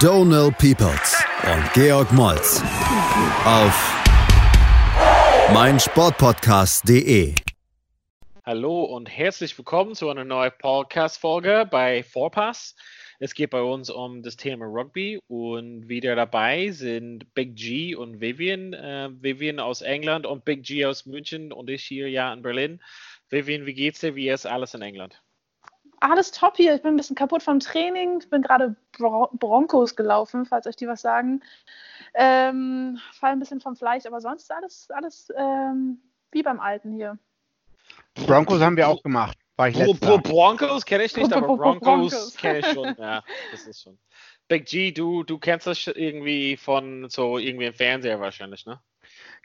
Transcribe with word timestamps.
Donal 0.00 0.50
Peoples 0.52 1.22
und 1.44 1.72
Georg 1.74 2.10
Moltz 2.12 2.62
auf 3.44 4.02
meinsportpodcast.de. 5.52 7.34
Hallo 8.46 8.84
und 8.84 9.10
herzlich 9.10 9.58
willkommen 9.58 9.94
zu 9.94 10.08
einer 10.08 10.24
neuen 10.24 10.52
Podcast-Folge 10.58 11.68
bei 11.70 12.02
Vorpass. 12.02 12.76
Es 13.18 13.34
geht 13.34 13.50
bei 13.50 13.60
uns 13.60 13.90
um 13.90 14.22
das 14.22 14.38
Thema 14.38 14.64
Rugby 14.64 15.20
und 15.28 15.86
wieder 15.90 16.16
dabei 16.16 16.70
sind 16.70 17.34
Big 17.34 17.54
G 17.56 17.94
und 17.94 18.22
Vivian. 18.22 18.72
Äh, 18.72 19.10
Vivian 19.20 19.60
aus 19.60 19.82
England 19.82 20.24
und 20.24 20.46
Big 20.46 20.62
G 20.62 20.86
aus 20.86 21.04
München 21.04 21.52
und 21.52 21.68
ich 21.68 21.84
hier 21.84 22.08
ja 22.08 22.32
in 22.32 22.40
Berlin. 22.40 22.80
Vivian, 23.28 23.66
wie 23.66 23.74
geht's 23.74 24.00
dir? 24.00 24.14
Wie 24.14 24.30
ist 24.30 24.46
alles 24.46 24.72
in 24.72 24.80
England? 24.80 25.20
Alles 26.00 26.30
top 26.30 26.56
hier. 26.56 26.74
Ich 26.74 26.82
bin 26.82 26.94
ein 26.94 26.96
bisschen 26.96 27.16
kaputt 27.16 27.42
vom 27.42 27.60
Training. 27.60 28.20
Ich 28.20 28.30
bin 28.30 28.42
gerade 28.42 28.74
Bron 28.92 29.28
Broncos 29.32 29.96
gelaufen, 29.96 30.46
falls 30.46 30.66
euch 30.66 30.76
die 30.76 30.88
was 30.88 31.02
sagen. 31.02 31.42
Ähm, 32.14 32.98
fall 33.12 33.32
ein 33.32 33.38
bisschen 33.38 33.60
vom 33.60 33.76
Fleisch, 33.76 34.06
aber 34.06 34.20
sonst 34.20 34.50
alles, 34.50 34.90
alles 34.90 35.32
ähm, 35.36 36.00
wie 36.32 36.42
beim 36.42 36.58
Alten 36.58 36.92
hier. 36.92 37.18
Broncos 38.14 38.60
haben 38.60 38.76
wir 38.76 38.88
auch 38.88 39.02
gemacht. 39.02 39.36
War 39.56 39.68
ich 39.68 39.76
Bro 39.76 39.92
letzter. 39.92 40.18
Broncos 40.18 40.86
kenne 40.86 41.04
ich 41.04 41.14
nicht, 41.14 41.32
aber 41.34 41.46
Broncos. 41.46 41.80
Broncos 41.80 42.36
kenne 42.36 42.60
ich 42.60 42.66
schon. 42.66 42.94
Ja, 42.98 43.22
das 43.50 43.66
ist 43.66 43.82
schon. 43.82 43.98
Big 44.48 44.66
G, 44.66 44.90
du, 44.90 45.22
du 45.22 45.38
kennst 45.38 45.66
das 45.66 45.86
irgendwie 45.86 46.56
von 46.56 47.08
so 47.10 47.38
irgendwie 47.38 47.66
im 47.66 47.74
Fernseher 47.74 48.20
wahrscheinlich, 48.20 48.64
ne? 48.66 48.80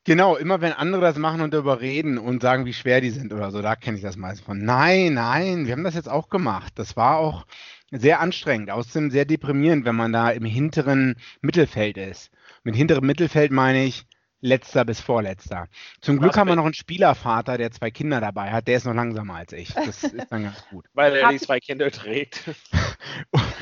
Genau, 0.07 0.35
immer 0.35 0.61
wenn 0.61 0.71
andere 0.71 1.01
das 1.01 1.17
machen 1.17 1.41
und 1.41 1.51
darüber 1.51 1.81
reden 1.81 2.19
und 2.19 2.39
sagen, 2.39 2.65
wie 2.65 2.73
schwer 2.73 3.01
die 3.01 3.09
sind 3.09 3.33
oder 3.33 3.49
so, 3.49 3.63
da 3.63 3.75
kenne 3.75 3.97
ich 3.97 4.03
das 4.03 4.17
meist 4.17 4.43
von. 4.43 4.63
Nein, 4.63 5.15
nein, 5.15 5.65
wir 5.65 5.73
haben 5.73 5.83
das 5.83 5.95
jetzt 5.95 6.09
auch 6.09 6.29
gemacht. 6.29 6.73
Das 6.75 6.95
war 6.95 7.17
auch 7.17 7.47
sehr 7.89 8.19
anstrengend, 8.19 8.69
außerdem 8.69 9.09
sehr 9.09 9.25
deprimierend, 9.25 9.83
wenn 9.83 9.95
man 9.95 10.13
da 10.13 10.29
im 10.29 10.45
hinteren 10.45 11.15
Mittelfeld 11.41 11.97
ist. 11.97 12.29
Mit 12.63 12.75
hinterem 12.75 13.05
Mittelfeld 13.05 13.51
meine 13.51 13.83
ich 13.83 14.05
letzter 14.41 14.85
bis 14.85 15.01
vorletzter. 15.01 15.67
Zum 16.01 16.19
Glück 16.19 16.37
haben 16.37 16.47
wir 16.47 16.55
noch 16.55 16.65
einen 16.65 16.75
Spielervater, 16.75 17.57
der 17.57 17.71
zwei 17.71 17.89
Kinder 17.89 18.21
dabei 18.21 18.51
hat. 18.51 18.67
Der 18.67 18.77
ist 18.77 18.85
noch 18.85 18.93
langsamer 18.93 19.35
als 19.35 19.53
ich. 19.53 19.73
Das 19.73 20.03
ist 20.03 20.15
dann 20.29 20.43
ganz 20.43 20.63
gut. 20.69 20.85
Weil 20.93 21.15
er 21.15 21.29
die 21.29 21.39
zwei 21.39 21.59
Kinder 21.59 21.89
trägt. 21.89 22.43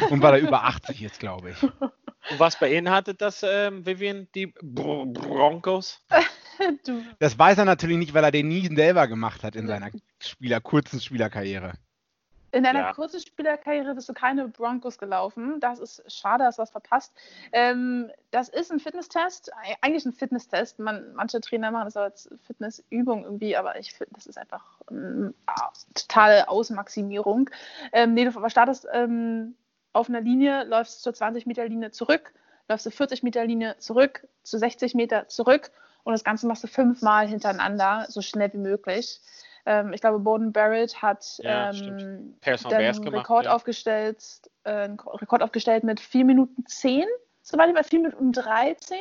Und 0.10 0.22
weil 0.22 0.36
er 0.36 0.40
über 0.40 0.64
80 0.64 1.02
ist, 1.04 1.20
glaube 1.20 1.52
ich. 1.52 1.64
Und 1.64 2.40
was 2.40 2.58
beinhaltet 2.60 3.22
das, 3.22 3.44
ähm, 3.44 3.86
Vivian, 3.86 4.28
die 4.36 4.48
Br 4.48 5.06
Broncos? 5.06 6.00
Das 7.20 7.38
weiß 7.38 7.58
er 7.58 7.66
natürlich 7.66 7.98
nicht, 7.98 8.14
weil 8.14 8.24
er 8.24 8.32
den 8.32 8.48
nie 8.48 8.74
selber 8.74 9.08
gemacht 9.08 9.44
hat 9.44 9.56
in 9.56 9.66
seiner 9.66 9.90
Spieler, 10.22 10.62
kurzen 10.62 11.02
Spielerkarriere. 11.02 11.74
In 12.52 12.64
deiner 12.64 12.82
Ja. 12.82 12.94
kurzen 12.94 13.20
Spielerkarriere 13.20 13.96
bist 13.96 14.08
du 14.08 14.14
keine 14.14 14.48
Broncos 14.48 15.00
gelaufen. 15.00 15.60
Das 15.60 15.80
ist 15.80 16.04
schade, 16.12 16.44
hast 16.46 16.60
du 16.60 16.62
was 16.62 16.70
verpasst. 16.70 17.12
Ähm, 17.52 18.12
das 18.30 18.50
ist 18.50 18.72
ein 18.72 18.80
Fitnesstest, 18.80 19.52
Eig- 19.56 19.78
eigentlich 19.82 20.06
ein 20.06 20.14
Fitnesstest. 20.14 20.78
Man, 20.78 21.16
manche 21.16 21.42
Trainer 21.42 21.72
machen 21.72 21.86
das 21.86 21.98
als 21.98 22.30
Fitnessübung 22.46 23.24
irgendwie, 23.24 23.58
aber 23.58 23.80
ich 23.80 23.92
finde, 23.92 24.14
das 24.14 24.28
ist 24.28 24.38
einfach 24.38 24.64
ähm, 24.92 25.34
totale 25.96 26.48
Ausmaximierung. 26.48 27.50
Ähm, 27.92 28.14
nee, 28.14 28.26
du 28.26 28.50
startest 28.50 28.88
ähm, 28.94 29.56
auf 29.94 30.10
einer 30.10 30.22
Linie, 30.22 30.64
läufst 30.66 31.02
zur 31.04 31.14
20 31.14 31.46
Meter 31.46 31.68
Linie 31.68 31.92
zurück, 31.92 32.34
läufst 32.68 32.84
zur 32.84 32.92
40 32.92 33.24
Meter 33.24 33.46
Linie 33.46 33.78
zurück, 33.78 34.28
zu 34.44 34.58
60 34.58 34.96
Meter 34.96 35.28
zurück 35.28 35.72
und 36.04 36.14
das 36.14 36.24
Ganze 36.24 36.48
machst 36.48 36.64
du 36.64 36.68
fünfmal 36.68 37.28
hintereinander, 37.28 38.06
so 38.10 38.22
schnell 38.22 38.52
wie 38.54 38.58
möglich. 38.58 39.22
Ähm, 39.66 39.94
ich 39.94 40.02
glaube, 40.02 40.20
Bowden 40.20 40.52
Barrett 40.52 41.02
hat 41.02 41.40
Ja, 41.42 41.70
ähm, 41.72 41.76
einen 41.86 42.40
gemacht, 43.06 43.24
Rekord 43.30 43.46
ja. 43.46 43.54
aufgestellt, 43.54 44.22
äh, 44.66 44.72
einen 44.72 44.98
Ko- 44.98 45.12
Rekord 45.12 45.42
aufgestellt 45.42 45.84
mit 45.86 46.00
4 46.02 46.26
Minuten 46.26 46.66
10. 46.66 47.06
Soweit 47.42 47.70
ich 47.70 47.76
bei 47.76 47.84
4 47.84 48.00
Minuten 48.00 48.32
13. 48.34 48.98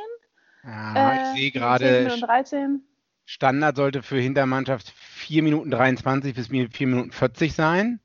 Ah, 0.63 0.95
Äh, 0.95 1.17
ich 1.17 1.27
sehe 1.41 1.51
4 1.51 1.61
gerade, 1.61 2.03
Minuten 2.05 2.21
13. 2.21 2.81
Standard 3.25 3.77
sollte 3.77 4.03
für 4.03 4.19
Hintermannschaft 4.21 4.91
4 4.91 5.43
Minuten 5.43 5.71
23 5.71 6.35
bis 6.35 6.49
4 6.49 6.87
Minuten 6.87 7.11
40 7.13 7.55
sein. 7.55 8.01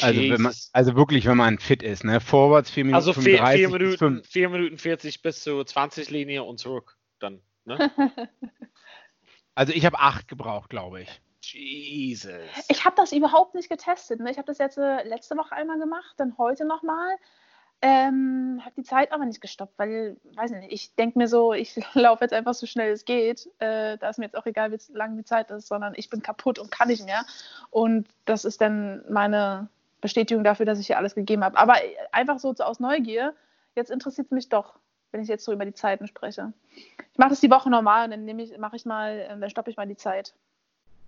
Also, 0.00 0.20
wenn 0.20 0.42
man, 0.42 0.54
also 0.72 0.96
wirklich, 0.96 1.26
wenn 1.26 1.36
man 1.36 1.58
fit 1.58 1.82
ist. 1.82 2.04
Ne? 2.04 2.20
Forwards 2.20 2.70
4 2.70 2.84
Minuten 2.84 2.96
Also 2.96 3.12
vier, 3.12 3.38
35 3.38 3.58
vier, 3.58 3.68
bis 3.68 3.78
Minuten, 3.78 3.98
5. 3.98 4.26
vier 4.26 4.48
Minuten 4.48 4.78
40 4.78 5.22
bis 5.22 5.42
zur 5.42 5.66
20 5.66 6.10
Linie 6.10 6.44
und 6.44 6.58
zurück. 6.58 6.96
Dann, 7.18 7.40
ne? 7.64 7.90
Also 9.54 9.72
ich 9.72 9.84
habe 9.84 9.98
8 9.98 10.28
gebraucht, 10.28 10.70
glaube 10.70 11.02
ich. 11.02 11.20
Jesus. 11.40 12.30
Ich 12.68 12.84
habe 12.84 12.94
das 12.94 13.10
überhaupt 13.10 13.56
nicht 13.56 13.68
getestet. 13.68 14.20
Ne? 14.20 14.30
Ich 14.30 14.38
habe 14.38 14.46
das 14.46 14.58
jetzt 14.58 14.78
äh, 14.78 15.02
letzte 15.02 15.36
Woche 15.36 15.50
einmal 15.50 15.80
gemacht, 15.80 16.14
dann 16.16 16.38
heute 16.38 16.64
nochmal. 16.64 17.16
Ähm, 17.82 18.60
habe 18.64 18.74
die 18.76 18.84
Zeit 18.84 19.10
aber 19.10 19.24
nicht 19.24 19.40
gestoppt, 19.40 19.76
weil, 19.76 20.16
weiß 20.34 20.52
nicht, 20.52 20.72
ich 20.72 20.94
denke 20.94 21.18
mir 21.18 21.26
so, 21.26 21.52
ich 21.52 21.74
laufe 21.94 22.22
jetzt 22.22 22.34
einfach 22.34 22.54
so 22.54 22.66
schnell 22.66 22.92
es 22.92 23.04
geht. 23.04 23.48
Äh, 23.58 23.98
da 23.98 24.10
ist 24.10 24.18
mir 24.18 24.26
jetzt 24.26 24.36
auch 24.36 24.46
egal, 24.46 24.70
wie 24.70 24.92
lang 24.92 25.16
die 25.16 25.24
Zeit 25.24 25.50
ist, 25.50 25.66
sondern 25.66 25.92
ich 25.96 26.08
bin 26.08 26.22
kaputt 26.22 26.60
und 26.60 26.70
kann 26.70 26.86
nicht 26.86 27.04
mehr. 27.04 27.24
Und 27.70 28.06
das 28.26 28.44
ist 28.44 28.60
dann 28.60 29.04
meine 29.10 29.68
Bestätigung 30.00 30.44
dafür, 30.44 30.66
dass 30.66 30.78
ich 30.78 30.86
hier 30.86 30.98
alles 30.98 31.14
gegeben 31.14 31.44
habe. 31.44 31.56
Aber 31.58 31.82
äh, 31.82 31.96
einfach 32.12 32.38
so 32.38 32.54
aus 32.58 32.80
Neugier, 32.80 33.34
jetzt 33.74 33.90
interessiert 33.90 34.26
es 34.26 34.30
mich 34.30 34.48
doch, 34.48 34.74
wenn 35.12 35.22
ich 35.22 35.28
jetzt 35.28 35.44
so 35.44 35.52
über 35.52 35.64
die 35.64 35.74
Zeiten 35.74 36.06
spreche. 36.06 36.52
Ich 36.74 37.18
mache 37.18 37.30
das 37.30 37.40
die 37.40 37.50
Woche 37.50 37.70
normal 37.70 38.04
und 38.04 38.10
dann 38.12 38.24
nehme 38.24 38.42
ich, 38.42 38.56
mache 38.58 38.76
ich 38.76 38.84
mal, 38.84 39.18
äh, 39.18 39.28
dann 39.28 39.50
stoppe 39.50 39.70
ich 39.70 39.76
mal 39.76 39.86
die 39.86 39.96
Zeit. 39.96 40.34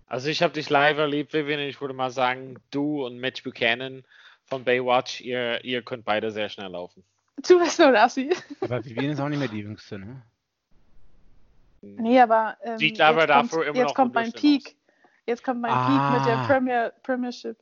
Also 0.07 0.29
ich 0.29 0.43
habe 0.43 0.53
dich 0.53 0.69
live 0.71 0.99
erlebt, 0.99 1.33
Vivian. 1.33 1.61
Ich 1.61 1.81
würde 1.81 1.95
mal 1.95 2.11
sagen, 2.11 2.57
du 2.73 3.07
und 3.07 3.19
Mitch 3.19 3.45
Buchanan 3.45 4.05
von 4.45 4.65
Baywatch, 4.65 5.21
ihr, 5.21 5.65
ihr 5.65 5.83
könnt 5.83 6.05
beide 6.05 6.33
sehr 6.33 6.49
schnell 6.49 6.71
laufen. 6.71 7.05
Du 7.47 7.59
bist 7.61 7.77
so 7.77 7.89
Lassi. 7.89 8.35
Aber 8.61 8.85
Vivian 8.85 9.13
ist 9.13 9.21
auch 9.21 9.29
nicht 9.29 9.39
mehr 9.39 9.49
die 9.49 9.61
Jüngste, 9.61 9.99
ne? 9.99 10.23
Nee, 11.83 12.21
aber 12.21 12.59
ähm, 12.63 12.79
jetzt 12.79 13.01
dafür 13.01 13.27
kommt, 13.27 13.53
immer 13.55 13.65
jetzt 13.75 13.89
noch 13.89 13.95
kommt 13.95 14.15
mein 14.15 14.33
Peak. 14.33 14.77
Jetzt 15.25 15.43
kommt 15.43 15.63
mein 15.63 15.71
Peak 15.71 16.19
mit 16.19 16.27
der 16.29 16.39
Ah. 16.39 16.47
Premier, 16.47 16.93
Premiership. 17.03 17.57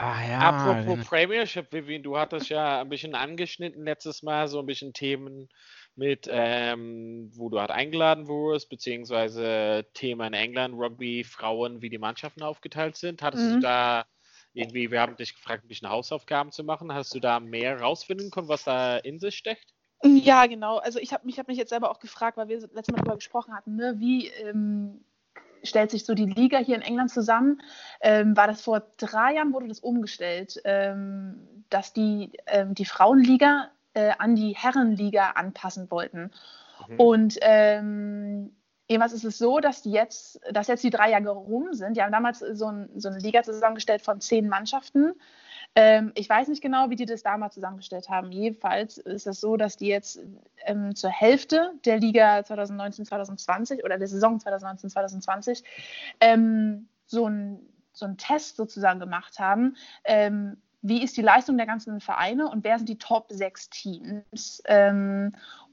Ah 0.00 0.22
ja. 0.28 0.38
Apropos 0.48 1.08
Premiership, 1.08 1.72
Vivian, 1.72 2.04
du 2.04 2.16
hattest 2.16 2.48
ja 2.50 2.80
ein 2.80 2.88
bisschen 2.88 3.16
angeschnitten 3.16 3.84
letztes 3.84 4.22
Mal, 4.22 4.46
so 4.46 4.60
ein 4.60 4.66
bisschen 4.66 4.92
Themen 4.92 5.48
mit, 5.96 6.28
ähm, 6.30 7.30
wo 7.34 7.48
du 7.48 7.58
halt 7.60 7.72
eingeladen 7.72 8.28
wurdest, 8.28 8.68
beziehungsweise 8.70 9.84
Thema 9.94 10.28
in 10.28 10.34
England, 10.34 10.74
Rugby, 10.76 11.24
Frauen, 11.24 11.82
wie 11.82 11.90
die 11.90 11.98
Mannschaften 11.98 12.44
aufgeteilt 12.44 12.96
sind. 12.96 13.22
Hattest 13.22 13.50
du 13.50 13.56
Mhm. 13.56 13.60
da 13.60 14.06
irgendwie, 14.52 14.90
wir 14.92 15.00
haben 15.00 15.16
dich 15.16 15.34
gefragt, 15.34 15.64
ein 15.64 15.68
bisschen 15.68 15.88
Hausaufgaben 15.90 16.52
zu 16.52 16.62
machen. 16.62 16.94
Hast 16.94 17.12
du 17.14 17.18
da 17.20 17.40
mehr 17.40 17.80
rausfinden 17.80 18.30
können, 18.30 18.48
was 18.48 18.62
da 18.64 18.98
in 18.98 19.18
sich 19.18 19.34
steckt? 19.36 19.74
Ja, 20.04 20.46
genau. 20.46 20.78
Also 20.78 21.00
ich 21.00 21.12
habe 21.12 21.26
mich, 21.26 21.38
hab 21.40 21.48
mich 21.48 21.58
jetzt 21.58 21.70
selber 21.70 21.90
auch 21.90 21.98
gefragt, 21.98 22.36
weil 22.36 22.48
wir 22.48 22.60
letztes 22.60 22.88
Mal 22.92 22.98
darüber 22.98 23.16
gesprochen 23.16 23.52
hatten, 23.54 23.74
ne? 23.74 23.96
wie 23.98 24.28
ähm, 24.28 25.04
stellt 25.62 25.90
sich 25.90 26.04
so 26.04 26.14
die 26.14 26.26
Liga 26.26 26.58
hier 26.58 26.76
in 26.76 26.82
England 26.82 27.10
zusammen? 27.10 27.60
Ähm, 28.00 28.36
war 28.36 28.46
das 28.46 28.62
vor 28.62 28.82
drei 28.96 29.34
Jahren, 29.34 29.52
wurde 29.52 29.68
das 29.68 29.80
umgestellt, 29.80 30.60
ähm, 30.64 31.64
dass 31.70 31.92
die, 31.92 32.32
ähm, 32.46 32.74
die 32.74 32.84
Frauenliga 32.84 33.70
äh, 33.94 34.12
an 34.18 34.36
die 34.36 34.54
Herrenliga 34.54 35.30
anpassen 35.30 35.90
wollten. 35.90 36.30
Mhm. 36.88 37.00
Und 37.00 37.38
ähm, 37.42 38.56
jedenfalls 38.88 39.12
ist 39.12 39.24
es 39.24 39.38
so, 39.38 39.60
dass 39.60 39.82
die 39.82 39.92
jetzt, 39.92 40.40
dass 40.50 40.68
jetzt 40.68 40.84
die 40.84 40.90
drei 40.90 41.10
Jahre 41.10 41.30
rum 41.30 41.72
sind. 41.72 41.96
Die 41.96 42.02
haben 42.02 42.12
damals 42.12 42.38
so, 42.38 42.66
ein, 42.66 42.88
so 42.96 43.08
eine 43.08 43.18
Liga 43.18 43.42
zusammengestellt 43.42 44.02
von 44.02 44.20
zehn 44.20 44.48
Mannschaften. 44.48 45.14
Ähm, 45.80 46.10
ich 46.16 46.28
weiß 46.28 46.48
nicht 46.48 46.60
genau, 46.60 46.90
wie 46.90 46.96
die 46.96 47.06
das 47.06 47.22
damals 47.22 47.54
zusammengestellt 47.54 48.08
haben. 48.08 48.32
Jedenfalls 48.32 48.98
ist 48.98 49.28
es 49.28 49.40
so, 49.40 49.56
dass 49.56 49.76
die 49.76 49.86
jetzt 49.86 50.18
ähm, 50.64 50.96
zur 50.96 51.10
Hälfte 51.10 51.70
der 51.84 52.00
Liga 52.00 52.40
2019-2020 52.40 53.84
oder 53.84 53.96
der 53.96 54.08
Saison 54.08 54.38
2019-2020 54.38 55.62
ähm, 56.20 56.88
so 57.06 57.28
ein 57.28 57.60
so 57.92 58.06
einen 58.06 58.16
Test 58.16 58.56
sozusagen 58.56 58.98
gemacht 58.98 59.38
haben. 59.38 59.76
Ähm, 60.02 60.56
wie 60.82 61.02
ist 61.02 61.16
die 61.16 61.22
Leistung 61.22 61.56
der 61.56 61.66
ganzen 61.66 62.00
Vereine 62.00 62.48
und 62.48 62.64
wer 62.64 62.78
sind 62.78 62.88
die 62.88 62.98
Top 62.98 63.26
6 63.30 63.70
Teams? 63.70 64.60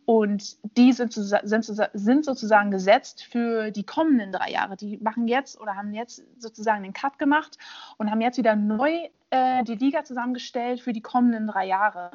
Und 0.05 0.57
die 0.77 0.93
sind, 0.93 1.13
sind, 1.13 1.65
sind 1.93 2.25
sozusagen 2.25 2.69
gesetzt 2.69 3.23
für 3.23 3.71
die 3.71 3.83
kommenden 3.83 4.31
drei 4.31 4.51
Jahre. 4.51 4.77
Die 4.77 4.97
machen 4.97 5.27
jetzt 5.27 5.59
oder 5.59 5.75
haben 5.75 5.93
jetzt 5.93 6.23
sozusagen 6.37 6.83
den 6.83 6.93
Cut 6.93 7.17
gemacht 7.17 7.57
und 7.97 8.11
haben 8.11 8.21
jetzt 8.21 8.37
wieder 8.37 8.55
neu 8.55 9.09
äh, 9.31 9.63
die 9.63 9.75
Liga 9.75 10.03
zusammengestellt 10.03 10.79
für 10.79 10.93
die 10.93 11.01
kommenden 11.01 11.47
drei 11.47 11.65
Jahre. 11.65 12.11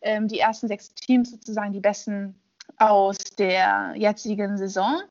Ähm, 0.00 0.26
die 0.26 0.38
ersten 0.38 0.68
sechs 0.68 0.94
Teams 0.94 1.32
sozusagen 1.32 1.72
die 1.72 1.80
besten 1.80 2.34
aus 2.78 3.18
der 3.38 3.92
jetzigen 3.94 4.56
Saison 4.56 5.02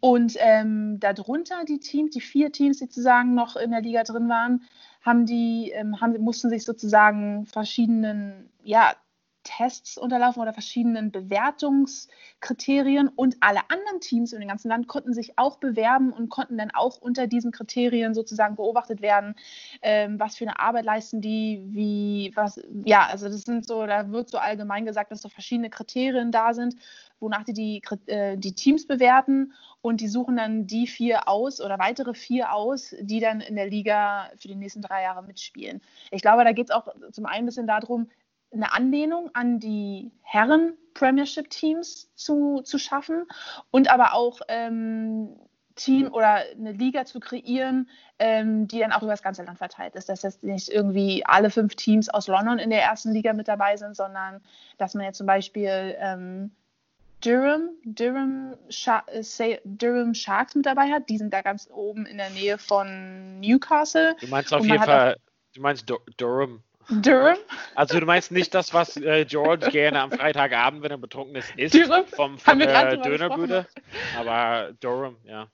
Und 0.00 0.36
ähm, 0.38 1.00
darunter 1.00 1.64
die 1.64 1.80
Teams, 1.80 2.10
die 2.10 2.20
vier 2.20 2.52
Teams, 2.52 2.78
die 2.78 2.84
sozusagen 2.84 3.34
noch 3.34 3.56
in 3.56 3.70
der 3.70 3.80
Liga 3.80 4.04
drin 4.04 4.28
waren, 4.28 4.62
haben 5.02 5.26
die, 5.26 5.72
ähm, 5.74 6.00
haben, 6.00 6.20
mussten 6.20 6.50
sich 6.50 6.64
sozusagen 6.64 7.46
verschiedenen 7.46 8.50
ja, 8.62 8.92
Tests 9.44 9.96
unterlaufen 9.96 10.42
oder 10.42 10.52
verschiedenen 10.52 11.12
Bewertungskriterien 11.12 13.08
und 13.08 13.36
alle 13.40 13.60
anderen 13.68 14.00
Teams 14.00 14.32
in 14.32 14.40
dem 14.40 14.48
ganzen 14.48 14.68
Land 14.68 14.88
konnten 14.88 15.12
sich 15.12 15.38
auch 15.38 15.58
bewerben 15.58 16.12
und 16.12 16.28
konnten 16.30 16.58
dann 16.58 16.72
auch 16.72 16.96
unter 17.00 17.28
diesen 17.28 17.52
Kriterien 17.52 18.14
sozusagen 18.14 18.56
beobachtet 18.56 19.00
werden, 19.02 19.36
ähm, 19.82 20.18
was 20.18 20.36
für 20.36 20.44
eine 20.44 20.58
Arbeit 20.58 20.84
leisten 20.84 21.20
die, 21.20 21.62
wie, 21.68 22.32
was, 22.34 22.60
ja, 22.84 23.06
also 23.06 23.28
das 23.28 23.42
sind 23.42 23.66
so, 23.66 23.86
da 23.86 24.10
wird 24.10 24.28
so 24.30 24.38
allgemein 24.38 24.84
gesagt, 24.84 25.12
dass 25.12 25.22
so 25.22 25.28
verschiedene 25.28 25.70
Kriterien 25.70 26.32
da 26.32 26.54
sind, 26.54 26.74
wonach 27.20 27.44
die 27.44 27.52
die, 27.52 27.82
äh, 28.06 28.36
die 28.36 28.54
Teams 28.54 28.86
bewerten 28.86 29.52
und 29.80 30.00
die 30.00 30.08
suchen 30.08 30.36
dann 30.36 30.66
die 30.66 30.86
vier 30.86 31.28
aus 31.28 31.60
oder 31.60 31.78
weitere 31.78 32.14
vier 32.14 32.52
aus, 32.52 32.94
die 33.00 33.20
dann 33.20 33.40
in 33.40 33.54
der 33.54 33.68
Liga 33.68 34.30
für 34.38 34.48
die 34.48 34.56
nächsten 34.56 34.82
drei 34.82 35.02
Jahre 35.02 35.22
mitspielen. 35.22 35.80
Ich 36.10 36.22
glaube, 36.22 36.44
da 36.44 36.52
geht 36.52 36.70
es 36.70 36.74
auch 36.74 36.88
zum 37.12 37.26
einen 37.26 37.44
ein 37.44 37.46
bisschen 37.46 37.66
darum, 37.66 38.08
eine 38.54 38.72
Anlehnung 38.72 39.30
an 39.34 39.58
die 39.58 40.10
Herren 40.22 40.74
Premiership 40.94 41.50
Teams 41.50 42.08
zu, 42.14 42.62
zu 42.62 42.78
schaffen 42.78 43.26
und 43.70 43.90
aber 43.90 44.14
auch 44.14 44.40
ähm, 44.48 45.36
Team 45.74 46.12
oder 46.12 46.44
eine 46.52 46.72
Liga 46.72 47.04
zu 47.04 47.18
kreieren, 47.18 47.88
ähm, 48.18 48.68
die 48.68 48.78
dann 48.78 48.92
auch 48.92 49.02
über 49.02 49.10
das 49.10 49.22
ganze 49.22 49.42
Land 49.42 49.58
verteilt 49.58 49.96
ist. 49.96 50.08
Dass 50.08 50.22
jetzt 50.22 50.44
nicht 50.44 50.68
irgendwie 50.68 51.24
alle 51.26 51.50
fünf 51.50 51.74
Teams 51.74 52.08
aus 52.08 52.28
London 52.28 52.58
in 52.58 52.70
der 52.70 52.82
ersten 52.82 53.12
Liga 53.12 53.32
mit 53.32 53.48
dabei 53.48 53.76
sind, 53.76 53.96
sondern 53.96 54.40
dass 54.78 54.94
man 54.94 55.04
jetzt 55.04 55.18
zum 55.18 55.26
Beispiel 55.26 55.96
ähm, 55.98 56.52
Durham, 57.20 57.70
Durham, 57.84 58.54
äh, 58.68 59.58
Durham 59.64 60.14
Sharks 60.14 60.54
mit 60.54 60.66
dabei 60.66 60.92
hat. 60.92 61.08
Die 61.08 61.18
sind 61.18 61.32
da 61.32 61.42
ganz 61.42 61.68
oben 61.72 62.06
in 62.06 62.18
der 62.18 62.30
Nähe 62.30 62.58
von 62.58 63.40
Newcastle. 63.40 64.14
Du 64.20 64.28
meinst 64.28 64.52
auf 64.54 64.64
jeden 64.64 64.82
Fall, 64.82 65.16
du 65.54 65.60
meinst 65.60 65.92
Durham. 66.18 66.62
Durham? 66.88 67.36
Also 67.74 68.00
du 68.00 68.06
meinst 68.06 68.30
nicht 68.32 68.54
das, 68.54 68.74
was 68.74 68.96
äh, 68.96 69.24
George 69.24 69.70
gerne 69.70 70.00
am 70.00 70.10
Freitagabend, 70.10 70.82
wenn 70.82 70.90
er 70.90 70.98
betrunken 70.98 71.36
ist, 71.36 71.52
isst 71.56 71.74
Durham? 71.74 72.06
vom, 72.06 72.38
vom 72.38 72.60
äh, 72.60 72.98
Dönerbude, 72.98 73.66
aber 74.18 74.72
Durham, 74.80 75.16
ja. 75.24 75.48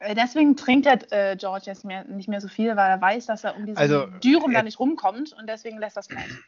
Äh, 0.00 0.14
deswegen 0.14 0.56
trinkt 0.56 0.86
er 0.86 0.98
äh, 1.12 1.36
George 1.36 1.64
jetzt 1.66 1.84
mehr, 1.84 2.04
nicht 2.04 2.28
mehr 2.28 2.40
so 2.40 2.48
viel, 2.48 2.74
weil 2.76 2.90
er 2.90 3.00
weiß, 3.00 3.26
dass 3.26 3.44
er 3.44 3.56
um 3.56 3.66
diesen 3.66 3.78
also, 3.78 4.06
Dürüm 4.06 4.52
da 4.52 4.62
nicht 4.62 4.80
rumkommt 4.80 5.32
und 5.32 5.46
deswegen 5.46 5.78
lässt 5.78 5.96
er 5.96 6.00
es 6.00 6.08
bleiben. 6.08 6.42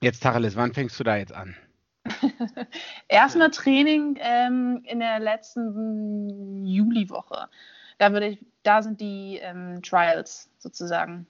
Jetzt, 0.00 0.22
Tacheles, 0.22 0.54
wann 0.54 0.74
fängst 0.74 1.00
du 1.00 1.04
da 1.04 1.16
jetzt 1.16 1.32
an? 1.32 1.56
Erstmal 3.08 3.50
Training 3.50 4.18
ähm, 4.20 4.82
in 4.84 5.00
der 5.00 5.18
letzten 5.18 6.66
Juliwoche. 6.66 7.48
Da, 7.96 8.12
würde 8.12 8.28
ich, 8.28 8.38
da 8.62 8.82
sind 8.82 9.00
die 9.00 9.38
ähm, 9.40 9.82
Trials 9.82 10.50
sozusagen. 10.58 11.26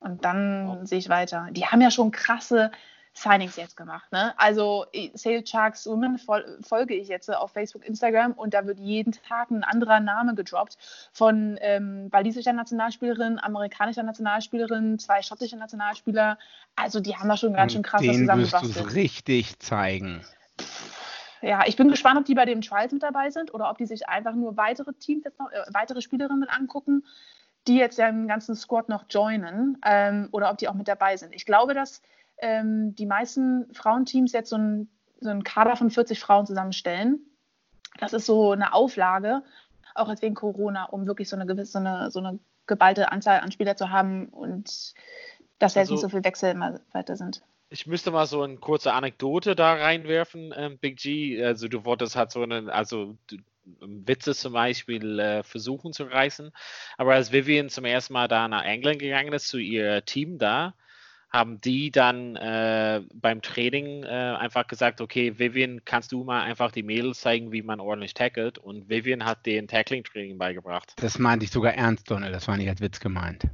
Und 0.00 0.24
dann 0.24 0.68
oh. 0.68 0.84
sehe 0.84 0.98
ich 0.98 1.08
weiter. 1.08 1.48
Die 1.50 1.66
haben 1.66 1.80
ja 1.80 1.90
schon 1.90 2.10
krasse 2.10 2.70
Signings 3.12 3.56
jetzt 3.56 3.76
gemacht. 3.76 4.10
Ne? 4.12 4.32
Also 4.38 4.86
Sale 5.14 5.44
Sharks 5.44 5.86
Women 5.86 6.18
fol 6.18 6.58
folge 6.62 6.94
ich 6.94 7.08
jetzt 7.08 7.32
auf 7.32 7.52
Facebook, 7.52 7.84
Instagram 7.84 8.32
und 8.32 8.54
da 8.54 8.66
wird 8.66 8.78
jeden 8.78 9.12
Tag 9.12 9.50
ein 9.50 9.64
anderer 9.64 10.00
Name 10.00 10.34
gedroppt 10.34 10.78
von 11.12 11.58
ähm, 11.60 12.08
walisischer 12.10 12.52
Nationalspielerin, 12.52 13.38
amerikanischer 13.38 14.04
Nationalspielerin, 14.04 14.98
zwei 14.98 15.22
schottische 15.22 15.56
Nationalspieler. 15.56 16.38
Also 16.76 17.00
die 17.00 17.16
haben 17.16 17.28
da 17.28 17.36
schon 17.36 17.52
ganz 17.52 17.72
schön 17.72 17.82
krass 17.82 18.06
was 18.06 18.16
zusammengebastelt. 18.16 18.76
Den 18.76 18.86
richtig 18.86 19.58
zeigen. 19.58 20.24
Ja, 21.42 21.64
ich 21.66 21.76
bin 21.76 21.88
gespannt, 21.88 22.18
ob 22.18 22.26
die 22.26 22.34
bei 22.34 22.44
den 22.44 22.60
Trials 22.60 22.92
mit 22.92 23.02
dabei 23.02 23.30
sind 23.30 23.52
oder 23.54 23.70
ob 23.70 23.78
die 23.78 23.86
sich 23.86 24.08
einfach 24.08 24.34
nur 24.34 24.56
weitere 24.56 24.92
Teams 24.92 25.24
jetzt 25.24 25.38
noch, 25.38 25.50
äh, 25.50 25.64
weitere 25.72 26.00
Spielerinnen 26.00 26.48
angucken 26.48 27.04
die 27.66 27.76
jetzt 27.76 27.98
ja 27.98 28.08
im 28.08 28.26
ganzen 28.26 28.54
Squad 28.54 28.88
noch 28.88 29.04
joinen 29.10 29.78
ähm, 29.84 30.28
oder 30.32 30.50
ob 30.50 30.58
die 30.58 30.68
auch 30.68 30.74
mit 30.74 30.88
dabei 30.88 31.16
sind. 31.16 31.34
Ich 31.34 31.44
glaube, 31.44 31.74
dass 31.74 32.02
ähm, 32.38 32.94
die 32.94 33.06
meisten 33.06 33.72
Frauenteams 33.74 34.32
jetzt 34.32 34.50
so, 34.50 34.56
ein, 34.56 34.88
so 35.20 35.30
einen 35.30 35.44
Kader 35.44 35.76
von 35.76 35.90
40 35.90 36.18
Frauen 36.18 36.46
zusammenstellen. 36.46 37.20
Das 37.98 38.12
ist 38.12 38.26
so 38.26 38.52
eine 38.52 38.72
Auflage, 38.72 39.42
auch 39.94 40.08
jetzt 40.08 40.22
wegen 40.22 40.34
Corona, 40.34 40.84
um 40.84 41.06
wirklich 41.06 41.28
so 41.28 41.36
eine 41.36 41.46
gewisse, 41.46 41.72
so 41.72 41.78
eine, 41.78 42.10
so 42.10 42.20
eine 42.20 42.38
geballte 42.66 43.12
Anzahl 43.12 43.40
an 43.40 43.52
Spieler 43.52 43.76
zu 43.76 43.90
haben 43.90 44.28
und 44.28 44.94
dass 45.58 45.74
jetzt 45.74 45.90
also, 45.90 45.94
nicht 45.94 46.02
so 46.02 46.08
viel 46.08 46.24
Wechsel 46.24 46.52
immer 46.52 46.80
weiter 46.92 47.16
sind. 47.16 47.42
Ich 47.68 47.86
müsste 47.86 48.10
mal 48.10 48.26
so 48.26 48.42
eine 48.42 48.56
kurze 48.56 48.92
Anekdote 48.94 49.54
da 49.54 49.74
reinwerfen, 49.74 50.52
ähm, 50.56 50.78
Big 50.78 50.98
G. 50.98 51.44
Also 51.44 51.68
du 51.68 51.84
wolltest 51.84 52.16
halt 52.16 52.32
so 52.32 52.42
einen, 52.42 52.70
also 52.70 53.16
Witze 53.80 54.34
zum 54.34 54.52
Beispiel 54.52 55.18
äh, 55.18 55.42
versuchen 55.42 55.92
zu 55.92 56.04
reißen. 56.04 56.50
Aber 56.96 57.14
als 57.14 57.32
Vivian 57.32 57.68
zum 57.68 57.84
ersten 57.84 58.12
Mal 58.12 58.28
da 58.28 58.48
nach 58.48 58.64
England 58.64 58.98
gegangen 58.98 59.32
ist, 59.32 59.48
zu 59.48 59.58
ihr 59.58 60.04
Team 60.04 60.38
da, 60.38 60.74
haben 61.30 61.60
die 61.60 61.90
dann 61.90 62.34
äh, 62.36 63.02
beim 63.14 63.40
Training 63.40 64.02
äh, 64.02 64.08
einfach 64.08 64.66
gesagt, 64.66 65.00
okay, 65.00 65.38
Vivian, 65.38 65.84
kannst 65.84 66.10
du 66.10 66.24
mal 66.24 66.42
einfach 66.42 66.72
die 66.72 66.82
Mädels 66.82 67.20
zeigen, 67.20 67.52
wie 67.52 67.62
man 67.62 67.78
ordentlich 67.78 68.14
tackelt? 68.14 68.58
Und 68.58 68.88
Vivian 68.88 69.24
hat 69.24 69.46
den 69.46 69.68
Tackling-Training 69.68 70.38
beigebracht. 70.38 70.92
Das 70.96 71.18
meinte 71.18 71.44
ich 71.44 71.52
sogar 71.52 71.74
ernst, 71.74 72.10
Donald, 72.10 72.34
das 72.34 72.48
war 72.48 72.56
nicht 72.56 72.68
als 72.68 72.80
Witz 72.80 72.98
gemeint. 72.98 73.44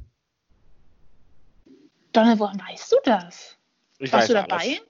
Donald, 2.13 2.39
woran 2.39 2.59
weißt 2.59 2.91
du 2.91 2.95
das? 3.03 3.57
Ich 3.99 4.11
Warst 4.11 4.29
du 4.29 4.33
dabei? 4.33 4.55
Alles. 4.55 4.81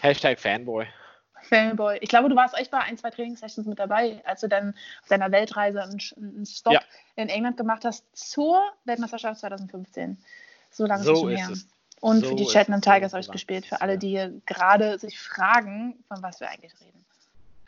Hashtag 0.00 0.40
Fanboy. 0.40 0.86
Fanboy. 1.42 1.98
Ich 2.00 2.08
glaube, 2.08 2.28
du 2.28 2.36
warst 2.36 2.56
echt 2.56 2.70
bei 2.70 2.78
ein, 2.78 2.96
zwei 2.96 3.10
Trainingssessions 3.10 3.66
mit 3.66 3.78
dabei, 3.78 4.22
als 4.24 4.40
du 4.40 4.48
dann 4.48 4.74
auf 5.02 5.08
deiner 5.08 5.30
Weltreise 5.30 5.82
einen, 5.82 6.46
Stop 6.46 6.72
ja. 6.72 6.80
in 7.16 7.28
England 7.28 7.56
gemacht 7.56 7.84
hast 7.84 8.04
zur 8.12 8.60
Weltmeisterschaft 8.84 9.40
2015. 9.40 10.16
So 10.70 10.86
lange 10.86 11.04
so 11.04 11.12
ist 11.12 11.16
es 11.16 11.20
schon 11.20 11.36
her. 11.36 11.48
Es. 11.52 11.66
Und 12.00 12.20
so 12.20 12.30
für 12.30 12.34
die 12.34 12.46
Cheltenham 12.46 12.80
Tigers 12.80 13.12
habe 13.12 13.20
ich 13.20 13.30
gespielt, 13.30 13.64
für 13.64 13.80
alle, 13.80 13.96
die 13.96 14.08
hier 14.08 14.32
gerade 14.44 14.98
sich 14.98 15.20
fragen, 15.20 16.02
von 16.08 16.20
was 16.20 16.40
wir 16.40 16.48
eigentlich 16.48 16.72
reden. 16.80 17.04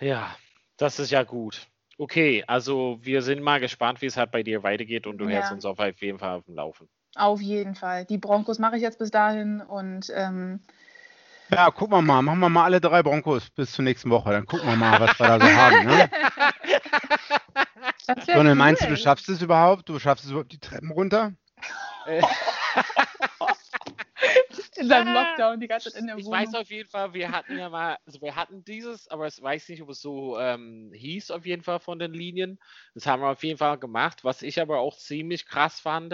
Ja, 0.00 0.34
das 0.76 0.98
ist 0.98 1.10
ja 1.10 1.22
gut. 1.22 1.68
Okay, 1.98 2.42
also 2.48 2.98
wir 3.02 3.22
sind 3.22 3.42
mal 3.42 3.60
gespannt, 3.60 4.02
wie 4.02 4.06
es 4.06 4.16
halt 4.16 4.32
bei 4.32 4.42
dir 4.42 4.64
weitergeht 4.64 5.06
und 5.06 5.18
du 5.18 5.26
ja. 5.26 5.36
hältst 5.36 5.52
uns 5.52 5.64
auf 5.64 5.78
jeden 6.00 6.18
Fall 6.18 6.38
auf 6.38 6.44
dem 6.46 6.56
Laufen. 6.56 6.88
Auf 7.14 7.40
jeden 7.40 7.76
Fall. 7.76 8.04
Die 8.06 8.18
Broncos 8.18 8.58
mache 8.58 8.76
ich 8.76 8.82
jetzt 8.82 8.98
bis 8.98 9.12
dahin 9.12 9.60
und 9.60 10.12
ähm, 10.12 10.60
ja, 11.50 11.70
gucken 11.70 11.96
wir 11.96 12.02
mal. 12.02 12.22
Machen 12.22 12.40
wir 12.40 12.48
mal 12.48 12.64
alle 12.64 12.80
drei 12.80 13.02
Broncos 13.02 13.50
bis 13.50 13.72
zur 13.72 13.84
nächsten 13.84 14.10
Woche. 14.10 14.30
Dann 14.30 14.46
gucken 14.46 14.68
wir 14.68 14.76
mal, 14.76 15.00
was 15.00 15.18
wir 15.18 15.26
da 15.26 15.40
so 15.40 15.46
haben. 15.46 15.86
Ne? 15.86 16.10
Sonne, 18.26 18.54
meinst 18.54 18.82
du, 18.82 18.86
du 18.88 18.96
schaffst 18.96 19.28
es 19.28 19.42
überhaupt? 19.42 19.88
Du 19.88 19.98
schaffst 19.98 20.24
es 20.24 20.30
überhaupt 20.30 20.52
die 20.52 20.58
Treppen 20.58 20.90
runter? 20.90 21.32
in 24.76 24.88
seinem 24.88 25.14
Lockdown 25.14 25.60
die 25.60 25.68
ganze 25.68 25.90
Zeit 25.90 26.00
in 26.00 26.06
der 26.06 26.16
ich 26.18 26.24
Wohnung. 26.24 26.40
Ich 26.40 26.48
weiß 26.48 26.54
auf 26.54 26.70
jeden 26.70 26.88
Fall, 26.88 27.14
wir 27.14 27.30
hatten 27.30 27.58
ja 27.58 27.68
mal, 27.68 27.98
also 28.06 28.20
wir 28.20 28.36
hatten 28.36 28.64
dieses, 28.64 29.08
aber 29.08 29.26
ich 29.26 29.40
weiß 29.40 29.68
nicht, 29.68 29.82
ob 29.82 29.90
es 29.90 30.00
so 30.00 30.38
ähm, 30.38 30.92
hieß 30.94 31.30
auf 31.30 31.46
jeden 31.46 31.62
Fall 31.62 31.80
von 31.80 31.98
den 31.98 32.12
Linien. 32.12 32.58
Das 32.94 33.06
haben 33.06 33.22
wir 33.22 33.30
auf 33.30 33.42
jeden 33.42 33.58
Fall 33.58 33.78
gemacht. 33.78 34.24
Was 34.24 34.42
ich 34.42 34.60
aber 34.60 34.78
auch 34.80 34.96
ziemlich 34.96 35.46
krass 35.46 35.80
fand, 35.80 36.12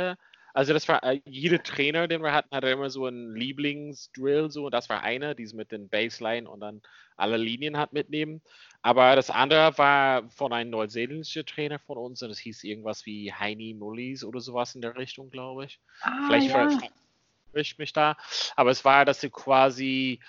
also 0.54 0.72
das 0.72 0.88
war, 0.88 1.02
äh, 1.04 1.20
jeder 1.24 1.62
Trainer, 1.62 2.08
den 2.08 2.22
wir 2.22 2.32
hatten, 2.32 2.54
hatte 2.54 2.68
immer 2.68 2.90
so 2.90 3.06
einen 3.06 3.34
Lieblingsdrill, 3.34 4.50
so, 4.50 4.70
das 4.70 4.88
war 4.88 5.02
einer, 5.02 5.34
dies 5.34 5.52
mit 5.52 5.72
den 5.72 5.88
Baseline 5.88 6.48
und 6.48 6.60
dann 6.60 6.82
alle 7.16 7.36
Linien 7.36 7.76
hat 7.76 7.92
mitnehmen. 7.92 8.40
Aber 8.82 9.14
das 9.14 9.30
andere 9.30 9.76
war 9.78 10.28
von 10.30 10.52
einem 10.52 10.70
neuseeländischen 10.70 11.44
Trainer 11.44 11.78
von 11.78 11.98
uns 11.98 12.22
und 12.22 12.30
es 12.30 12.38
hieß 12.38 12.64
irgendwas 12.64 13.04
wie 13.06 13.32
Heini 13.32 13.74
Mullis 13.74 14.24
oder 14.24 14.40
sowas 14.40 14.74
in 14.74 14.80
der 14.80 14.96
Richtung, 14.96 15.30
glaube 15.30 15.66
ich. 15.66 15.80
Ah, 16.00 16.26
Vielleicht 16.26 16.48
ja. 16.48 16.68
ich 17.54 17.78
mich 17.78 17.92
da. 17.92 18.16
Aber 18.56 18.70
es 18.70 18.84
war, 18.84 19.04
dass 19.04 19.20
sie 19.20 19.30
quasi 19.30 20.20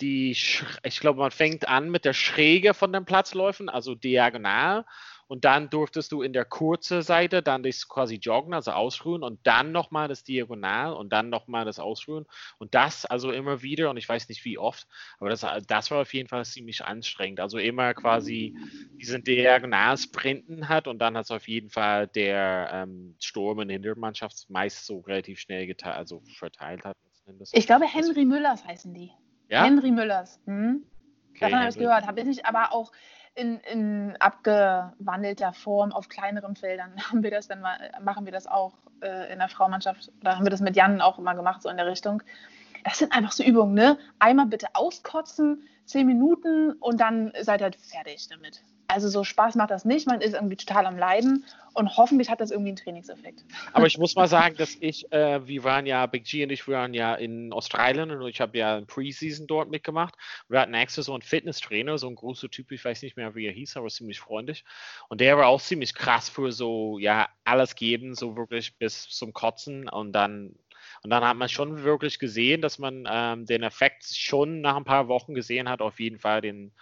die, 0.00 0.30
ich 0.30 1.00
glaube, 1.00 1.20
man 1.20 1.30
fängt 1.30 1.68
an 1.68 1.90
mit 1.90 2.04
der 2.04 2.12
Schräge 2.12 2.74
von 2.74 2.92
den 2.92 3.06
Platzläufen, 3.06 3.68
also 3.68 3.94
diagonal 3.94 4.84
und 5.28 5.44
dann 5.44 5.70
durftest 5.70 6.12
du 6.12 6.22
in 6.22 6.32
der 6.32 6.44
kurzen 6.44 7.02
Seite 7.02 7.42
dann 7.42 7.62
das 7.62 7.88
quasi 7.88 8.16
joggen, 8.16 8.54
also 8.54 8.72
ausruhen 8.72 9.22
und 9.22 9.40
dann 9.44 9.72
nochmal 9.72 10.08
das 10.08 10.22
Diagonal 10.22 10.92
und 10.92 11.12
dann 11.12 11.30
nochmal 11.30 11.64
das 11.64 11.78
Ausruhen 11.78 12.26
und 12.58 12.74
das 12.74 13.06
also 13.06 13.32
immer 13.32 13.62
wieder 13.62 13.90
und 13.90 13.96
ich 13.96 14.08
weiß 14.08 14.28
nicht 14.28 14.44
wie 14.44 14.58
oft, 14.58 14.86
aber 15.18 15.30
das, 15.30 15.44
das 15.66 15.90
war 15.90 16.02
auf 16.02 16.14
jeden 16.14 16.28
Fall 16.28 16.44
ziemlich 16.44 16.84
anstrengend. 16.84 17.40
Also 17.40 17.58
immer 17.58 17.94
quasi 17.94 18.56
diesen 18.92 19.24
Diagonal-Sprinten 19.24 20.68
hat 20.68 20.86
und 20.88 20.98
dann 20.98 21.16
hat 21.16 21.24
es 21.24 21.30
auf 21.30 21.48
jeden 21.48 21.70
Fall 21.70 22.06
der 22.08 22.70
ähm, 22.72 23.16
Sturm 23.20 23.60
in 23.60 23.68
der 23.68 23.74
Hintermannschaft 23.76 24.48
meist 24.48 24.86
so 24.86 25.00
relativ 25.00 25.40
schnell 25.40 25.66
geteilt, 25.66 25.96
also 25.96 26.22
verteilt 26.38 26.84
hat. 26.84 26.96
Ich 27.52 27.66
glaube, 27.66 27.86
Henry 27.86 28.24
Müllers 28.24 28.64
heißen 28.64 28.94
die. 28.94 29.10
Ja? 29.48 29.64
Henry 29.64 29.90
Müllers. 29.90 30.40
Hm? 30.46 30.84
Okay, 31.30 31.40
Davon 31.40 31.58
habe 31.58 31.70
ich 31.70 31.78
gehört. 31.78 32.06
Habe 32.06 32.20
ich 32.20 32.26
nicht, 32.26 32.46
aber 32.46 32.72
auch 32.72 32.92
in, 33.36 33.60
in 33.60 34.16
abgewandelter 34.18 35.52
Form 35.52 35.92
auf 35.92 36.08
kleineren 36.08 36.56
Feldern 36.56 36.92
haben 37.10 37.22
wir 37.22 37.30
das 37.30 37.46
dann 37.46 37.60
mal, 37.60 37.78
machen 38.02 38.24
wir 38.24 38.32
das 38.32 38.46
auch 38.46 38.72
äh, 39.02 39.32
in 39.32 39.38
der 39.38 39.48
Frauenmannschaft 39.48 40.10
oder 40.20 40.36
haben 40.36 40.44
wir 40.44 40.50
das 40.50 40.60
mit 40.60 40.74
Jan 40.74 41.00
auch 41.00 41.18
immer 41.18 41.34
gemacht, 41.34 41.62
so 41.62 41.68
in 41.68 41.76
der 41.76 41.86
Richtung. 41.86 42.22
Das 42.86 42.98
sind 42.98 43.10
einfach 43.10 43.32
so 43.32 43.42
Übungen, 43.42 43.74
ne? 43.74 43.98
Einmal 44.20 44.46
bitte 44.46 44.68
auskotzen, 44.74 45.68
zehn 45.86 46.06
Minuten 46.06 46.70
und 46.78 47.00
dann 47.00 47.32
seid 47.40 47.60
ihr 47.60 47.72
fertig 47.72 48.28
damit. 48.28 48.62
also 48.86 49.08
so 49.08 49.24
Spaß 49.24 49.56
macht 49.56 49.72
das 49.72 49.84
nicht, 49.84 50.06
man 50.06 50.20
ist 50.20 50.34
irgendwie 50.34 50.54
total 50.54 50.86
am 50.86 50.96
Leiden 50.96 51.44
und 51.74 51.96
hoffentlich 51.96 52.30
hat 52.30 52.40
das 52.40 52.52
irgendwie 52.52 52.70
einen 52.70 52.76
Trainingseffekt. 52.76 53.44
Aber 53.72 53.86
ich 53.88 53.98
muss 53.98 54.14
mal 54.14 54.28
sagen, 54.28 54.54
dass 54.56 54.76
ich, 54.78 55.10
äh, 55.12 55.44
wir 55.48 55.64
waren 55.64 55.84
ja, 55.84 56.06
Big 56.06 56.24
G 56.26 56.44
und 56.44 56.50
ich 56.50 56.68
waren 56.68 56.94
ja 56.94 57.16
in 57.16 57.52
Australien 57.52 58.12
und 58.12 58.28
ich 58.28 58.40
habe 58.40 58.56
ja 58.56 58.76
ein 58.76 58.86
Preseason 58.86 59.48
dort 59.48 59.68
mitgemacht. 59.68 60.14
Wir 60.48 60.60
hatten 60.60 60.74
extra 60.74 61.02
so 61.02 61.12
einen 61.12 61.22
Fitnesstrainer, 61.22 61.98
so 61.98 62.08
ein 62.08 62.14
großer 62.14 62.48
Typ, 62.48 62.70
ich 62.70 62.84
weiß 62.84 63.02
nicht 63.02 63.16
mehr, 63.16 63.34
wie 63.34 63.46
er 63.46 63.52
hieß, 63.52 63.76
aber 63.76 63.88
ziemlich 63.88 64.20
freundlich. 64.20 64.64
Und 65.08 65.20
der 65.20 65.36
war 65.36 65.48
auch 65.48 65.60
ziemlich 65.60 65.92
krass 65.92 66.28
für 66.28 66.52
so, 66.52 67.00
ja, 67.00 67.28
alles 67.42 67.74
geben, 67.74 68.14
so 68.14 68.36
wirklich 68.36 68.78
bis 68.78 69.08
zum 69.08 69.32
Kotzen 69.32 69.88
und 69.88 70.12
dann 70.12 70.54
und 71.02 71.10
dann 71.10 71.24
hat 71.24 71.36
man 71.36 71.48
schon 71.48 71.82
wirklich 71.82 72.18
gesehen, 72.18 72.60
dass 72.60 72.78
man 72.78 73.06
ähm, 73.10 73.46
den 73.46 73.62
Effekt 73.62 74.04
schon 74.04 74.60
nach 74.60 74.76
ein 74.76 74.84
paar 74.84 75.08
Wochen 75.08 75.34
gesehen 75.34 75.68
hat, 75.68 75.80
auf 75.82 76.00
jeden 76.00 76.18
Fall 76.18 76.40
den, 76.40 76.72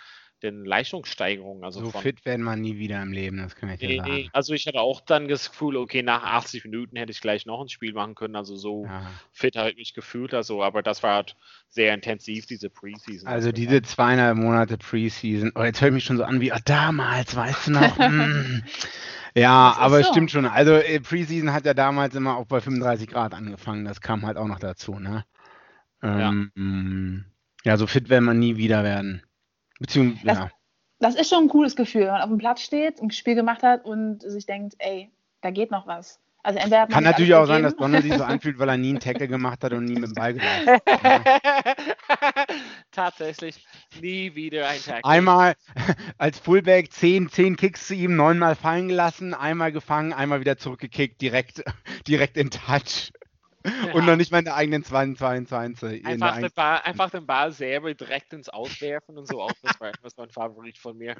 den 0.45 0.65
Leistungssteigerungen. 0.65 1.65
Also 1.65 1.81
so 1.81 1.91
von, 1.91 2.03
fit 2.03 2.25
werden 2.25 2.45
wir 2.45 2.55
nie 2.57 2.79
wieder 2.79 3.03
im 3.03 3.13
Leben, 3.13 3.39
das 3.39 3.57
kann 3.57 3.71
ich 3.71 3.81
dir 3.81 3.89
nee, 3.89 3.97
sagen. 3.97 4.11
nee, 4.11 4.31
also 4.33 4.55
ich 4.55 4.67
hatte 4.67 4.81
auch 4.81 5.01
dann 5.01 5.27
das 5.27 5.51
Gefühl, 5.51 5.77
okay, 5.77 6.03
nach 6.03 6.23
80 6.23 6.65
Minuten 6.65 6.97
hätte 6.97 7.11
ich 7.11 7.21
gleich 7.21 7.47
noch 7.47 7.61
ein 7.61 7.69
Spiel 7.69 7.93
machen 7.93 8.15
können. 8.15 8.37
Also 8.37 8.57
so 8.57 8.85
Ja. 8.85 9.11
fit 9.33 9.57
habe 9.57 9.71
ich 9.71 9.77
mich 9.77 9.95
gefühlt. 9.95 10.35
Also, 10.35 10.63
aber 10.63 10.83
das 10.83 11.03
war 11.03 11.17
halt 11.17 11.37
sehr 11.69 11.93
intensiv, 11.93 12.47
diese 12.47 12.71
Preseason. 12.71 13.27
Also 13.27 13.51
diese 13.51 13.83
zweieinhalb 13.83 14.37
Monate 14.37 14.79
Preseason, 14.79 15.53
oh, 15.55 15.63
jetzt 15.63 15.81
höre 15.81 15.89
ich 15.89 15.95
mich 15.95 16.05
schon 16.05 16.19
so 16.19 16.25
an 16.25 16.41
wie, 16.41 16.53
ah, 16.53 16.61
damals, 16.65 17.35
weißt 17.35 17.69
du 17.69 17.71
noch? 17.73 17.99
hm. 17.99 18.63
Ja, 19.37 19.75
aber 19.79 19.99
es 19.99 20.07
so. 20.07 20.13
stimmt 20.13 20.31
schon. 20.31 20.47
Also 20.47 20.75
äh, 20.75 21.01
Preseason 21.01 21.53
hat 21.53 21.67
ja 21.67 21.75
damals 21.75 22.15
immer 22.15 22.37
auch 22.37 22.47
bei 22.47 22.61
35 22.61 23.09
Grad 23.09 23.35
angefangen. 23.35 23.85
Das 23.85 24.01
kam 24.01 24.25
halt 24.25 24.37
auch 24.37 24.47
noch 24.47 24.61
dazu, 24.61 25.01
ne? 25.01 25.25
Ähm, 26.03 26.53
mm, 26.55 27.25
ja. 27.65 27.77
so 27.77 27.87
fit 27.87 28.09
werden 28.11 28.27
wir 28.27 28.35
nie 28.35 28.57
wieder 28.57 28.85
werden. 28.85 29.23
Beziehungsweise, 29.87 30.27
Das- 30.27 30.39
ja. 30.39 30.51
Das 31.01 31.15
ist 31.17 31.29
schon 31.29 31.45
ein 31.45 31.49
cooles 31.49 31.77
Gefühl, 31.77 32.03
wenn 32.03 32.13
man 32.13 32.23
auf 32.23 32.29
dem 32.31 32.39
Platz 32.39 32.63
steht, 32.63 33.01
ein 33.03 33.11
Spiel 33.11 33.35
gemacht 33.35 33.63
hat 33.63 33.85
und 33.85 34.23
sich 34.23 34.47
denkt, 34.47 34.75
ey, 34.79 35.11
da 35.43 35.51
geht 35.51 35.71
noch 35.71 35.87
was. 35.87 36.21
Also 36.43 36.59
entweder 36.59 36.83
hat 36.83 36.89
man 36.91 36.95
Kann 36.95 37.05
natürlich 37.05 37.35
auch 37.35 37.47
sein, 37.47 37.63
dass 37.63 37.73
gegeben. 37.73 37.93
Donald 37.93 38.05
sich 38.05 38.15
so 38.17 38.25
anfühlt, 38.25 38.59
weil 38.59 38.69
er 38.69 38.77
nie 38.79 38.91
einen 38.91 39.01
Tackle 39.01 39.29
gemacht 39.29 39.65
hat 39.65 39.73
und 39.73 39.85
nie 39.87 39.95
mit 39.95 40.05
dem 40.11 40.15
Ball 40.15 40.35
gelaufen 40.35 40.69
ist. 40.69 41.87
Tatsächlich 42.91 43.67
nie 44.01 44.35
wieder 44.35 44.69
ein 44.69 44.81
Tag. 44.81 45.01
Einmal 45.05 45.55
als 46.17 46.39
Fullback 46.39 46.93
10, 46.93 47.29
10 47.29 47.57
Kicks 47.57 47.89
zu 47.89 47.95
ihm, 47.95 48.15
neunmal 48.17 48.55
fallen 48.57 48.89
gelassen, 48.89 49.35
einmal 49.35 49.73
gefangen, 49.73 50.13
einmal 50.13 50.41
wieder 50.41 50.57
zurückgekickt, 50.57 51.21
direkt, 51.21 51.63
direkt 52.07 52.37
in 52.37 52.51
Touch. 52.51 53.13
Und 53.95 54.05
noch 54.05 54.17
nicht 54.17 54.31
mal 54.31 54.41
in 54.41 54.45
der 54.45 54.57
eigenen 54.57 54.85
22. 54.85 55.99
in 55.99 56.03
der 56.03 56.13
Einfach 56.13 56.39
den, 56.41 56.53
Ball, 56.55 56.81
einfach 56.85 57.11
den 57.11 57.27
Ball 57.27 57.53
selber 57.53 57.95
direkt 57.95 58.33
ins 58.33 58.49
Auswerfen 58.49 59.17
und 59.17 59.27
so 59.27 59.41
auch. 59.41 59.53
Das 59.63 59.81
war, 59.81 59.93
das 60.03 60.17
war 60.19 60.27
ein 60.27 60.31
Favorit 60.31 60.79
von 60.79 60.99
mir. 60.99 61.17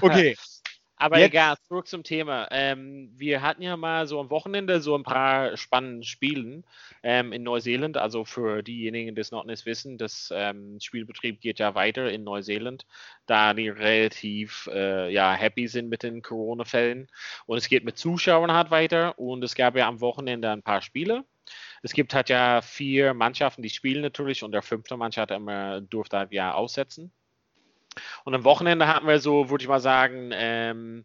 Okay, 0.00 0.36
Aber 0.96 1.18
Jetzt- 1.18 1.28
egal, 1.32 1.56
zurück 1.66 1.88
zum 1.88 2.04
Thema. 2.04 2.48
Ähm, 2.52 3.10
wir 3.16 3.42
hatten 3.42 3.62
ja 3.62 3.76
mal 3.76 4.06
so 4.06 4.20
am 4.20 4.30
Wochenende 4.30 4.80
so 4.80 4.94
ein 4.94 5.02
paar 5.02 5.56
spannende 5.56 6.06
Spielen 6.06 6.64
ähm, 7.02 7.32
in 7.32 7.42
Neuseeland. 7.42 7.96
Also 7.96 8.24
für 8.24 8.62
diejenigen, 8.62 9.14
die 9.14 9.20
es 9.20 9.32
noch 9.32 9.44
nicht 9.44 9.66
wissen, 9.66 9.98
das 9.98 10.32
ähm, 10.34 10.78
Spielbetrieb 10.80 11.40
geht 11.40 11.58
ja 11.58 11.74
weiter 11.74 12.10
in 12.10 12.22
Neuseeland, 12.22 12.86
da 13.26 13.54
die 13.54 13.68
relativ 13.68 14.68
äh, 14.72 15.12
ja, 15.12 15.32
happy 15.34 15.66
sind 15.66 15.88
mit 15.88 16.04
den 16.04 16.22
Corona-Fällen. 16.22 17.08
Und 17.46 17.58
es 17.58 17.68
geht 17.68 17.84
mit 17.84 17.98
Zuschauern 17.98 18.52
halt 18.52 18.70
weiter. 18.70 19.18
Und 19.18 19.42
es 19.42 19.56
gab 19.56 19.76
ja 19.76 19.88
am 19.88 20.00
Wochenende 20.00 20.50
ein 20.50 20.62
paar 20.62 20.80
Spiele. 20.80 21.24
Es 21.84 21.92
gibt 21.92 22.14
halt 22.14 22.30
ja 22.30 22.62
vier 22.62 23.12
Mannschaften, 23.12 23.60
die 23.60 23.68
spielen 23.68 24.00
natürlich 24.00 24.42
und 24.42 24.52
der 24.52 24.62
fünfte 24.62 24.96
Mannschaft 24.96 25.30
immer, 25.30 25.82
durfte 25.82 26.16
halt 26.16 26.32
ja 26.32 26.54
aussetzen. 26.54 27.12
Und 28.24 28.34
am 28.34 28.44
Wochenende 28.44 28.88
hatten 28.88 29.06
wir 29.06 29.20
so, 29.20 29.50
würde 29.50 29.62
ich 29.62 29.68
mal 29.68 29.80
sagen, 29.80 30.30
ähm, 30.32 31.04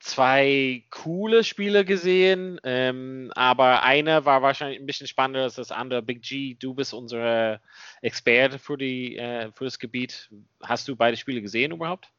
zwei 0.00 0.82
coole 0.90 1.44
Spiele 1.44 1.84
gesehen, 1.84 2.60
ähm, 2.64 3.30
aber 3.36 3.84
eine 3.84 4.24
war 4.24 4.42
wahrscheinlich 4.42 4.80
ein 4.80 4.86
bisschen 4.86 5.06
spannender 5.06 5.44
als 5.44 5.54
das 5.54 5.70
andere. 5.70 6.02
Big 6.02 6.22
G, 6.22 6.54
du 6.54 6.74
bist 6.74 6.92
unsere 6.92 7.60
Experte 8.00 8.58
für, 8.58 8.76
die, 8.76 9.16
äh, 9.16 9.52
für 9.52 9.64
das 9.64 9.78
Gebiet. 9.78 10.30
Hast 10.60 10.88
du 10.88 10.96
beide 10.96 11.16
Spiele 11.16 11.40
gesehen 11.40 11.70
überhaupt? 11.70 12.11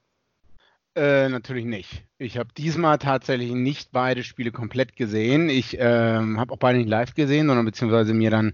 Äh, 0.96 1.30
natürlich 1.30 1.66
nicht. 1.66 2.06
Ich 2.18 2.38
habe 2.38 2.50
diesmal 2.56 2.98
tatsächlich 2.98 3.52
nicht 3.52 3.92
beide 3.92 4.24
Spiele 4.24 4.52
komplett 4.52 4.96
gesehen. 4.96 5.50
Ich 5.50 5.78
ähm, 5.80 6.40
habe 6.40 6.54
auch 6.54 6.58
beide 6.58 6.78
nicht 6.78 6.90
live 6.90 7.14
gesehen, 7.16 7.48
sondern 7.48 7.66
beziehungsweise 7.66 8.14
mir 8.14 8.30
dann 8.30 8.54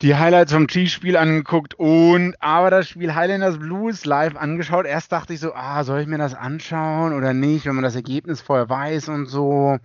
die 0.00 0.14
Highlights 0.14 0.52
vom 0.52 0.68
G-Spiel 0.68 1.16
angeguckt 1.16 1.74
und 1.74 2.36
aber 2.40 2.70
das 2.70 2.88
Spiel 2.88 3.14
Highlanders 3.14 3.58
Blues 3.58 4.04
live 4.04 4.36
angeschaut. 4.36 4.86
Erst 4.86 5.10
dachte 5.10 5.34
ich 5.34 5.40
so, 5.40 5.54
ah, 5.54 5.82
soll 5.82 6.00
ich 6.00 6.06
mir 6.06 6.18
das 6.18 6.34
anschauen 6.34 7.12
oder 7.12 7.34
nicht, 7.34 7.66
wenn 7.66 7.74
man 7.74 7.84
das 7.84 7.96
Ergebnis 7.96 8.40
vorher 8.40 8.68
weiß 8.68 9.08
und 9.08 9.26
so. 9.26 9.78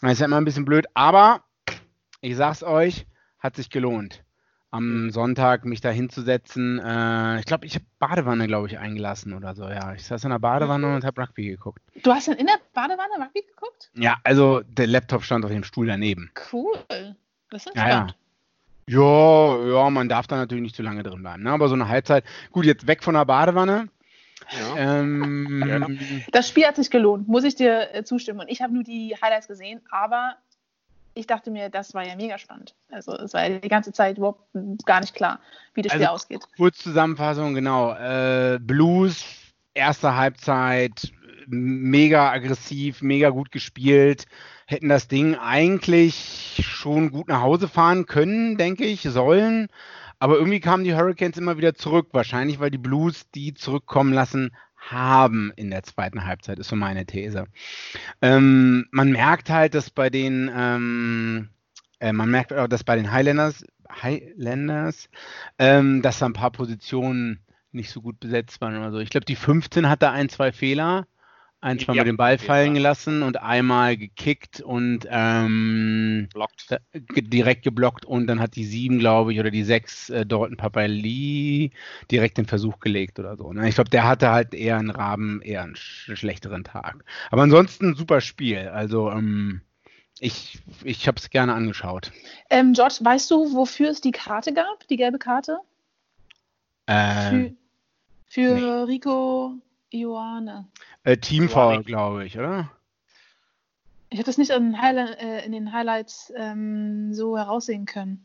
Das 0.00 0.12
ist 0.12 0.20
ja 0.20 0.26
immer 0.26 0.38
ein 0.38 0.44
bisschen 0.44 0.64
blöd, 0.64 0.86
aber 0.94 1.42
ich 2.20 2.36
sag's 2.36 2.62
euch, 2.62 3.06
hat 3.38 3.56
sich 3.56 3.68
gelohnt. 3.68 4.24
Am 4.70 5.10
Sonntag 5.10 5.64
mich 5.64 5.80
da 5.80 5.88
hinzusetzen. 5.88 6.78
Äh, 6.78 7.40
ich 7.40 7.46
glaube, 7.46 7.64
ich 7.64 7.74
habe 7.74 7.86
Badewanne, 7.98 8.46
glaube 8.46 8.66
ich, 8.66 8.78
eingelassen 8.78 9.32
oder 9.32 9.54
so. 9.54 9.66
Ja, 9.68 9.94
ich 9.94 10.04
saß 10.04 10.24
in 10.24 10.30
der 10.30 10.38
Badewanne 10.38 10.94
und 10.94 11.04
habe 11.04 11.22
Rugby 11.22 11.48
geguckt. 11.48 11.80
Du 12.02 12.12
hast 12.12 12.28
dann 12.28 12.36
in 12.36 12.46
der 12.46 12.58
Badewanne 12.74 13.24
Rugby 13.24 13.42
geguckt? 13.48 13.90
Ja, 13.94 14.18
also 14.24 14.60
der 14.60 14.86
Laptop 14.86 15.24
stand 15.24 15.44
auf 15.46 15.50
dem 15.50 15.64
Stuhl 15.64 15.86
daneben. 15.86 16.30
Cool. 16.52 16.74
Das 17.50 17.64
ist 17.64 17.74
Ja, 17.76 17.88
ja. 17.88 18.06
Ja, 18.88 19.66
ja, 19.66 19.90
man 19.90 20.08
darf 20.08 20.26
da 20.26 20.36
natürlich 20.36 20.62
nicht 20.62 20.76
zu 20.76 20.82
lange 20.82 21.02
drin 21.02 21.20
bleiben. 21.22 21.42
Ne? 21.42 21.50
Aber 21.50 21.68
so 21.68 21.74
eine 21.74 21.88
Halbzeit. 21.88 22.24
Gut, 22.52 22.64
jetzt 22.64 22.86
weg 22.86 23.02
von 23.02 23.14
der 23.14 23.26
Badewanne. 23.26 23.88
Ja. 24.50 24.76
Ähm, 24.76 26.00
Das 26.32 26.48
Spiel 26.48 26.64
hat 26.66 26.76
sich 26.76 26.90
gelohnt, 26.90 27.28
muss 27.28 27.44
ich 27.44 27.54
dir 27.54 27.94
äh, 27.94 28.04
zustimmen. 28.04 28.40
Und 28.40 28.48
ich 28.48 28.62
habe 28.62 28.72
nur 28.72 28.84
die 28.84 29.14
Highlights 29.20 29.48
gesehen, 29.48 29.80
aber 29.90 30.36
ich 31.18 31.26
dachte 31.26 31.50
mir, 31.50 31.68
das 31.68 31.94
war 31.94 32.06
ja 32.06 32.14
mega 32.14 32.38
spannend. 32.38 32.74
Also 32.90 33.12
es 33.12 33.34
war 33.34 33.46
ja 33.48 33.58
die 33.58 33.68
ganze 33.68 33.92
Zeit 33.92 34.18
überhaupt 34.18 34.46
gar 34.86 35.00
nicht 35.00 35.14
klar, 35.14 35.40
wie 35.74 35.82
das 35.82 35.92
Spiel 35.92 36.04
Also- 36.04 36.14
ausgeht. 36.14 36.44
Kurzzusammenfassung, 36.56 37.54
genau. 37.54 37.92
Äh, 37.94 38.58
Blues, 38.60 39.24
erste 39.74 40.14
Halbzeit, 40.14 41.12
mega 41.48 42.30
aggressiv, 42.30 43.02
mega 43.02 43.30
gut 43.30 43.50
gespielt. 43.50 44.26
Hätten 44.66 44.88
das 44.88 45.08
Ding 45.08 45.34
eigentlich 45.34 46.60
schon 46.62 47.10
gut 47.10 47.28
nach 47.28 47.40
Hause 47.42 47.68
fahren 47.68 48.06
können, 48.06 48.56
denke 48.56 48.84
ich, 48.84 49.02
sollen. 49.02 49.68
Aber 50.20 50.36
irgendwie 50.36 50.60
kamen 50.60 50.84
die 50.84 50.94
Hurricanes 50.94 51.38
immer 51.38 51.56
wieder 51.56 51.74
zurück. 51.74 52.08
Wahrscheinlich, 52.12 52.60
weil 52.60 52.70
die 52.70 52.78
Blues 52.78 53.30
die 53.30 53.54
zurückkommen 53.54 54.12
lassen 54.12 54.52
haben 54.78 55.52
in 55.56 55.70
der 55.70 55.82
zweiten 55.82 56.24
Halbzeit, 56.24 56.58
ist 56.58 56.68
so 56.68 56.76
meine 56.76 57.04
These. 57.04 57.46
Ähm, 58.22 58.86
man 58.90 59.10
merkt 59.10 59.50
halt, 59.50 59.74
dass 59.74 59.90
bei 59.90 60.08
den, 60.10 60.50
ähm, 60.54 61.48
äh, 62.00 62.12
man 62.12 62.30
merkt 62.30 62.52
auch, 62.52 62.68
dass 62.68 62.84
bei 62.84 62.96
den 62.96 63.12
Highlanders, 63.12 63.64
Highlanders 63.90 65.08
ähm, 65.58 66.02
dass 66.02 66.18
da 66.18 66.26
ein 66.26 66.32
paar 66.32 66.52
Positionen 66.52 67.40
nicht 67.72 67.90
so 67.90 68.00
gut 68.00 68.20
besetzt 68.20 68.60
waren 68.60 68.76
oder 68.76 68.92
so. 68.92 68.98
Ich 68.98 69.10
glaube, 69.10 69.26
die 69.26 69.36
15 69.36 69.88
hatte 69.88 70.10
ein, 70.10 70.28
zwei 70.28 70.52
Fehler. 70.52 71.06
Ein, 71.60 71.80
zwei 71.80 71.94
Ja, 71.94 72.02
Mal 72.02 72.04
den 72.04 72.16
Ball 72.16 72.38
fallen 72.38 72.66
Fall. 72.68 72.74
gelassen 72.74 73.22
und 73.24 73.38
einmal 73.42 73.96
gekickt 73.96 74.60
und 74.60 75.08
ähm, 75.10 76.28
Blockt. 76.32 76.66
da- 76.70 76.78
ge- 76.92 77.22
direkt 77.22 77.64
geblockt 77.64 78.04
und 78.04 78.28
dann 78.28 78.38
hat 78.38 78.54
die 78.54 78.64
sieben, 78.64 79.00
glaube 79.00 79.32
ich, 79.32 79.40
oder 79.40 79.50
die 79.50 79.64
sechs 79.64 80.08
äh, 80.08 80.24
Dalton 80.24 80.56
Papali 80.56 81.72
direkt 82.12 82.38
den 82.38 82.46
Versuch 82.46 82.78
gelegt 82.78 83.18
oder 83.18 83.36
so. 83.36 83.52
Ne? 83.52 83.68
Ich 83.68 83.74
glaube, 83.74 83.90
der 83.90 84.06
hatte 84.06 84.30
halt 84.30 84.54
eher 84.54 84.76
einen 84.78 84.90
Raben, 84.90 85.42
eher 85.42 85.62
einen 85.64 85.74
sch 85.74 86.12
schlechteren 86.14 86.62
Tag. 86.62 87.04
Aber 87.30 87.42
ansonsten 87.42 87.90
ein 87.90 87.94
super 87.96 88.20
Spiel. 88.20 88.68
Also 88.68 89.10
ähm, 89.10 89.62
ich, 90.20 90.60
ich 90.84 91.08
habe 91.08 91.18
es 91.18 91.28
gerne 91.28 91.54
angeschaut. 91.54 92.12
Ähm, 92.50 92.72
George, 92.72 92.98
weißt 93.00 93.30
du, 93.32 93.52
wofür 93.52 93.90
es 93.90 94.00
die 94.00 94.12
Karte 94.12 94.52
gab, 94.52 94.86
die 94.88 94.96
gelbe 94.96 95.18
Karte? 95.18 95.58
Äh, 96.86 97.30
Für, 97.30 97.52
für 98.26 98.86
Rico 98.88 99.54
Ioane. 99.92 100.66
äh, 101.04 101.16
Teamfoul, 101.16 101.82
glaube 101.82 102.26
ich, 102.26 102.38
oder? 102.38 102.70
Ich 104.10 104.18
habe 104.18 104.26
das 104.26 104.38
nicht 104.38 104.50
in, 104.50 104.74
äh, 104.74 105.44
in 105.44 105.52
den 105.52 105.72
Highlights 105.72 106.32
ähm, 106.36 107.12
so 107.12 107.36
heraussehen 107.36 107.84
können. 107.84 108.24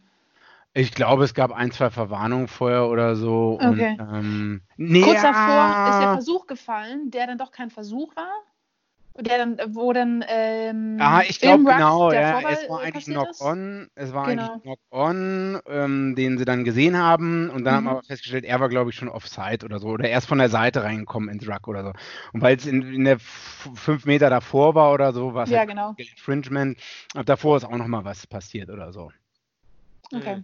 Ich 0.73 0.93
glaube, 0.93 1.23
es 1.23 1.33
gab 1.33 1.51
ein, 1.51 1.71
zwei 1.71 1.89
Verwarnungen 1.89 2.47
vorher 2.47 2.87
oder 2.87 3.15
so. 3.15 3.59
Okay. 3.61 3.97
Und, 3.99 4.15
ähm, 4.15 4.61
nee, 4.77 5.01
Kurz 5.01 5.21
davor 5.21 5.89
ist 5.89 5.99
der 5.99 6.07
ja. 6.07 6.13
Versuch 6.13 6.47
gefallen, 6.47 7.11
der 7.11 7.27
dann 7.27 7.37
doch 7.37 7.51
kein 7.51 7.69
Versuch 7.69 8.15
war. 8.15 8.31
Der 9.15 9.37
dann, 9.37 9.59
wo 9.75 9.93
dann 9.93 10.23
ähm, 10.27 10.97
Ah, 10.99 11.21
ich 11.27 11.39
glaube 11.39 11.63
genau, 11.65 12.11
ja, 12.11 12.39
es 12.49 12.67
war 12.69 12.79
äh, 12.79 12.85
eigentlich. 12.87 13.05
Knock-On, 13.05 13.89
es 13.95 14.13
war 14.13 14.25
Genau. 14.25 14.43
eigentlich 14.43 14.61
Knock-On, 14.63 15.59
ähm, 15.67 16.15
den 16.15 16.37
sie 16.37 16.45
dann 16.45 16.63
gesehen 16.63 16.97
haben 16.97 17.49
und 17.49 17.63
dann 17.63 17.75
haben 17.75 17.83
Mhm. 17.83 17.87
wir 17.87 17.91
aber 17.91 18.03
festgestellt, 18.03 18.43
er 18.45 18.59
war 18.59 18.69
glaube 18.69 18.89
ich 18.89 18.95
schon 18.95 19.09
Offside 19.09 19.65
oder 19.65 19.79
so 19.79 19.87
oder 19.89 20.09
erst 20.09 20.27
von 20.27 20.39
der 20.39 20.49
Seite 20.49 20.83
reingekommen 20.83 21.29
ins 21.29 21.47
Ruck 21.47 21.67
oder 21.67 21.83
so. 21.83 21.93
Und 22.33 22.41
weil 22.41 22.57
es 22.57 22.65
in, 22.65 22.81
in 22.93 23.03
der 23.05 23.19
fünf 23.19 24.05
Meter 24.05 24.29
davor 24.29 24.75
war 24.75 24.93
oder 24.93 25.13
so, 25.13 25.33
war 25.33 25.43
es 25.43 25.51
Ja, 25.51 25.59
halt 25.59 25.69
genau. 25.69 25.93
Infringement. 25.97 26.79
Und 27.15 27.29
davor 27.29 27.57
ist 27.57 27.65
auch 27.65 27.77
noch 27.77 27.87
mal 27.87 28.03
was 28.05 28.25
passiert 28.27 28.69
oder 28.69 28.91
so. 28.93 29.11
Okay. 30.13 30.43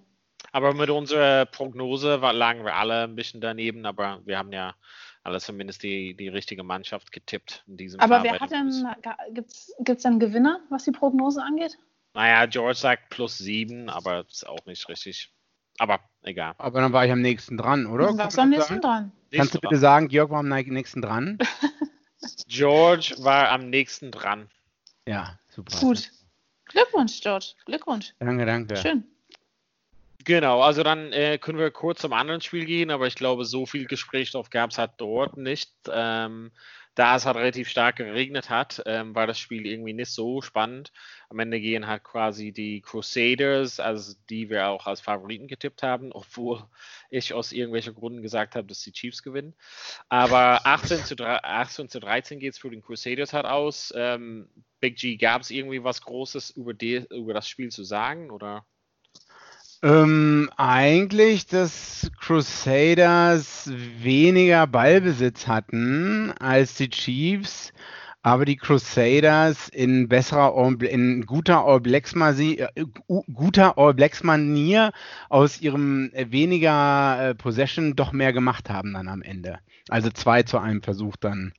Aber 0.51 0.73
mit 0.73 0.89
unserer 0.89 1.45
Prognose 1.45 2.21
war, 2.21 2.33
lagen 2.33 2.63
wir 2.65 2.75
alle 2.75 3.03
ein 3.03 3.15
bisschen 3.15 3.41
daneben, 3.41 3.85
aber 3.85 4.21
wir 4.25 4.37
haben 4.37 4.51
ja 4.51 4.75
alles 5.23 5.45
zumindest 5.45 5.83
die, 5.83 6.15
die 6.15 6.27
richtige 6.27 6.63
Mannschaft 6.63 7.11
getippt 7.11 7.63
in 7.67 7.77
diesem 7.77 7.99
Aber 7.99 8.21
Fall 8.21 8.23
wer 8.23 8.39
hat 8.39 8.51
denn, 8.51 8.87
gibt 9.79 9.97
es 9.97 10.03
denn 10.03 10.19
Gewinner, 10.19 10.61
was 10.69 10.85
die 10.85 10.91
Prognose 10.91 11.41
angeht? 11.41 11.77
Naja, 12.13 12.45
George 12.45 12.75
sagt 12.77 13.09
plus 13.09 13.37
sieben, 13.37 13.89
aber 13.89 14.23
das 14.23 14.33
ist 14.33 14.47
auch 14.47 14.65
nicht 14.65 14.87
richtig. 14.89 15.31
Aber 15.77 15.99
egal. 16.23 16.55
Aber 16.57 16.81
dann 16.81 16.91
war 16.91 17.05
ich 17.05 17.11
am 17.11 17.21
nächsten 17.21 17.57
dran, 17.57 17.85
oder? 17.85 18.17
Was 18.17 18.35
Kann 18.35 18.45
am 18.45 18.49
nächsten 18.49 18.73
sagen? 18.73 18.81
dran? 18.81 19.11
Kannst 19.31 19.55
du 19.55 19.59
bitte 19.59 19.77
sagen, 19.77 20.07
Georg 20.07 20.31
war 20.31 20.39
am 20.39 20.47
nächsten 20.47 21.01
dran? 21.01 21.37
George 22.47 23.15
war 23.19 23.49
am 23.49 23.69
nächsten 23.69 24.11
dran. 24.11 24.49
Ja, 25.07 25.39
super. 25.49 25.79
Gut. 25.79 26.11
Glückwunsch, 26.65 27.21
George. 27.21 27.53
Glückwunsch. 27.65 28.13
Danke, 28.19 28.45
danke. 28.45 28.75
Schön. 28.75 29.03
Genau, 30.25 30.61
also 30.61 30.83
dann 30.83 31.13
äh, 31.13 31.37
können 31.37 31.59
wir 31.59 31.71
kurz 31.71 32.01
zum 32.01 32.11
anderen 32.13 32.41
Spiel 32.41 32.65
gehen, 32.65 32.91
aber 32.91 33.07
ich 33.07 33.15
glaube, 33.15 33.45
so 33.45 33.65
viel 33.65 33.85
Gesprächsstoff 33.85 34.49
gab 34.49 34.71
es 34.71 34.77
halt 34.77 34.91
dort 34.97 35.37
nicht. 35.37 35.71
Ähm, 35.89 36.51
da 36.95 37.15
es 37.15 37.25
halt 37.25 37.37
relativ 37.37 37.69
stark 37.69 37.95
geregnet 37.95 38.49
hat, 38.49 38.83
ähm, 38.85 39.15
war 39.15 39.25
das 39.27 39.39
Spiel 39.39 39.65
irgendwie 39.65 39.93
nicht 39.93 40.11
so 40.11 40.41
spannend. 40.41 40.91
Am 41.29 41.39
Ende 41.39 41.61
gehen 41.61 41.87
halt 41.87 42.03
quasi 42.03 42.51
die 42.51 42.81
Crusaders, 42.81 43.79
also 43.79 44.15
die 44.29 44.49
wir 44.49 44.67
auch 44.67 44.85
als 44.87 44.99
Favoriten 44.99 45.47
getippt 45.47 45.81
haben, 45.83 46.11
obwohl 46.13 46.65
ich 47.09 47.33
aus 47.33 47.53
irgendwelchen 47.53 47.95
Gründen 47.95 48.21
gesagt 48.21 48.55
habe, 48.55 48.67
dass 48.67 48.81
die 48.81 48.91
Chiefs 48.91 49.23
gewinnen. 49.23 49.55
Aber 50.09 50.65
18 50.65 51.05
zu, 51.05 51.15
3, 51.15 51.43
18 51.43 51.87
zu 51.87 52.01
13 52.01 52.39
geht 52.39 52.53
es 52.53 52.59
für 52.59 52.69
den 52.69 52.81
Crusaders 52.81 53.31
halt 53.31 53.45
aus. 53.45 53.93
Ähm, 53.95 54.49
Big 54.81 54.97
G, 54.97 55.15
gab 55.15 55.43
es 55.43 55.51
irgendwie 55.51 55.83
was 55.85 56.01
Großes 56.01 56.49
über, 56.51 56.73
die, 56.73 57.05
über 57.09 57.33
das 57.33 57.47
Spiel 57.47 57.69
zu 57.69 57.85
sagen? 57.85 58.31
Oder? 58.31 58.65
Ähm, 59.81 60.49
eigentlich, 60.57 61.45
dass 61.47 62.11
Crusaders 62.19 63.71
weniger 64.01 64.67
Ballbesitz 64.67 65.47
hatten 65.47 66.33
als 66.39 66.75
die 66.75 66.89
Chiefs, 66.89 67.71
aber 68.21 68.43
die 68.43 68.57
Crusaders 68.57 69.69
in 69.69 70.09
besserer, 70.09 70.53
in 70.81 71.25
guter 71.25 71.63
All 71.65 71.79
Blacks 71.79 72.13
äh, 72.13 72.67
gu- 73.07 73.23
guter 73.33 73.77
All 73.77 73.93
Blacks 73.93 74.21
Manier 74.21 74.91
aus 75.29 75.61
ihrem 75.61 76.11
äh, 76.13 76.29
weniger 76.29 77.29
äh, 77.29 77.35
Possession 77.35 77.95
doch 77.95 78.11
mehr 78.11 78.33
gemacht 78.33 78.69
haben 78.69 78.93
dann 78.93 79.07
am 79.07 79.21
Ende. 79.21 79.59
Also 79.87 80.09
zwei 80.09 80.43
zu 80.43 80.57
einem 80.57 80.81
Versuch 80.83 81.15
dann. 81.15 81.53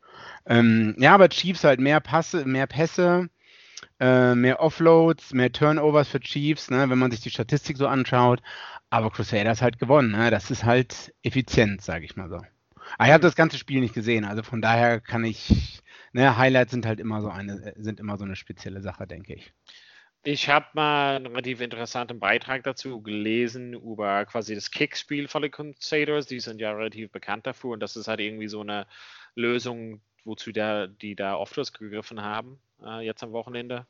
Ähm, 0.45 0.95
ja, 0.99 1.15
aber 1.15 1.31
Chiefs 1.31 1.65
halt 1.65 1.81
mehr 1.81 2.01
Passe, 2.01 2.45
mehr 2.45 2.67
Pässe 2.67 3.31
äh, 4.01 4.35
mehr 4.35 4.61
Offloads, 4.61 5.35
mehr 5.35 5.53
Turnovers 5.53 6.09
für 6.09 6.21
Chiefs, 6.21 6.71
ne, 6.71 6.89
wenn 6.89 6.99
man 6.99 7.11
sich 7.11 7.21
die 7.21 7.31
Statistik 7.31 7.77
so 7.77 7.87
anschaut. 7.87 8.41
Aber 8.89 9.11
Crusaders 9.11 9.63
halt 9.63 9.79
gewonnen. 9.79 10.13
Ne? 10.13 10.31
Das 10.31 10.51
ist 10.51 10.65
halt 10.65 11.15
effizient, 11.23 11.83
sage 11.83 12.05
ich 12.05 12.17
mal 12.17 12.29
so. 12.29 12.37
Aber 12.37 13.07
ich 13.07 13.13
habe 13.13 13.23
das 13.23 13.37
ganze 13.37 13.57
Spiel 13.59 13.81
nicht 13.81 13.95
gesehen, 13.95 14.25
also 14.25 14.43
von 14.43 14.61
daher 14.61 15.01
kann 15.01 15.25
ich. 15.25 15.83
Ne, 16.13 16.37
Highlights 16.37 16.73
sind 16.73 16.87
halt 16.87 16.99
immer 16.99 17.21
so 17.21 17.29
eine, 17.29 17.73
sind 17.77 18.01
immer 18.01 18.17
so 18.17 18.25
eine 18.25 18.35
spezielle 18.35 18.83
Sache, 18.83 19.07
denke 19.07 19.35
ich. 19.35 19.53
Ich 20.25 20.49
habe 20.49 20.67
mal 20.75 21.17
einen 21.17 21.27
relativ 21.27 21.61
interessanten 21.61 22.19
Beitrag 22.19 22.65
dazu 22.65 23.01
gelesen 23.01 23.75
über 23.75 24.27
quasi 24.27 24.57
das 24.57 24.73
Kickspiel 24.73 25.29
von 25.29 25.43
den 25.43 25.53
Crusaders. 25.53 26.27
Die 26.27 26.41
sind 26.41 26.61
ja 26.61 26.73
relativ 26.73 27.13
bekannt 27.13 27.47
dafür 27.47 27.71
und 27.71 27.81
das 27.81 27.97
ist 27.97 28.09
halt 28.09 28.19
irgendwie 28.19 28.49
so 28.49 28.61
eine 28.61 28.87
Lösung, 29.37 30.01
wozu 30.25 30.53
der, 30.53 30.89
die 30.89 31.15
da 31.15 31.37
oft 31.37 31.55
gegriffen 31.73 32.23
haben, 32.23 32.61
äh, 32.83 33.05
jetzt 33.05 33.23
am 33.23 33.33
Wochenende. 33.33 33.87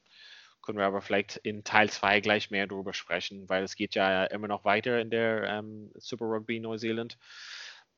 Können 0.63 0.79
wir 0.79 0.85
aber 0.85 1.01
vielleicht 1.01 1.37
in 1.39 1.65
Teil 1.65 1.89
2 1.89 2.21
gleich 2.21 2.51
mehr 2.51 2.67
darüber 2.67 2.93
sprechen, 2.93 3.49
weil 3.49 3.65
es 3.65 3.77
geht 3.77 3.95
ja 3.95 4.25
immer 4.25 4.49
noch 4.49 4.65
weiter 4.65 5.01
in 5.01 5.11
der 5.11 5.45
ähm, 5.45 5.91
Super 5.95 6.27
Rugby 6.27 6.61
Neuseeland. 6.61 7.19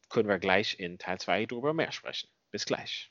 Können 0.08 0.28
wir 0.28 0.38
gleich 0.38 0.78
in 0.78 0.98
Teil 0.98 1.18
2 1.18 1.46
darüber 1.46 1.74
mehr 1.74 1.90
sprechen. 1.90 2.28
Bis 2.50 2.64
gleich. 2.64 3.10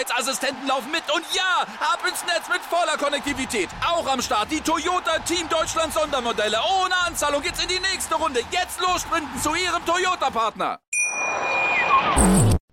Sicherheitsassistenten 0.00 0.66
laufen 0.66 0.90
mit. 0.90 1.02
Und 1.14 1.24
ja, 1.34 1.62
ab 1.80 2.00
ins 2.08 2.24
Netz 2.24 2.48
mit 2.48 2.60
voller 2.62 2.96
Konnektivität. 2.96 3.68
Auch 3.86 4.06
am 4.06 4.20
Start 4.22 4.50
die 4.50 4.60
Toyota 4.60 5.18
Team 5.20 5.48
Deutschland 5.48 5.92
Sondermodelle. 5.92 6.58
Ohne 6.82 6.96
Anzahlung 7.06 7.42
geht's 7.42 7.62
in 7.62 7.68
die 7.68 7.80
nächste 7.80 8.14
Runde. 8.14 8.40
Jetzt 8.50 8.80
los 8.80 9.02
sprinten 9.02 9.38
zu 9.40 9.54
Ihrem 9.54 9.84
Toyota-Partner. 9.84 10.80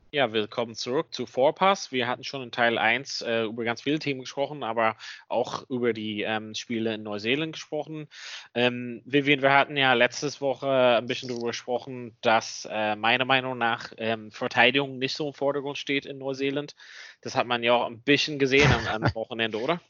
Ja, 0.09 0.31
willkommen 0.31 0.73
zurück 0.73 1.13
zu 1.13 1.25
Vorpass. 1.25 1.91
Wir 1.91 2.07
hatten 2.07 2.23
schon 2.23 2.41
in 2.41 2.51
Teil 2.51 2.77
1 2.77 3.21
äh, 3.23 3.43
über 3.43 3.65
ganz 3.65 3.81
viele 3.81 3.99
Themen 3.99 4.21
gesprochen, 4.21 4.63
aber 4.63 4.95
auch 5.27 5.69
über 5.69 5.91
die 5.91 6.21
ähm, 6.21 6.55
Spiele 6.55 6.93
in 6.93 7.03
Neuseeland 7.03 7.51
gesprochen. 7.51 8.07
Ähm, 8.55 9.01
Vivian, 9.03 9.41
wir 9.41 9.51
hatten 9.51 9.75
ja 9.75 9.91
letztes 9.93 10.39
Woche 10.39 10.69
ein 10.69 11.07
bisschen 11.07 11.27
darüber 11.27 11.47
gesprochen, 11.47 12.15
dass 12.21 12.65
äh, 12.71 12.95
meiner 12.95 13.25
Meinung 13.25 13.57
nach 13.57 13.91
ähm, 13.97 14.31
Verteidigung 14.31 14.97
nicht 14.97 15.15
so 15.15 15.27
im 15.27 15.33
Vordergrund 15.33 15.77
steht 15.77 16.05
in 16.05 16.19
Neuseeland. 16.19 16.73
Das 17.21 17.35
hat 17.35 17.47
man 17.47 17.63
ja 17.63 17.73
auch 17.73 17.87
ein 17.87 18.01
bisschen 18.01 18.37
gesehen 18.37 18.69
am, 18.71 19.03
am 19.03 19.15
Wochenende, 19.15 19.59
oder? 19.59 19.81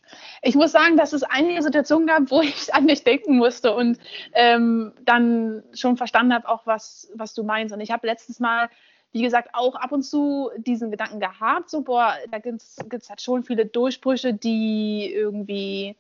Ich 0.42 0.56
muss 0.56 0.72
sagen, 0.72 0.96
dass 0.96 1.14
es 1.14 1.24
einige 1.24 1.62
Situationen 1.62 2.08
gab, 2.08 2.32
wo 2.32 2.42
ich 2.42 2.74
an 2.74 2.88
dich 2.88 3.04
denken 3.04 3.38
musste 3.38 3.74
und 3.74 4.00
ähm, 4.34 4.94
dann 5.04 5.64
schon 5.74 5.98
verstanden 5.98 6.34
habe, 6.34 6.48
auch 6.48 6.66
was, 6.66 7.10
was 7.16 7.34
du 7.34 7.44
meinst. 7.44 7.74
Und 7.74 7.82
ich 7.82 7.92
habe 7.92 8.08
letztes 8.08 8.40
Mal, 8.40 8.70
wie 9.12 9.22
gesagt, 9.22 9.50
auch 9.54 9.76
ab 9.76 9.92
und 9.92 10.04
zu 10.04 10.52
diesen 10.58 10.90
Gedanken 10.90 11.20
gehabt, 11.20 11.70
so, 11.70 11.82
boah, 11.82 12.16
da 12.32 12.40
gibt 12.40 12.62
es 12.62 13.10
halt 13.10 13.22
schon 13.22 13.44
viele 13.44 13.66
Durchbrüche, 13.66 14.34
die 14.34 15.12
irgendwie 15.14 15.96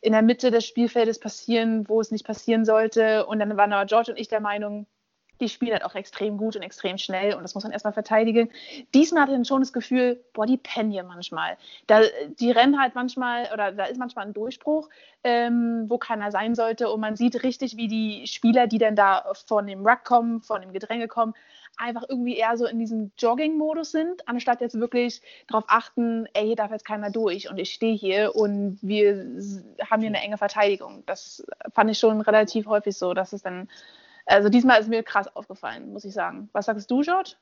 in 0.00 0.12
der 0.12 0.22
Mitte 0.22 0.50
des 0.50 0.66
Spielfeldes 0.66 1.20
passieren, 1.20 1.88
wo 1.88 2.00
es 2.00 2.10
nicht 2.10 2.26
passieren 2.26 2.64
sollte. 2.64 3.26
Und 3.26 3.38
dann 3.38 3.56
waren 3.56 3.72
aber 3.72 3.86
George 3.86 4.12
und 4.12 4.18
ich 4.18 4.28
der 4.28 4.40
Meinung, 4.40 4.86
die 5.42 5.48
spielen 5.48 5.72
halt 5.72 5.84
auch 5.84 5.94
extrem 5.94 6.38
gut 6.38 6.56
und 6.56 6.62
extrem 6.62 6.96
schnell 6.96 7.34
und 7.34 7.42
das 7.42 7.54
muss 7.54 7.64
man 7.64 7.72
erstmal 7.72 7.92
verteidigen. 7.92 8.50
Diesmal 8.94 9.24
hatte 9.24 9.36
ich 9.38 9.46
schon 9.46 9.60
das 9.60 9.72
Gefühl, 9.72 10.24
boah, 10.32 10.46
die 10.46 10.56
pennen 10.56 10.90
hier 10.90 11.02
manchmal. 11.02 11.58
Da, 11.86 12.00
die 12.38 12.50
rennen 12.50 12.80
halt 12.80 12.94
manchmal, 12.94 13.48
oder 13.52 13.72
da 13.72 13.84
ist 13.84 13.98
manchmal 13.98 14.26
ein 14.26 14.32
Durchbruch, 14.32 14.88
ähm, 15.24 15.86
wo 15.88 15.98
keiner 15.98 16.30
sein 16.30 16.54
sollte 16.54 16.88
und 16.88 17.00
man 17.00 17.16
sieht 17.16 17.42
richtig, 17.42 17.76
wie 17.76 17.88
die 17.88 18.26
Spieler, 18.26 18.66
die 18.66 18.78
dann 18.78 18.96
da 18.96 19.32
von 19.46 19.66
dem 19.66 19.86
Ruck 19.86 20.04
kommen, 20.04 20.40
von 20.40 20.62
dem 20.62 20.72
Gedränge 20.72 21.08
kommen, 21.08 21.34
einfach 21.76 22.04
irgendwie 22.08 22.36
eher 22.36 22.56
so 22.56 22.66
in 22.66 22.78
diesem 22.78 23.10
Jogging-Modus 23.18 23.92
sind, 23.92 24.28
anstatt 24.28 24.60
jetzt 24.60 24.78
wirklich 24.78 25.22
darauf 25.48 25.64
achten, 25.68 26.26
ey, 26.34 26.46
hier 26.46 26.56
darf 26.56 26.70
jetzt 26.70 26.84
keiner 26.84 27.10
durch 27.10 27.50
und 27.50 27.58
ich 27.58 27.72
stehe 27.72 27.96
hier 27.96 28.36
und 28.36 28.78
wir 28.82 29.26
haben 29.90 30.00
hier 30.00 30.10
eine 30.10 30.22
enge 30.22 30.38
Verteidigung. 30.38 31.02
Das 31.06 31.44
fand 31.74 31.90
ich 31.90 31.98
schon 31.98 32.20
relativ 32.20 32.66
häufig 32.66 32.96
so, 32.96 33.14
dass 33.14 33.32
es 33.32 33.42
dann 33.42 33.68
also 34.26 34.48
diesmal 34.48 34.80
ist 34.80 34.88
mir 34.88 35.02
krass 35.02 35.34
aufgefallen, 35.34 35.92
muss 35.92 36.04
ich 36.04 36.14
sagen. 36.14 36.48
Was 36.52 36.66
sagst 36.66 36.90
du, 36.90 37.00
George? 37.00 37.34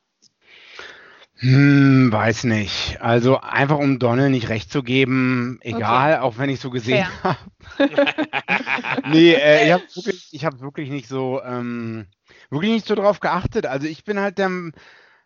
Hm, 1.40 2.12
weiß 2.12 2.44
nicht. 2.44 3.00
Also 3.00 3.40
einfach 3.40 3.78
um 3.78 3.98
Donald 3.98 4.30
nicht 4.30 4.50
recht 4.50 4.70
zu 4.70 4.82
geben, 4.82 5.58
egal, 5.62 6.12
okay. 6.12 6.22
auch 6.22 6.36
wenn 6.36 6.50
ich 6.50 6.60
so 6.60 6.68
gesehen 6.68 7.06
habe. 7.22 7.38
nee, 9.10 9.32
äh, 9.32 9.66
ich 9.66 9.72
habe 9.72 9.82
wirklich, 9.94 10.28
ich 10.32 10.44
hab 10.44 10.60
wirklich 10.60 10.90
nicht 10.90 11.08
so, 11.08 11.40
ähm, 11.42 12.06
wirklich 12.50 12.72
nicht 12.72 12.86
so 12.86 12.94
drauf 12.94 13.20
geachtet. 13.20 13.64
Also 13.64 13.86
ich 13.86 14.04
bin 14.04 14.20
halt 14.20 14.36
der, 14.36 14.50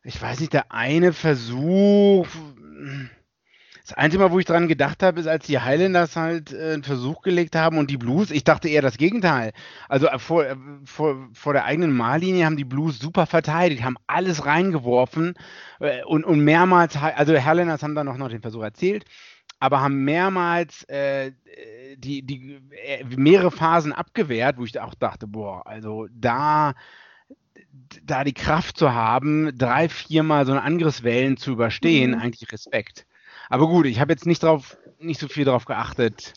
ich 0.04 0.22
weiß 0.22 0.38
nicht, 0.38 0.52
der 0.52 0.70
eine 0.70 1.12
Versuch. 1.12 2.28
Das 3.86 3.92
Einzige 3.98 4.22
Mal, 4.22 4.30
wo 4.30 4.38
ich 4.38 4.46
dran 4.46 4.66
gedacht 4.66 5.02
habe, 5.02 5.20
ist, 5.20 5.26
als 5.26 5.44
die 5.44 5.60
Highlanders 5.60 6.16
halt 6.16 6.54
äh, 6.54 6.72
einen 6.72 6.84
Versuch 6.84 7.20
gelegt 7.20 7.54
haben 7.54 7.76
und 7.76 7.90
die 7.90 7.98
Blues, 7.98 8.30
ich 8.30 8.42
dachte 8.42 8.66
eher 8.66 8.80
das 8.80 8.96
Gegenteil. 8.96 9.52
Also 9.90 10.06
äh, 10.06 10.18
vor, 10.18 10.46
äh, 10.46 10.56
vor, 10.86 11.28
vor 11.34 11.52
der 11.52 11.66
eigenen 11.66 11.92
Mahllinie 11.92 12.46
haben 12.46 12.56
die 12.56 12.64
Blues 12.64 12.98
super 12.98 13.26
verteidigt, 13.26 13.82
haben 13.82 13.98
alles 14.06 14.46
reingeworfen 14.46 15.34
äh, 15.80 16.02
und, 16.04 16.24
und 16.24 16.40
mehrmals, 16.40 16.96
also 16.96 17.34
Highlanders 17.34 17.82
haben 17.82 17.94
dann 17.94 18.06
noch, 18.06 18.16
noch 18.16 18.30
den 18.30 18.40
Versuch 18.40 18.62
erzählt, 18.62 19.04
aber 19.60 19.82
haben 19.82 20.02
mehrmals 20.04 20.84
äh, 20.84 21.32
die, 21.98 22.22
die 22.22 22.60
mehrere 23.16 23.50
Phasen 23.50 23.92
abgewehrt, 23.92 24.56
wo 24.56 24.64
ich 24.64 24.80
auch 24.80 24.94
dachte, 24.94 25.26
boah, 25.26 25.66
also 25.66 26.08
da 26.10 26.72
da 28.02 28.24
die 28.24 28.32
Kraft 28.32 28.78
zu 28.78 28.94
haben, 28.94 29.56
drei, 29.58 29.88
viermal 29.88 30.46
so 30.46 30.52
eine 30.52 30.62
Angriffswellen 30.62 31.36
zu 31.36 31.52
überstehen, 31.52 32.12
mhm. 32.12 32.20
eigentlich 32.20 32.50
Respekt. 32.52 33.06
Aber 33.50 33.66
gut, 33.68 33.86
ich 33.86 34.00
habe 34.00 34.12
jetzt 34.12 34.26
nicht 34.26 34.42
drauf, 34.42 34.76
nicht 34.98 35.20
so 35.20 35.28
viel 35.28 35.44
darauf 35.44 35.64
geachtet, 35.64 36.34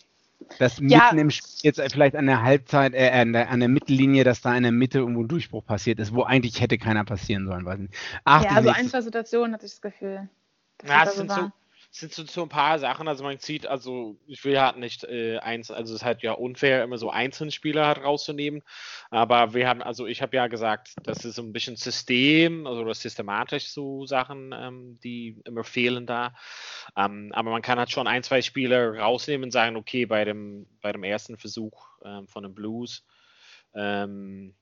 Dass 0.59 0.77
Ja. 0.79 1.05
mitten 1.05 1.17
im 1.17 1.29
Spiel 1.31 1.49
jetzt 1.63 1.81
vielleicht 1.91 2.15
an 2.15 2.25
der 2.27 2.41
Halbzeit, 2.43 2.93
äh, 2.93 3.09
an, 3.09 3.33
der, 3.33 3.49
an 3.49 3.59
der 3.59 3.67
Mittellinie, 3.69 4.23
dass 4.23 4.41
da 4.41 4.55
in 4.55 4.63
der 4.63 4.71
Mitte 4.71 4.99
irgendwo 4.99 5.21
ein 5.23 5.27
Durchbruch 5.27 5.65
passiert 5.65 5.99
ist, 5.99 6.13
wo 6.13 6.23
eigentlich 6.23 6.61
hätte 6.61 6.77
keiner 6.77 7.03
passieren 7.03 7.47
sollen. 7.47 7.65
Weiß 7.65 7.79
nicht. 7.79 7.93
Ach, 8.23 8.43
ja, 8.43 8.49
die 8.49 8.55
so 8.55 8.61
nächste- 8.61 8.79
ein, 8.79 8.87
zwei 8.89 9.01
Situationen 9.01 9.53
hatte 9.53 9.65
ich 9.65 9.71
das 9.73 9.81
Gefühl. 9.81 10.29
dass 10.77 10.89
Ja, 10.89 11.03
da 11.03 11.09
es 11.09 11.15
sind 11.17 11.31
so, 11.31 11.51
sind 11.99 12.13
so, 12.13 12.43
ein 12.43 12.49
paar 12.49 12.79
Sachen, 12.79 13.07
also 13.07 13.23
man 13.23 13.39
sieht, 13.39 13.65
also 13.67 14.17
ich 14.27 14.43
will 14.45 14.59
halt 14.59 14.77
nicht 14.77 15.03
äh, 15.03 15.37
eins, 15.39 15.71
also 15.71 15.93
es 15.93 16.01
ist 16.01 16.05
halt 16.05 16.21
ja 16.21 16.33
unfair, 16.33 16.83
immer 16.83 16.97
so 16.97 17.09
einzelne 17.09 17.51
Spieler 17.51 17.87
halt 17.87 18.03
rauszunehmen, 18.03 18.63
aber 19.09 19.53
wir 19.53 19.67
haben, 19.67 19.81
also 19.81 20.05
ich 20.05 20.21
habe 20.21 20.35
ja 20.35 20.47
gesagt, 20.47 20.93
das 21.03 21.25
ist 21.25 21.35
so 21.35 21.41
ein 21.41 21.53
bisschen 21.53 21.75
System, 21.75 22.67
also 22.67 22.91
systematisch 22.93 23.69
so 23.69 24.05
Sachen, 24.05 24.53
ähm, 24.53 24.99
die 25.03 25.41
immer 25.45 25.63
fehlen 25.63 26.05
da, 26.05 26.33
ähm, 26.95 27.31
aber 27.33 27.51
man 27.51 27.61
kann 27.61 27.79
halt 27.79 27.91
schon 27.91 28.07
ein, 28.07 28.23
zwei 28.23 28.41
Spieler 28.41 28.97
rausnehmen 28.97 29.45
und 29.45 29.51
sagen, 29.51 29.75
okay, 29.75 30.05
bei 30.05 30.25
dem, 30.25 30.67
bei 30.81 30.91
dem 30.91 31.03
ersten 31.03 31.37
Versuch 31.37 31.87
ähm, 32.03 32.27
von 32.27 32.43
den 32.43 32.53
Blues, 32.53 33.05
ähm, 33.73 34.53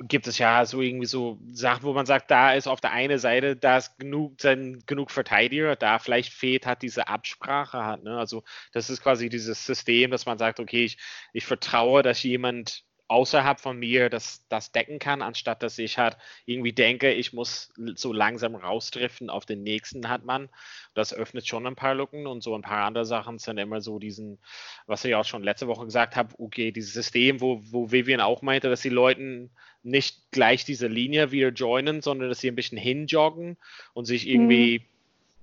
gibt 0.00 0.26
es 0.26 0.38
ja 0.38 0.64
so 0.66 0.80
irgendwie 0.82 1.06
so 1.06 1.38
Sachen, 1.52 1.84
wo 1.84 1.92
man 1.92 2.06
sagt, 2.06 2.30
da 2.30 2.52
ist 2.54 2.66
auf 2.66 2.80
der 2.80 2.92
einen 2.92 3.18
Seite, 3.18 3.56
da 3.56 3.78
ist 3.78 3.98
genug, 3.98 4.40
sind 4.40 4.86
genug 4.86 5.10
Verteidiger, 5.10 5.76
da 5.76 5.98
vielleicht 5.98 6.32
fehlt 6.32 6.66
hat 6.66 6.82
diese 6.82 7.08
Absprache 7.08 7.84
hat, 7.84 8.02
ne? 8.02 8.18
Also 8.18 8.42
das 8.72 8.90
ist 8.90 9.02
quasi 9.02 9.28
dieses 9.28 9.64
System, 9.66 10.10
dass 10.10 10.26
man 10.26 10.38
sagt, 10.38 10.60
okay, 10.60 10.84
ich, 10.84 10.98
ich 11.32 11.46
vertraue, 11.46 12.02
dass 12.02 12.22
jemand 12.22 12.84
außerhalb 13.08 13.60
von 13.60 13.78
mir 13.78 14.10
das, 14.10 14.44
das 14.48 14.72
decken 14.72 14.98
kann, 14.98 15.22
anstatt 15.22 15.62
dass 15.62 15.78
ich 15.78 15.98
halt 15.98 16.16
irgendwie 16.44 16.72
denke, 16.72 17.12
ich 17.12 17.32
muss 17.32 17.72
so 17.94 18.12
langsam 18.12 18.54
rausdriften 18.56 19.30
auf 19.30 19.46
den 19.46 19.62
nächsten 19.62 20.08
hat 20.08 20.24
man. 20.24 20.48
Das 20.94 21.14
öffnet 21.14 21.46
schon 21.46 21.66
ein 21.66 21.76
paar 21.76 21.94
Lücken 21.94 22.26
und 22.26 22.42
so 22.42 22.54
ein 22.54 22.62
paar 22.62 22.84
andere 22.84 23.04
Sachen 23.04 23.38
sind 23.38 23.58
immer 23.58 23.80
so 23.80 23.98
diesen, 23.98 24.38
was 24.86 25.04
ich 25.04 25.14
auch 25.14 25.24
schon 25.24 25.44
letzte 25.44 25.68
Woche 25.68 25.84
gesagt 25.84 26.16
habe, 26.16 26.34
okay, 26.38 26.72
dieses 26.72 26.94
System, 26.94 27.40
wo, 27.40 27.60
wo 27.62 27.92
Vivian 27.92 28.20
auch 28.20 28.42
meinte, 28.42 28.68
dass 28.68 28.82
die 28.82 28.88
Leuten 28.88 29.50
nicht 29.82 30.32
gleich 30.32 30.64
diese 30.64 30.88
Linie 30.88 31.30
wieder 31.30 31.50
joinen, 31.50 32.02
sondern 32.02 32.28
dass 32.28 32.40
sie 32.40 32.48
ein 32.48 32.56
bisschen 32.56 32.78
hinjoggen 32.78 33.56
und 33.94 34.04
sich 34.04 34.28
irgendwie, 34.28 34.88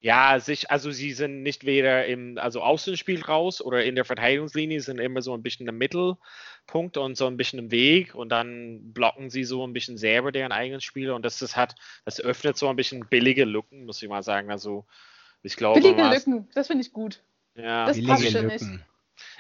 ja, 0.04 0.38
sich, 0.42 0.70
also 0.70 0.92
sie 0.92 1.14
sind 1.14 1.44
nicht 1.44 1.66
weder 1.66 2.06
im, 2.06 2.38
also 2.38 2.62
Außenspiel 2.62 3.22
raus 3.24 3.62
oder 3.62 3.86
in 3.86 3.96
der 3.96 4.04
Verteidigungslinie, 4.04 4.82
sind 4.82 5.00
immer 5.00 5.22
so 5.22 5.34
ein 5.34 5.42
bisschen 5.42 5.66
im 5.66 5.78
Mittelpunkt 5.78 6.98
und 6.98 7.16
so 7.16 7.26
ein 7.26 7.38
bisschen 7.38 7.58
im 7.60 7.72
Weg 7.72 8.14
und 8.14 8.28
dann 8.28 8.92
blocken 8.92 9.30
sie 9.30 9.46
so 9.46 9.66
ein 9.66 9.72
bisschen 9.72 9.98
selber 9.98 10.34
deren 10.34 10.52
eigenes 10.52 10.84
Spiel 10.84 11.12
und 11.12 11.24
das 11.24 11.42
ist 11.42 11.56
hat, 11.56 11.76
das 12.04 12.20
öffnet 12.20 12.58
so 12.58 12.68
ein 12.68 12.76
bisschen 12.76 13.08
billige 13.10 13.46
Lücken, 13.46 13.86
muss 13.86 14.04
ich 14.04 14.10
mal 14.10 14.24
sagen. 14.24 14.52
Also 14.52 14.86
ich 15.42 15.56
glaube, 15.56 15.80
Billige 15.80 16.02
mal- 16.04 16.14
Lücken, 16.14 16.50
das 16.54 16.68
finde 16.68 16.84
ich 16.84 16.92
gut. 16.92 17.24
ja. 17.56 17.86
Das 17.86 17.96
passt 18.04 18.24
billige 18.24 18.38
schon 18.40 18.48
nicht. 18.48 18.62
Lücken. 18.62 18.86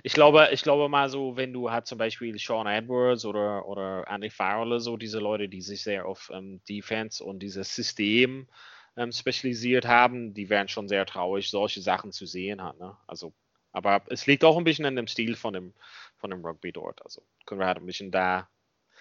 Ich 0.01 0.13
glaube, 0.13 0.47
ich 0.53 0.63
glaube 0.63 0.87
mal 0.87 1.09
so, 1.09 1.35
wenn 1.35 1.51
du 1.51 1.71
halt 1.71 1.87
zum 1.87 1.97
Beispiel 1.97 2.37
Sean 2.39 2.67
Edwards 2.67 3.25
oder, 3.25 3.67
oder 3.67 4.05
Andy 4.07 4.29
Farrell, 4.29 4.79
so 4.79 4.95
diese 4.95 5.19
Leute, 5.19 5.49
die 5.49 5.61
sich 5.61 5.83
sehr 5.83 6.05
auf 6.05 6.31
ähm, 6.33 6.61
Defense 6.69 7.21
und 7.21 7.39
dieses 7.39 7.75
System 7.75 8.47
ähm, 8.95 9.11
spezialisiert 9.11 9.85
haben, 9.87 10.33
die 10.33 10.49
wären 10.49 10.67
schon 10.67 10.87
sehr 10.87 11.05
traurig, 11.05 11.49
solche 11.49 11.81
Sachen 11.81 12.11
zu 12.11 12.25
sehen 12.25 12.61
hat. 12.63 12.79
Ne? 12.79 12.95
Also, 13.07 13.33
aber 13.71 14.03
es 14.09 14.27
liegt 14.27 14.43
auch 14.43 14.57
ein 14.57 14.63
bisschen 14.63 14.85
an 14.85 14.95
dem 14.95 15.07
Stil 15.07 15.35
von 15.35 15.53
dem, 15.53 15.73
von 16.17 16.29
dem 16.29 16.45
Rugby 16.45 16.71
dort. 16.71 17.01
Also 17.03 17.23
können 17.45 17.61
wir 17.61 17.67
halt 17.67 17.77
ein 17.79 17.85
bisschen 17.85 18.11
da, 18.11 18.47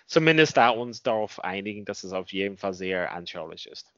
zumindest 0.06 0.56
da 0.56 0.70
uns 0.70 1.02
darauf 1.02 1.42
einigen, 1.44 1.84
dass 1.84 2.04
es 2.04 2.12
auf 2.12 2.32
jeden 2.32 2.56
Fall 2.56 2.74
sehr 2.74 3.12
anschaulich 3.12 3.66
ist. 3.66 3.92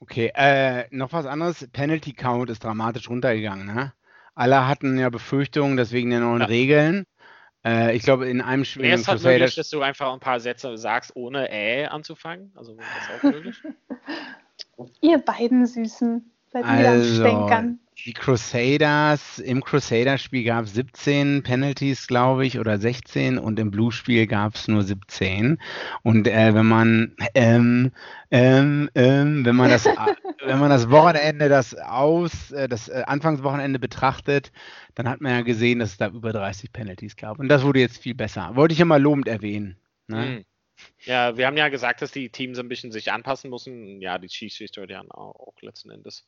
Okay, 0.00 0.30
äh, 0.34 0.86
noch 0.90 1.12
was 1.12 1.26
anderes. 1.26 1.66
Penalty 1.72 2.12
Count 2.12 2.50
ist 2.50 2.62
dramatisch 2.62 3.10
runtergegangen. 3.10 3.66
Ne? 3.66 3.92
Alle 4.36 4.68
hatten 4.68 4.96
ja 4.96 5.10
Befürchtungen, 5.10 5.76
dass 5.76 5.90
wegen 5.90 6.10
der 6.10 6.20
neuen 6.20 6.42
Ja. 6.42 6.46
Regeln. 6.46 7.04
Äh, 7.64 7.96
ich 7.96 8.04
glaube, 8.04 8.28
in 8.28 8.40
einem 8.40 8.64
Spiel 8.64 8.92
es 8.92 9.08
halt 9.08 9.22
möglich, 9.24 9.56
dass 9.56 9.70
du 9.70 9.82
einfach 9.82 10.12
ein 10.12 10.20
paar 10.20 10.38
Sätze 10.38 10.78
sagst, 10.78 11.16
ohne 11.16 11.50
Ä 11.50 11.86
anzufangen? 11.86 12.52
Also 12.54 12.76
das 12.76 13.26
auch 13.26 13.30
möglich? 13.32 13.56
Ihr 15.00 15.18
beiden 15.18 15.66
Süßen. 15.66 16.30
Seid 16.50 16.64
ihr 16.64 16.70
am 16.70 16.76
Also, 16.78 17.14
Stänkern. 17.22 17.78
die 18.06 18.12
Crusaders, 18.14 19.38
im 19.38 19.62
Crusaders-Spiel 19.62 20.44
gab 20.44 20.64
es 20.64 20.74
17 20.74 21.42
Penalties, 21.42 22.06
glaube 22.06 22.46
ich, 22.46 22.58
oder 22.58 22.78
16 22.78 23.38
und 23.38 23.58
im 23.58 23.70
Blue-Spiel 23.70 24.26
gab 24.26 24.54
es 24.54 24.66
nur 24.66 24.82
17. 24.82 25.58
Und 26.02 26.26
äh, 26.26 26.54
wenn 26.54 26.64
man 26.66 27.14
ähm, 27.34 27.92
ähm, 28.30 28.88
ähm, 28.94 29.44
wenn 29.44 29.56
man 29.56 29.68
das 29.70 29.84
wenn 30.46 30.58
man 30.58 30.70
das 30.70 30.88
Wochenende 30.88 31.48
das 31.50 31.74
aus 31.74 32.50
äh, 32.52 32.68
das 32.68 32.88
äh, 32.88 33.02
Anfangswochenende 33.06 33.78
betrachtet, 33.78 34.52
dann 34.94 35.06
hat 35.08 35.20
man 35.20 35.32
ja 35.32 35.40
gesehen, 35.42 35.80
dass 35.80 35.90
es 35.90 35.96
da 35.98 36.08
über 36.08 36.32
30 36.32 36.72
Penalties 36.72 37.16
gab. 37.16 37.38
Und 37.38 37.48
das 37.48 37.62
wurde 37.62 37.80
jetzt 37.80 37.98
viel 37.98 38.14
besser. 38.14 38.52
Wollte 38.54 38.72
ich 38.72 38.78
ja 38.78 38.84
mal 38.86 39.02
lobend 39.02 39.28
erwähnen. 39.28 39.76
Ne? 40.06 40.16
Mhm. 40.38 40.44
Ja, 41.04 41.36
wir 41.36 41.46
haben 41.46 41.56
ja 41.56 41.68
gesagt, 41.68 42.02
dass 42.02 42.12
die 42.12 42.30
Teams 42.30 42.58
ein 42.58 42.68
bisschen 42.68 42.92
sich 42.92 43.12
anpassen 43.12 43.50
müssen. 43.50 44.00
Ja, 44.00 44.18
die 44.18 44.28
Schiedsrichter 44.28 44.86
dann 44.86 45.10
auch, 45.10 45.34
auch 45.34 45.62
letzten 45.62 45.90
Endes. 45.90 46.26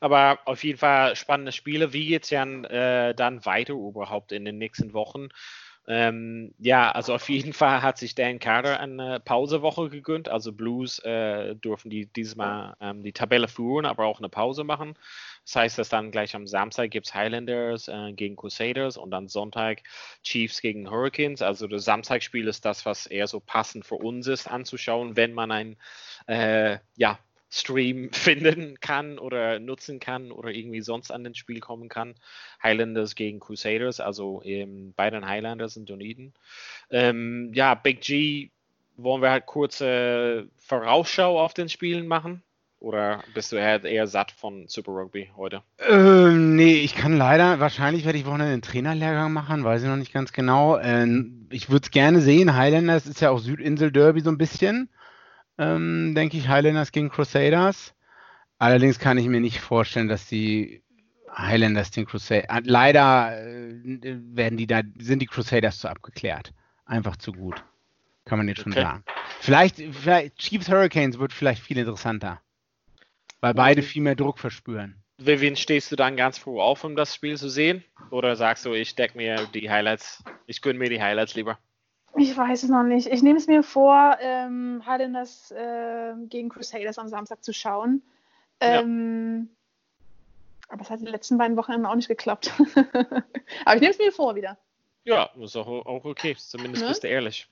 Aber 0.00 0.40
auf 0.46 0.64
jeden 0.64 0.78
Fall 0.78 1.16
spannende 1.16 1.52
Spiele. 1.52 1.92
Wie 1.92 2.06
geht's 2.06 2.30
ja 2.30 2.44
äh, 2.44 3.14
dann 3.14 3.44
weiter 3.44 3.74
überhaupt 3.74 4.32
in 4.32 4.44
den 4.44 4.58
nächsten 4.58 4.92
Wochen? 4.92 5.28
Ähm, 5.88 6.52
ja, 6.58 6.90
also 6.90 7.14
auf 7.14 7.28
jeden 7.28 7.52
Fall 7.52 7.80
hat 7.82 7.98
sich 7.98 8.14
Dan 8.14 8.40
Carter 8.40 8.80
eine 8.80 9.20
Pausewoche 9.20 9.88
gegönnt. 9.88 10.28
Also 10.28 10.52
Blues 10.52 10.98
äh, 11.00 11.54
dürfen 11.54 11.90
die 11.90 12.06
diesmal 12.06 12.74
ähm, 12.80 13.02
die 13.04 13.12
Tabelle 13.12 13.46
führen, 13.46 13.86
aber 13.86 14.06
auch 14.06 14.18
eine 14.18 14.28
Pause 14.28 14.64
machen. 14.64 14.94
Das 15.44 15.56
heißt, 15.56 15.78
dass 15.78 15.88
dann 15.88 16.10
gleich 16.10 16.34
am 16.34 16.48
Samstag 16.48 16.90
gibt 16.90 17.06
es 17.06 17.14
Highlanders 17.14 17.86
äh, 17.86 18.12
gegen 18.14 18.34
Crusaders 18.34 18.96
und 18.96 19.12
dann 19.12 19.28
Sonntag 19.28 19.82
Chiefs 20.24 20.60
gegen 20.60 20.90
Hurricanes. 20.90 21.40
Also 21.40 21.68
das 21.68 21.84
Samstagspiel 21.84 22.48
ist 22.48 22.64
das, 22.64 22.84
was 22.84 23.06
eher 23.06 23.28
so 23.28 23.38
passend 23.38 23.86
für 23.86 23.94
uns 23.94 24.26
ist 24.26 24.48
anzuschauen, 24.48 25.16
wenn 25.16 25.34
man 25.34 25.52
ein 25.52 25.76
äh, 26.26 26.78
ja, 26.96 27.20
Stream 27.56 28.10
finden 28.12 28.78
kann 28.80 29.18
oder 29.18 29.58
nutzen 29.58 30.00
kann 30.00 30.30
oder 30.30 30.50
irgendwie 30.50 30.82
sonst 30.82 31.10
an 31.10 31.24
den 31.24 31.34
Spiel 31.34 31.60
kommen 31.60 31.88
kann. 31.88 32.14
Highlanders 32.62 33.14
gegen 33.14 33.40
Crusaders, 33.40 34.00
also 34.00 34.42
ähm, 34.44 34.92
bei 34.96 35.10
den 35.10 35.26
Highlanders 35.26 35.76
in 35.76 35.86
Dunedin. 35.86 36.34
Ähm, 36.90 37.52
ja, 37.54 37.74
Big 37.74 38.00
G, 38.02 38.50
wollen 38.96 39.22
wir 39.22 39.30
halt 39.30 39.46
kurze 39.46 40.48
Vorausschau 40.56 41.40
auf 41.40 41.54
den 41.54 41.68
Spielen 41.68 42.06
machen? 42.06 42.42
Oder 42.78 43.24
bist 43.34 43.52
du 43.52 43.56
eher, 43.56 43.82
eher 43.84 44.06
satt 44.06 44.30
von 44.30 44.68
Super 44.68 44.92
Rugby 44.92 45.30
heute? 45.34 45.62
Ähm, 45.88 46.56
nee, 46.56 46.74
ich 46.74 46.94
kann 46.94 47.16
leider, 47.16 47.58
wahrscheinlich 47.58 48.04
werde 48.04 48.18
ich 48.18 48.26
Wochenende 48.26 48.52
einen 48.52 48.62
Trainerlehrgang 48.62 49.32
machen, 49.32 49.64
weiß 49.64 49.82
ich 49.82 49.88
noch 49.88 49.96
nicht 49.96 50.12
ganz 50.12 50.32
genau. 50.32 50.78
Ähm, 50.78 51.46
ich 51.50 51.70
würde 51.70 51.84
es 51.84 51.90
gerne 51.90 52.20
sehen. 52.20 52.54
Highlanders 52.54 53.06
ist 53.06 53.20
ja 53.20 53.30
auch 53.30 53.38
Südinsel-Derby 53.38 54.20
so 54.20 54.30
ein 54.30 54.36
bisschen, 54.36 54.90
ähm, 55.58 56.14
denke 56.14 56.36
ich. 56.36 56.48
Highlanders 56.48 56.92
gegen 56.92 57.10
Crusaders. 57.10 57.94
Allerdings 58.58 58.98
kann 58.98 59.18
ich 59.18 59.26
mir 59.26 59.40
nicht 59.40 59.60
vorstellen, 59.60 60.08
dass 60.08 60.26
die 60.26 60.82
Highlanders 61.36 61.90
den 61.90 62.06
Crusaders. 62.06 62.62
Leider 62.64 63.38
äh, 63.38 63.74
werden 64.02 64.56
die 64.56 64.66
da, 64.66 64.82
sind 64.98 65.20
die 65.20 65.26
Crusaders 65.26 65.78
zu 65.78 65.88
abgeklärt. 65.88 66.52
Einfach 66.84 67.16
zu 67.16 67.32
gut. 67.32 67.62
Kann 68.24 68.38
man 68.38 68.48
jetzt 68.48 68.62
schon 68.62 68.72
Okay. 68.72 68.82
sagen. 68.82 69.04
Vielleicht, 69.40 69.76
vielleicht 69.76 70.36
Chiefs 70.38 70.68
Hurricanes 70.68 71.18
wird 71.18 71.32
vielleicht 71.32 71.62
viel 71.62 71.78
interessanter. 71.78 72.40
Weil 73.40 73.54
beide 73.54 73.82
viel 73.82 74.02
mehr 74.02 74.16
Druck 74.16 74.38
verspüren. 74.38 75.02
Vivian, 75.18 75.56
stehst 75.56 75.92
du 75.92 75.96
dann 75.96 76.16
ganz 76.16 76.38
froh 76.38 76.60
auf, 76.60 76.84
um 76.84 76.96
das 76.96 77.14
Spiel 77.14 77.36
zu 77.36 77.48
sehen? 77.48 77.84
Oder 78.10 78.36
sagst 78.36 78.66
du, 78.66 78.72
ich 78.72 78.94
deck 78.96 79.14
mir 79.14 79.46
die 79.54 79.70
Highlights, 79.70 80.24
ich 80.46 80.60
gönne 80.60 80.78
mir 80.78 80.90
die 80.90 81.00
Highlights 81.00 81.34
lieber? 81.34 81.58
Ich 82.14 82.36
weiß 82.36 82.62
es 82.62 82.70
noch 82.70 82.82
nicht. 82.82 83.08
Ich 83.08 83.22
nehme 83.22 83.38
es 83.38 83.46
mir 83.46 83.62
vor, 83.62 84.16
ähm, 84.20 84.82
Highlanders 84.86 85.52
ähm, 85.56 86.28
gegen 86.28 86.48
Crusaders 86.48 86.98
am 86.98 87.08
Samstag 87.08 87.44
zu 87.44 87.52
schauen. 87.52 88.02
Ja. 88.62 88.80
Ähm, 88.80 89.50
Aber 90.68 90.80
es 90.82 90.90
hat 90.90 91.00
die 91.00 91.06
letzten 91.06 91.36
beiden 91.36 91.56
Wochenenden 91.56 91.86
auch 91.86 91.94
nicht 91.94 92.08
geklappt. 92.08 92.52
aber 93.64 93.74
ich 93.74 93.80
nehme 93.80 93.92
es 93.92 93.98
mir 93.98 94.12
vor 94.12 94.34
wieder. 94.34 94.56
Ja, 95.04 95.30
ist 95.40 95.56
auch, 95.56 95.66
auch 95.66 96.04
okay. 96.04 96.34
Zumindest 96.38 96.82
Ne? 96.82 96.88
bist 96.88 97.04
du 97.04 97.08
ehrlich. 97.08 97.48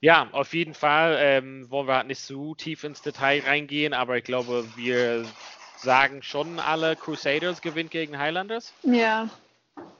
Ja, 0.00 0.28
auf 0.32 0.54
jeden 0.54 0.74
Fall 0.74 1.16
ähm, 1.18 1.68
wollen 1.70 1.88
wir 1.88 1.96
halt 1.96 2.06
nicht 2.06 2.20
so 2.20 2.54
tief 2.54 2.84
ins 2.84 3.02
Detail 3.02 3.42
reingehen, 3.44 3.94
aber 3.94 4.16
ich 4.18 4.24
glaube, 4.24 4.64
wir 4.76 5.24
sagen 5.78 6.22
schon 6.22 6.60
alle 6.60 6.94
Crusaders 6.94 7.62
gewinnt 7.62 7.90
gegen 7.90 8.16
Highlanders. 8.18 8.72
Ja. 8.82 9.28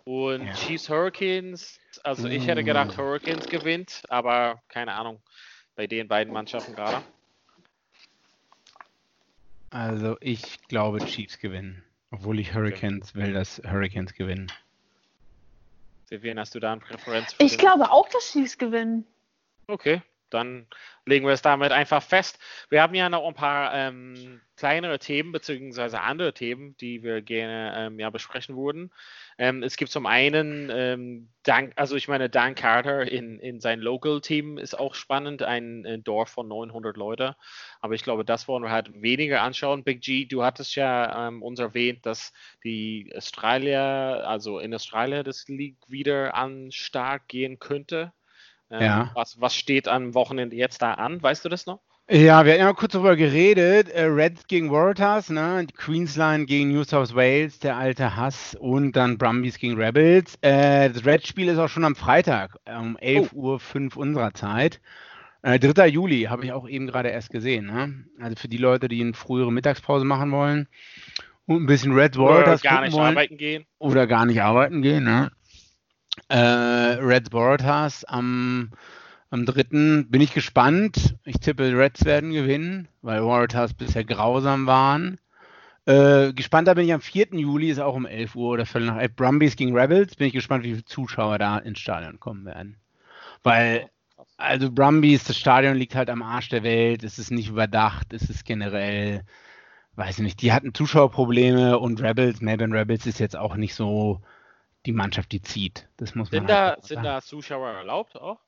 Und 0.04 0.46
Ja. 0.46 0.54
Chiefs 0.54 0.88
Hurricanes, 0.88 1.78
also 2.02 2.28
ich 2.28 2.46
hätte 2.46 2.64
gedacht, 2.64 2.96
Hurricanes 2.96 3.46
gewinnt, 3.46 4.02
aber 4.08 4.62
keine 4.68 4.94
Ahnung, 4.94 5.20
bei 5.76 5.86
den 5.86 6.08
beiden 6.08 6.32
Mannschaften 6.32 6.74
gerade. 6.74 7.02
Also 9.70 10.16
ich 10.20 10.60
glaube 10.68 10.98
Chiefs 11.04 11.38
gewinnen. 11.38 11.84
Obwohl 12.10 12.38
ich 12.40 12.54
Hurricanes 12.54 13.14
will, 13.14 13.34
dass 13.34 13.60
Hurricanes 13.66 14.14
gewinnen. 14.14 14.50
Vivian, 16.08 16.38
hast 16.38 16.54
du 16.54 16.60
da 16.60 16.72
eine 16.72 16.80
Präferenz? 16.80 17.34
für 17.34 17.42
Ich 17.42 17.52
den- 17.52 17.58
glaube 17.60 17.90
auch, 17.90 18.08
dass 18.08 18.32
Chiefs 18.32 18.56
gewinnen. 18.56 19.04
Okay, 19.66 20.00
dann 20.30 20.66
legen 21.08 21.26
wir 21.26 21.32
es 21.32 21.42
damit 21.42 21.72
einfach 21.72 22.02
fest. 22.02 22.38
Wir 22.68 22.82
haben 22.82 22.94
ja 22.94 23.08
noch 23.08 23.26
ein 23.26 23.34
paar 23.34 23.74
ähm, 23.74 24.40
kleinere 24.56 24.98
Themen 24.98 25.32
beziehungsweise 25.32 26.00
andere 26.00 26.34
Themen, 26.34 26.76
die 26.76 27.02
wir 27.02 27.22
gerne 27.22 27.74
ähm, 27.76 27.98
ja, 27.98 28.10
besprechen 28.10 28.56
würden. 28.56 28.92
Ähm, 29.38 29.62
es 29.62 29.76
gibt 29.76 29.90
zum 29.90 30.06
einen, 30.06 30.68
ähm, 30.70 31.28
Dan, 31.44 31.72
also 31.76 31.96
ich 31.96 32.08
meine, 32.08 32.28
Dan 32.28 32.54
Carter 32.54 33.10
in, 33.10 33.38
in 33.38 33.60
sein 33.60 33.80
Local-Team 33.80 34.58
ist 34.58 34.78
auch 34.78 34.94
spannend, 34.94 35.42
ein, 35.42 35.86
ein, 35.86 36.04
Dorf 36.04 36.30
von 36.30 36.48
900 36.48 36.96
Leute. 36.96 37.36
Aber 37.80 37.94
ich 37.94 38.02
glaube, 38.02 38.24
das 38.24 38.48
wollen 38.48 38.64
wir 38.64 38.70
halt 38.70 39.00
weniger 39.00 39.42
anschauen. 39.42 39.84
Big 39.84 40.02
G, 40.02 40.26
du 40.26 40.42
hattest 40.42 40.74
ja 40.74 41.28
ähm, 41.28 41.42
uns 41.42 41.60
erwähnt, 41.60 42.04
dass 42.04 42.32
die 42.64 43.12
Australier, 43.16 44.24
also 44.26 44.58
in 44.58 44.74
Australien 44.74 45.24
das 45.24 45.46
League 45.48 45.78
wieder 45.86 46.34
an 46.34 46.72
Start 46.72 47.28
gehen 47.28 47.58
könnte. 47.60 48.12
Ähm, 48.70 48.82
ja. 48.82 49.10
was, 49.14 49.40
was 49.40 49.54
steht 49.54 49.88
am 49.88 50.14
Wochenende 50.14 50.56
jetzt 50.56 50.82
da 50.82 50.94
an? 50.94 51.22
Weißt 51.22 51.44
du 51.44 51.48
das 51.48 51.66
noch? 51.66 51.80
Ja, 52.10 52.46
wir 52.46 52.52
hatten 52.52 52.62
ja 52.62 52.72
kurz 52.72 52.92
darüber 52.92 53.16
geredet. 53.16 53.90
Äh, 53.90 54.04
Reds 54.04 54.46
gegen 54.46 54.70
Waratahs, 54.70 55.28
ne? 55.28 55.66
Queensland 55.76 56.46
gegen 56.46 56.72
New 56.72 56.82
South 56.82 57.14
Wales, 57.14 57.58
der 57.58 57.76
alte 57.76 58.16
Hass 58.16 58.56
und 58.58 58.92
dann 58.96 59.18
Brumbies 59.18 59.58
gegen 59.58 59.78
Rebels. 59.78 60.38
Äh, 60.40 60.88
das 60.88 61.04
Reds-Spiel 61.04 61.48
ist 61.48 61.58
auch 61.58 61.68
schon 61.68 61.84
am 61.84 61.94
Freitag 61.94 62.56
um 62.66 62.96
11.05 62.96 63.34
Uhr 63.34 63.60
5 63.60 63.96
unserer 63.96 64.32
Zeit. 64.32 64.80
Äh, 65.42 65.58
3. 65.58 65.86
Juli 65.88 66.22
habe 66.22 66.46
ich 66.46 66.52
auch 66.52 66.66
eben 66.66 66.86
gerade 66.86 67.10
erst 67.10 67.30
gesehen. 67.30 67.66
Ne? 67.66 68.04
Also 68.20 68.36
für 68.36 68.48
die 68.48 68.56
Leute, 68.56 68.88
die 68.88 69.02
eine 69.02 69.12
frühere 69.12 69.52
Mittagspause 69.52 70.06
machen 70.06 70.32
wollen 70.32 70.66
und 71.46 71.62
ein 71.62 71.66
bisschen 71.66 71.92
Red 71.92 72.16
Waratahs 72.16 72.62
Oder 72.62 72.70
gar 72.70 72.80
nicht 72.82 72.92
wollen, 72.94 73.08
arbeiten 73.08 73.36
gehen. 73.36 73.66
Oder 73.78 74.06
gar 74.06 74.24
nicht 74.24 74.40
arbeiten 74.40 74.80
gehen. 74.80 75.04
Ne? 75.04 75.30
Äh, 76.28 76.36
Red 76.36 77.32
Waratahs 77.32 78.04
am 78.04 78.70
am 79.30 79.44
dritten 79.44 80.10
bin 80.10 80.20
ich 80.20 80.32
gespannt. 80.32 81.16
Ich 81.24 81.36
tippe, 81.36 81.76
Reds 81.76 82.04
werden 82.04 82.32
gewinnen, 82.32 82.88
weil 83.02 83.24
Waratahs 83.24 83.74
bisher 83.74 84.04
grausam 84.04 84.66
waren. 84.66 85.20
Äh, 85.84 86.32
gespannter 86.32 86.74
bin 86.74 86.86
ich 86.86 86.92
am 86.92 87.00
4. 87.00 87.28
Juli, 87.32 87.70
ist 87.70 87.78
auch 87.78 87.94
um 87.94 88.06
11 88.06 88.34
Uhr 88.36 88.50
oder 88.50 88.66
völlig 88.66 88.88
nach 88.88 88.98
11. 88.98 89.16
Brumbies 89.16 89.56
gegen 89.56 89.76
Rebels. 89.76 90.16
Bin 90.16 90.28
ich 90.28 90.32
gespannt, 90.32 90.64
wie 90.64 90.70
viele 90.70 90.84
Zuschauer 90.84 91.38
da 91.38 91.58
ins 91.58 91.78
Stadion 91.78 92.20
kommen 92.20 92.44
werden. 92.46 92.78
Weil, 93.42 93.90
also 94.38 94.70
Brumbies, 94.70 95.24
das 95.24 95.36
Stadion 95.38 95.76
liegt 95.76 95.94
halt 95.94 96.10
am 96.10 96.22
Arsch 96.22 96.48
der 96.48 96.62
Welt. 96.62 97.04
Es 97.04 97.18
ist 97.18 97.30
nicht 97.30 97.48
überdacht. 97.50 98.12
Es 98.12 98.30
ist 98.30 98.44
generell, 98.44 99.24
weiß 99.96 100.18
ich 100.18 100.24
nicht, 100.24 100.42
die 100.42 100.52
hatten 100.52 100.74
Zuschauerprobleme 100.74 101.78
und 101.78 102.00
Rebels, 102.02 102.40
Melbourne 102.40 102.78
Rebels 102.78 103.06
ist 103.06 103.18
jetzt 103.20 103.36
auch 103.36 103.56
nicht 103.56 103.74
so 103.74 104.22
die 104.88 104.92
Mannschaft, 104.92 105.32
die 105.32 105.42
zieht. 105.42 105.86
Das 105.98 106.14
muss 106.14 106.32
man 106.32 106.40
sind 106.40 106.50
halt 106.50 106.78
da, 106.78 106.82
Sind 106.82 107.04
da 107.04 107.20
Zuschauer 107.20 107.68
erlaubt 107.68 108.16
auch? 108.16 108.40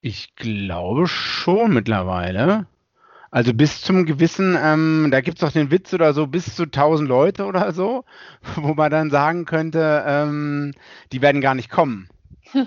Ich 0.00 0.34
glaube 0.34 1.06
schon 1.06 1.74
mittlerweile. 1.74 2.66
Also 3.30 3.52
bis 3.52 3.82
zum 3.82 4.06
gewissen, 4.06 4.56
ähm, 4.58 5.08
da 5.10 5.20
gibt 5.20 5.36
es 5.36 5.42
doch 5.42 5.52
den 5.52 5.70
Witz 5.70 5.92
oder 5.92 6.14
so, 6.14 6.26
bis 6.26 6.56
zu 6.56 6.62
1000 6.62 7.06
Leute 7.06 7.44
oder 7.44 7.72
so, 7.72 8.04
wo 8.56 8.72
man 8.72 8.90
dann 8.90 9.10
sagen 9.10 9.44
könnte, 9.44 10.02
ähm, 10.06 10.72
die 11.12 11.20
werden 11.20 11.42
gar 11.42 11.54
nicht 11.54 11.70
kommen. 11.70 12.08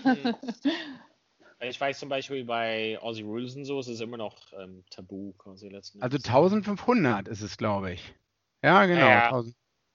Ich 1.66 1.80
weiß 1.80 1.98
zum 1.98 2.10
Beispiel 2.10 2.44
bei 2.44 3.00
Aussie 3.00 3.22
Rules 3.22 3.56
und 3.56 3.64
so 3.64 3.80
ist 3.80 3.88
es 3.88 4.02
immer 4.02 4.18
noch 4.18 4.36
ähm, 4.62 4.84
tabu 4.90 5.32
quasi 5.38 5.70
letzten 5.70 6.04
Also 6.04 6.18
1500 6.18 7.30
ist 7.30 7.42
es, 7.42 7.56
glaube 7.56 7.94
ich. 7.94 8.14
Ja, 8.62 8.86
genau. 8.86 9.08
Ja, 9.08 9.44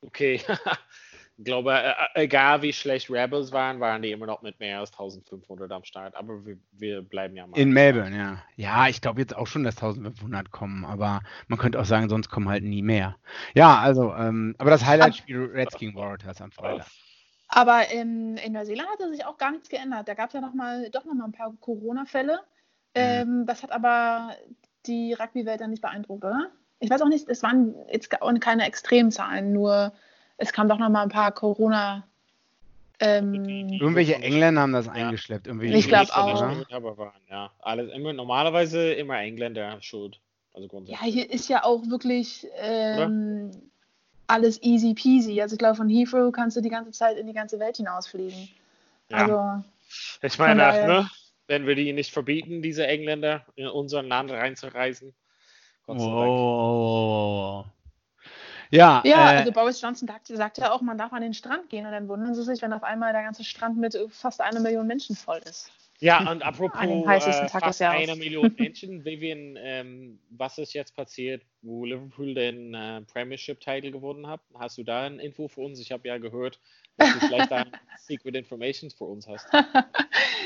okay. 0.01 0.41
Ich 1.39 1.45
glaube, 1.45 1.73
äh, 1.73 1.91
äh, 1.91 2.25
egal 2.25 2.63
wie 2.63 2.73
schlecht 2.73 3.09
Rebels 3.11 3.53
waren, 3.53 3.79
waren 3.79 4.03
die 4.03 4.11
immer 4.11 4.27
noch 4.27 4.43
mit 4.43 4.59
mehr 4.59 4.81
als 4.81 4.91
1500 4.91 5.71
am 5.71 5.85
Start. 5.85 6.17
Aber 6.17 6.45
wir, 6.45 6.59
wir 6.73 7.01
bleiben 7.01 7.37
ja 7.37 7.47
mal. 7.47 7.57
In 7.57 7.71
Melbourne, 7.71 8.17
ja. 8.17 8.43
Ja, 8.57 8.89
ich 8.89 9.01
glaube 9.01 9.21
jetzt 9.21 9.37
auch 9.37 9.47
schon, 9.47 9.63
dass 9.63 9.77
1500 9.77 10.51
kommen. 10.51 10.85
Aber 10.85 11.21
man 11.47 11.59
könnte 11.61 11.79
auch 11.79 11.85
sagen, 11.85 12.09
sonst 12.09 12.29
kommen 12.29 12.49
halt 12.49 12.65
nie 12.65 12.83
mehr. 12.83 13.17
Ja, 13.55 13.79
also, 13.79 14.13
ähm, 14.15 14.57
aber 14.59 14.71
das 14.71 14.85
Highlight-Spiel 14.85 15.53
Reds 15.55 15.77
gegen 15.77 15.95
Warriors 15.95 16.41
am 16.41 16.51
Freitag. 16.51 16.89
Aber 17.47 17.89
in, 17.89 18.37
in 18.39 18.53
Neuseeland 18.53 18.89
hat 18.89 18.99
sich 19.09 19.25
auch 19.25 19.39
gar 19.39 19.53
nichts 19.53 19.69
geändert. 19.69 20.09
Da 20.09 20.15
gab 20.15 20.31
es 20.31 20.35
ja 20.35 20.41
noch 20.41 20.55
mal, 20.55 20.91
doch 20.91 21.05
noch 21.05 21.15
mal 21.15 21.25
ein 21.25 21.33
paar 21.33 21.55
Corona-Fälle. 21.61 22.35
Mhm. 22.35 22.41
Ähm, 22.97 23.47
das 23.47 23.63
hat 23.63 23.71
aber 23.71 24.35
die 24.87 25.13
Rugby-Welt 25.13 25.61
dann 25.61 25.71
nicht 25.71 25.83
beeindruckt, 25.83 26.25
oder? 26.25 26.51
Ich 26.81 26.91
weiß 26.91 27.01
auch 27.01 27.09
nicht, 27.09 27.29
es 27.29 27.45
waren 27.45 27.77
jetzt 27.93 28.11
keine 28.41 28.67
Extremzahlen, 28.67 29.53
nur 29.53 29.93
es 30.39 30.53
kam 30.53 30.69
doch 30.69 30.79
noch 30.79 30.89
mal 30.89 31.03
ein 31.03 31.09
paar 31.11 31.33
Corona. 31.33 32.05
Ähm, 33.01 33.35
Irgendwelche 33.35 34.17
Engländer 34.17 34.63
haben 34.63 34.73
das 34.73 34.87
ja. 34.87 34.93
eingeschleppt. 34.93 35.47
Irgendwelche 35.47 35.77
ich 35.77 35.89
glaube 35.89 36.17
auch. 36.17 36.41
Waren, 36.41 37.13
ja. 37.31 37.51
Alles, 37.61 37.93
immer, 37.93 38.13
normalerweise 38.13 38.93
immer 38.95 39.19
Engländer 39.21 39.81
schuld. 39.83 40.19
Also 40.55 40.67
grundsätzlich. 40.67 41.07
Ja, 41.07 41.13
hier 41.13 41.31
ist 41.31 41.49
ja 41.49 41.65
auch 41.65 41.87
wirklich 41.87 42.47
ähm, 42.57 43.51
alles 44.27 44.61
easy 44.63 44.95
peasy. 44.95 45.41
Also 45.41 45.55
ich 45.55 45.59
glaube, 45.59 45.77
von 45.77 45.89
Heathrow 45.89 46.33
kannst 46.33 46.57
du 46.57 46.61
die 46.61 46.71
ganze 46.71 46.91
Zeit 46.93 47.17
in 47.17 47.27
die 47.27 47.33
ganze 47.33 47.61
Welt 47.61 47.77
hinausfliegen. 47.77 48.49
Ja. 49.11 49.19
Also, 49.19 49.65
ich 50.23 50.39
meine, 50.39 50.63
ne, 50.87 51.11
wenn 51.47 51.67
wir 51.67 51.75
die 51.75 51.93
nicht 51.93 52.13
verbieten, 52.13 52.63
diese 52.63 52.87
Engländer 52.87 53.45
in 53.55 53.69
unser 53.69 54.03
Land 54.03 54.31
reinzureisen. 54.31 55.15
Wow. 55.87 57.65
Ja, 58.71 59.03
ja 59.05 59.33
äh, 59.33 59.37
also 59.39 59.53
Boris 59.53 59.81
Johnson 59.81 60.09
sagt, 60.09 60.59
ja 60.59 60.73
auch, 60.73 60.81
man 60.81 60.99
darf 60.99 61.13
an 61.13 61.23
den 61.23 61.35
Strand 61.35 61.69
gehen 61.71 61.87
und 61.87 61.93
dann 61.93 62.09
wundern 62.09 62.35
sie 62.35 62.43
sich, 62.43 62.61
wenn 62.63 62.73
auf 62.73 62.83
einmal 62.83 63.13
der 63.13 63.23
ganze 63.23 63.45
Strand 63.45 63.79
mit 63.79 63.99
fast 64.11 64.41
einer 64.41 64.61
Million 64.61 64.87
Menschen 64.87 65.17
voll 65.17 65.39
ist. 65.39 65.71
Ja, 66.01 66.19
und 66.31 66.43
apropos 66.43 66.81
äh, 66.81 67.49
fast 67.49 67.83
eine 67.83 68.17
Million 68.17 68.55
Menschen, 68.57 69.05
Vivian, 69.05 69.57
ähm, 69.59 70.19
was 70.31 70.59
ist 70.59 70.73
jetzt 70.73 70.95
passiert, 70.95 71.43
wo 71.63 71.85
Liverpool 71.85 72.35
den 72.35 72.75
äh, 72.75 73.03
Premiership-Titel 73.03 73.91
gewonnen 73.91 74.27
hat? 74.27 74.41
Hast 74.55 74.79
du 74.79 74.85
da 74.85 75.07
eine 75.07 75.23
Info 75.23 75.49
für 75.49 75.63
uns? 75.63 75.81
Ich 75.81 75.91
habe 75.91 76.07
ja 76.07 76.19
gehört, 76.19 76.61
dass 76.97 77.13
du 77.15 77.21
vielleicht 77.21 77.51
da 77.51 77.65
Secret 77.99 78.37
Information 78.37 78.91
für 78.91 79.05
uns 79.05 79.27
hast. 79.27 79.49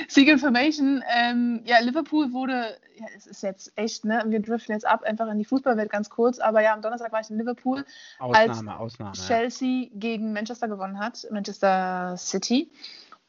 Secret 0.09 0.35
Information, 0.35 1.03
ähm, 1.15 1.61
ja, 1.65 1.79
Liverpool 1.81 2.33
wurde, 2.33 2.79
ja, 2.99 3.07
es 3.17 3.27
ist 3.27 3.43
jetzt 3.43 3.73
echt, 3.77 4.05
ne, 4.05 4.23
wir 4.27 4.41
driften 4.41 4.75
jetzt 4.75 4.87
ab, 4.87 5.03
einfach 5.03 5.29
in 5.29 5.39
die 5.39 5.45
Fußballwelt 5.45 5.91
ganz 5.91 6.09
kurz, 6.09 6.39
aber 6.39 6.63
ja, 6.63 6.73
am 6.73 6.83
Donnerstag 6.83 7.13
war 7.13 7.21
ich 7.21 7.31
in 7.31 7.39
Liverpool, 7.39 7.85
Ausnahme, 8.19 8.73
als 8.73 8.81
Ausnahme, 8.81 9.13
Chelsea 9.13 9.85
ja. 9.85 9.89
gegen 9.95 10.33
Manchester 10.33 10.69
gewonnen 10.69 10.99
hat, 10.99 11.27
Manchester 11.31 12.17
City. 12.17 12.71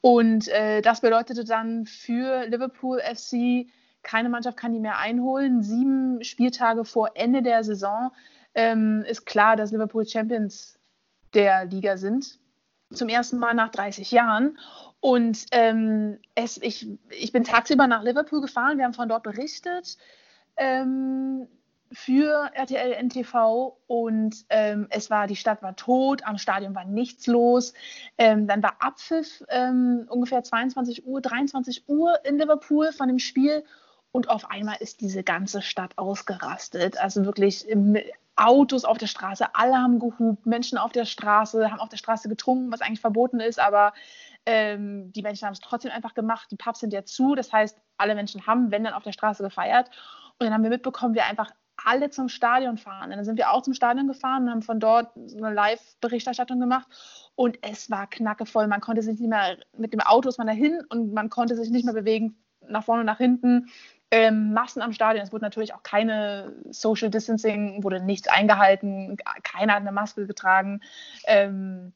Und 0.06 0.50
äh, 0.50 0.82
das 0.82 1.00
bedeutete 1.00 1.46
dann 1.46 1.86
für 1.86 2.46
Liverpool 2.48 3.00
FC, 3.00 3.68
keine 4.02 4.28
Mannschaft 4.28 4.58
kann 4.58 4.74
die 4.74 4.82
mehr 4.82 4.98
einholen. 4.98 5.64
Sieben 5.64 6.22
Spieltage 6.26 6.84
vor 6.84 7.12
Ende 7.16 7.42
der 7.42 7.64
Saison 7.64 8.12
ähm, 8.54 9.06
ist 9.08 9.26
klar, 9.26 9.56
dass 9.56 9.72
Liverpool 9.72 10.06
Champions 10.06 10.78
der 11.34 11.64
Liga 11.64 11.96
sind 11.96 12.38
zum 12.92 13.08
ersten 13.08 13.38
Mal 13.38 13.54
nach 13.54 13.70
30 13.70 14.12
Jahren. 14.12 14.60
Und 15.00 15.46
ähm, 15.52 16.20
es, 16.36 16.58
ich, 16.58 16.86
ich 17.10 17.32
bin 17.32 17.46
tagsüber 17.46 17.88
nach 17.88 18.04
Liverpool 18.04 18.42
gefahren, 18.42 18.78
wir 18.78 18.84
haben 18.84 18.94
von 18.94 19.08
dort 19.08 19.24
berichtet 19.24 19.98
ähm, 20.58 21.48
für 21.94 22.50
RTL 22.54 22.94
NTV 23.04 23.78
und 23.88 24.46
ähm, 24.50 24.88
es 24.90 25.10
war, 25.10 25.28
die 25.28 25.36
Stadt 25.36 25.62
war 25.62 25.76
tot, 25.76 26.26
am 26.26 26.38
Stadion 26.38 26.76
war 26.76 26.86
nichts 26.86 27.28
los. 27.28 27.74
Ähm, 28.18 28.48
dann 28.48 28.64
war 28.64 28.76
Abpfiff 28.80 29.44
ähm, 29.50 30.06
ungefähr 30.10 30.44
22 30.44 31.06
Uhr, 31.06 31.22
23 31.22 31.88
Uhr 31.88 32.18
in 32.26 32.38
Liverpool 32.38 32.92
von 32.92 33.08
dem 33.08 33.20
Spiel 33.20 33.64
und 34.12 34.30
auf 34.30 34.50
einmal 34.50 34.78
ist 34.80 35.02
diese 35.02 35.24
ganze 35.24 35.62
Stadt 35.62 35.98
ausgerastet. 35.98 37.00
Also 37.00 37.26
wirklich 37.26 37.66
Autos 38.36 38.86
auf 38.86 38.98
der 38.98 39.08
Straße, 39.08 39.46
alle 39.54 39.76
haben 39.76 40.00
gehupt, 40.00 40.46
Menschen 40.46 40.78
auf 40.78 40.92
der 40.92 41.06
Straße, 41.06 41.72
haben 41.72 41.80
auf 41.80 41.90
der 41.90 41.98
Straße 41.98 42.30
getrunken, 42.30 42.72
was 42.72 42.82
eigentlich 42.82 43.02
verboten 43.02 43.40
ist, 43.40 43.60
aber 43.60 43.94
ähm, 44.46 45.12
die 45.14 45.22
Menschen 45.22 45.46
haben 45.46 45.54
es 45.54 45.60
trotzdem 45.60 45.92
einfach 45.92 46.14
gemacht. 46.14 46.50
Die 46.52 46.56
Pubs 46.56 46.80
sind 46.80 46.94
ja 46.94 47.06
zu, 47.06 47.36
das 47.36 47.52
heißt, 47.52 47.80
alle 47.98 48.16
Menschen 48.16 48.46
haben, 48.46 48.72
wenn 48.72 48.84
dann 48.84 48.94
auf 48.94 49.04
der 49.04 49.12
Straße 49.12 49.44
gefeiert. 49.44 49.90
Und 50.40 50.46
dann 50.46 50.54
haben 50.54 50.64
wir 50.64 50.70
mitbekommen, 50.70 51.14
wir 51.14 51.26
einfach 51.26 51.52
alle 51.86 52.10
zum 52.10 52.30
Stadion 52.30 52.78
fahren. 52.78 53.12
Und 53.12 53.18
dann 53.18 53.26
sind 53.26 53.38
wir 53.38 53.52
auch 53.52 53.62
zum 53.62 53.74
Stadion 53.74 54.08
gefahren 54.08 54.44
und 54.44 54.50
haben 54.52 54.62
von 54.62 54.80
dort 54.80 55.12
so 55.26 55.38
eine 55.38 55.54
Live-Berichterstattung 55.54 56.60
gemacht. 56.60 56.88
Und 57.36 57.58
es 57.62 57.90
war 57.90 58.08
knackevoll. 58.08 58.68
Man 58.68 58.82
konnte 58.82 59.02
sich 59.02 59.20
nicht 59.20 59.30
mehr, 59.30 59.58
mit 59.78 59.94
dem 59.94 60.02
Auto 60.02 60.30
ist 60.30 60.38
man 60.38 60.48
dahin 60.48 60.82
und 60.90 61.14
man 61.14 61.30
konnte 61.30 61.56
sich 61.56 61.70
nicht 61.70 61.86
mehr 61.86 61.94
bewegen, 61.94 62.38
nach 62.68 62.84
vorne, 62.84 63.04
nach 63.04 63.18
hinten 63.18 63.68
ähm, 64.12 64.54
Massen 64.54 64.82
am 64.82 64.94
Stadion. 64.94 65.24
Es 65.24 65.34
wurde 65.34 65.44
natürlich 65.44 65.74
auch 65.74 65.84
keine 65.84 66.54
Social 66.70 67.10
Distancing, 67.10 67.84
wurde 67.84 68.00
nichts 68.00 68.28
eingehalten, 68.28 69.18
keiner 69.44 69.74
hat 69.74 69.82
eine 69.82 69.92
Maske 69.92 70.28
getragen. 70.28 70.82
Ähm, 71.26 71.94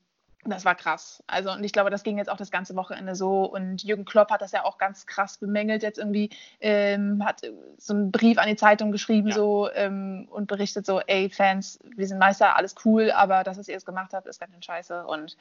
das 0.50 0.66
war 0.66 0.76
krass. 0.76 1.24
Also, 1.28 1.52
und 1.52 1.64
ich 1.64 1.72
glaube, 1.72 1.90
das 1.90 2.04
ging 2.04 2.18
jetzt 2.18 2.30
auch 2.30 2.38
das 2.38 2.52
ganze 2.52 2.76
Wochenende 2.76 3.16
so. 3.16 3.46
Und 3.46 3.84
Jürgen 3.84 4.06
Klopp 4.06 4.32
hat 4.32 4.42
das 4.42 4.52
ja 4.52 4.66
auch 4.66 4.78
ganz 4.78 5.06
krass 5.06 5.38
bemängelt. 5.38 5.84
Jetzt 5.84 5.98
irgendwie 5.98 6.30
ähm, 6.60 7.24
hat 7.26 7.42
so 7.78 7.94
einen 7.94 8.12
Brief 8.12 8.38
an 8.38 8.48
die 8.48 8.56
Zeitung 8.56 8.92
geschrieben, 8.92 9.30
ja. 9.30 9.36
so 9.36 9.70
ähm, 9.74 10.28
und 10.30 10.48
berichtet 10.48 10.86
so: 10.86 11.00
Ey, 11.00 11.30
Fans, 11.30 11.80
wir 11.96 12.08
sind 12.08 12.20
Meister, 12.20 12.56
alles 12.56 12.76
cool, 12.86 13.12
aber 13.12 13.44
das, 13.44 13.58
was 13.58 13.68
ihr 13.68 13.74
jetzt 13.74 13.86
gemacht 13.86 14.14
habt, 14.14 14.28
ist 14.28 14.40
ganz 14.40 14.52
schön 14.54 14.64
scheiße. 14.64 15.06
Und 15.06 15.38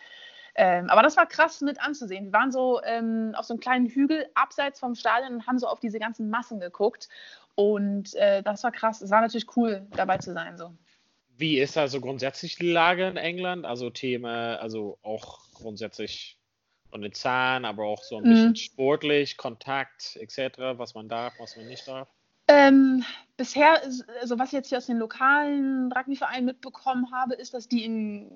ähm, 0.55 0.89
aber 0.89 1.03
das 1.03 1.17
war 1.17 1.27
krass 1.27 1.61
mit 1.61 1.81
anzusehen. 1.81 2.27
Wir 2.27 2.33
waren 2.33 2.51
so 2.51 2.81
ähm, 2.83 3.35
auf 3.37 3.45
so 3.45 3.55
einem 3.55 3.61
kleinen 3.61 3.87
Hügel 3.87 4.27
abseits 4.35 4.81
vom 4.81 4.95
Stadion 4.95 5.35
und 5.35 5.47
haben 5.47 5.59
so 5.59 5.69
auf 5.69 5.81
diese 5.81 5.99
ganzen 5.99 6.31
Massen 6.31 6.61
geguckt. 6.61 7.09
Und 7.55 8.15
äh, 8.15 8.43
das 8.43 8.65
war 8.65 8.73
krass. 8.73 9.03
Es 9.03 9.11
war 9.11 9.21
natürlich 9.21 9.57
cool, 9.57 9.87
dabei 9.97 10.19
zu 10.19 10.33
sein. 10.33 10.57
So. 10.57 10.73
Wie 11.37 11.59
ist 11.59 11.77
also 11.77 12.01
grundsätzlich 12.01 12.57
die 12.57 12.71
Lage 12.71 13.07
in 13.07 13.17
England? 13.17 13.67
Also 13.67 13.91
Thema, 13.91 14.57
also 14.57 14.99
auch 15.03 15.41
grundsätzlich 15.53 16.39
von 16.91 17.03
den 17.03 17.13
Zahlen, 17.13 17.65
aber 17.65 17.85
auch 17.85 18.03
so 18.03 18.19
ein 18.19 18.23
bisschen 18.23 18.49
mhm. 18.51 18.57
sportlich, 18.57 19.37
Kontakt 19.37 20.17
etc., 20.17 20.59
was 20.77 20.95
man 20.95 21.09
darf, 21.09 21.35
was 21.39 21.57
man 21.57 21.67
nicht 21.67 21.87
darf? 21.87 22.09
Ähm, 22.49 23.05
bisher, 23.37 23.83
also 24.21 24.39
was 24.39 24.49
ich 24.49 24.53
jetzt 24.53 24.69
hier 24.69 24.79
aus 24.79 24.87
den 24.87 24.99
lokalen 24.99 25.93
Rugbyvereinen 25.93 26.45
mitbekommen 26.45 27.11
habe, 27.13 27.35
ist, 27.35 27.55
dass 27.55 27.69
die 27.69 27.85
in 27.85 28.31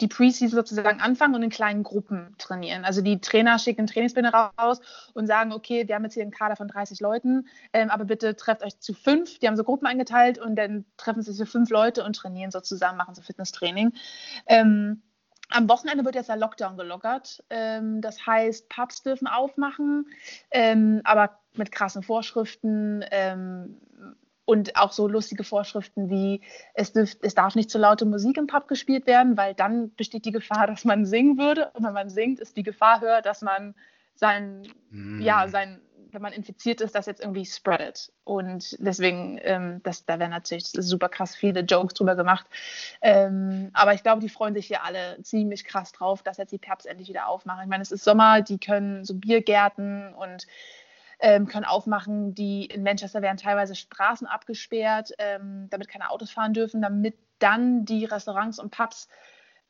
die 0.00 0.08
Preseason 0.08 0.56
sozusagen 0.56 1.00
anfangen 1.00 1.34
und 1.34 1.42
in 1.42 1.50
kleinen 1.50 1.82
Gruppen 1.82 2.34
trainieren. 2.38 2.84
Also 2.84 3.02
die 3.02 3.20
Trainer 3.20 3.58
schicken 3.58 3.86
Trainingspläne 3.86 4.32
raus 4.32 4.80
und 5.14 5.26
sagen, 5.26 5.52
okay, 5.52 5.86
wir 5.86 5.94
haben 5.94 6.04
jetzt 6.04 6.14
hier 6.14 6.22
einen 6.22 6.32
Kader 6.32 6.56
von 6.56 6.68
30 6.68 7.00
Leuten, 7.00 7.46
ähm, 7.72 7.90
aber 7.90 8.04
bitte 8.04 8.34
trefft 8.34 8.64
euch 8.64 8.78
zu 8.80 8.94
fünf. 8.94 9.38
Die 9.38 9.46
haben 9.46 9.56
so 9.56 9.64
Gruppen 9.64 9.86
eingeteilt 9.86 10.38
und 10.38 10.56
dann 10.56 10.84
treffen 10.96 11.22
sich 11.22 11.36
so 11.36 11.44
fünf 11.44 11.70
Leute 11.70 12.04
und 12.04 12.16
trainieren 12.16 12.50
so 12.50 12.60
zusammen, 12.60 12.98
machen 12.98 13.14
so 13.14 13.22
Fitnesstraining. 13.22 13.92
Ähm, 14.46 15.02
am 15.50 15.68
Wochenende 15.68 16.04
wird 16.04 16.14
jetzt 16.14 16.28
der 16.28 16.36
Lockdown 16.36 16.76
gelockert. 16.76 17.44
Ähm, 17.50 18.00
das 18.00 18.26
heißt, 18.26 18.68
Pubs 18.68 19.02
dürfen 19.02 19.26
aufmachen, 19.26 20.06
ähm, 20.50 21.02
aber 21.04 21.38
mit 21.54 21.70
krassen 21.70 22.02
Vorschriften. 22.02 23.04
Und 24.52 24.76
auch 24.76 24.92
so 24.92 25.08
lustige 25.08 25.44
Vorschriften 25.44 26.10
wie, 26.10 26.42
es, 26.74 26.92
dürf, 26.92 27.16
es 27.22 27.34
darf 27.34 27.54
nicht 27.54 27.70
zu 27.70 27.78
laute 27.78 28.04
Musik 28.04 28.36
im 28.36 28.46
Pub 28.46 28.68
gespielt 28.68 29.06
werden, 29.06 29.38
weil 29.38 29.54
dann 29.54 29.94
besteht 29.94 30.26
die 30.26 30.30
Gefahr, 30.30 30.66
dass 30.66 30.84
man 30.84 31.06
singen 31.06 31.38
würde. 31.38 31.70
Und 31.72 31.86
wenn 31.86 31.94
man 31.94 32.10
singt, 32.10 32.38
ist 32.38 32.58
die 32.58 32.62
Gefahr 32.62 33.00
höher, 33.00 33.22
dass 33.22 33.40
man 33.40 33.74
sein, 34.14 34.68
mm. 34.90 35.22
ja, 35.22 35.48
sein, 35.48 35.80
wenn 36.10 36.20
man 36.20 36.34
infiziert 36.34 36.82
ist, 36.82 36.94
das 36.94 37.06
jetzt 37.06 37.22
irgendwie 37.22 37.46
spreadet. 37.46 38.12
Und 38.24 38.76
deswegen, 38.78 39.40
ähm, 39.42 39.80
das, 39.84 40.04
da 40.04 40.18
werden 40.18 40.32
natürlich 40.32 40.66
super 40.66 41.08
krass 41.08 41.34
viele 41.34 41.60
Jokes 41.60 41.94
drüber 41.94 42.14
gemacht. 42.14 42.44
Ähm, 43.00 43.70
aber 43.72 43.94
ich 43.94 44.02
glaube, 44.02 44.20
die 44.20 44.28
freuen 44.28 44.52
sich 44.52 44.66
hier 44.66 44.84
alle 44.84 45.16
ziemlich 45.22 45.64
krass 45.64 45.92
drauf, 45.92 46.22
dass 46.22 46.36
jetzt 46.36 46.52
die 46.52 46.58
Pubs 46.58 46.84
endlich 46.84 47.08
wieder 47.08 47.26
aufmachen. 47.26 47.62
Ich 47.62 47.70
meine, 47.70 47.82
es 47.82 47.90
ist 47.90 48.04
Sommer, 48.04 48.42
die 48.42 48.58
können 48.58 49.06
so 49.06 49.14
Biergärten 49.14 50.12
und 50.12 50.46
ähm, 51.22 51.46
können 51.46 51.64
aufmachen. 51.64 52.34
Die 52.34 52.66
in 52.66 52.82
Manchester 52.82 53.22
werden 53.22 53.38
teilweise 53.38 53.74
Straßen 53.74 54.26
abgesperrt, 54.26 55.12
ähm, 55.18 55.68
damit 55.70 55.88
keine 55.88 56.10
Autos 56.10 56.30
fahren 56.30 56.52
dürfen, 56.52 56.82
damit 56.82 57.16
dann 57.38 57.84
die 57.84 58.04
Restaurants 58.04 58.58
und 58.58 58.70
Pubs 58.70 59.08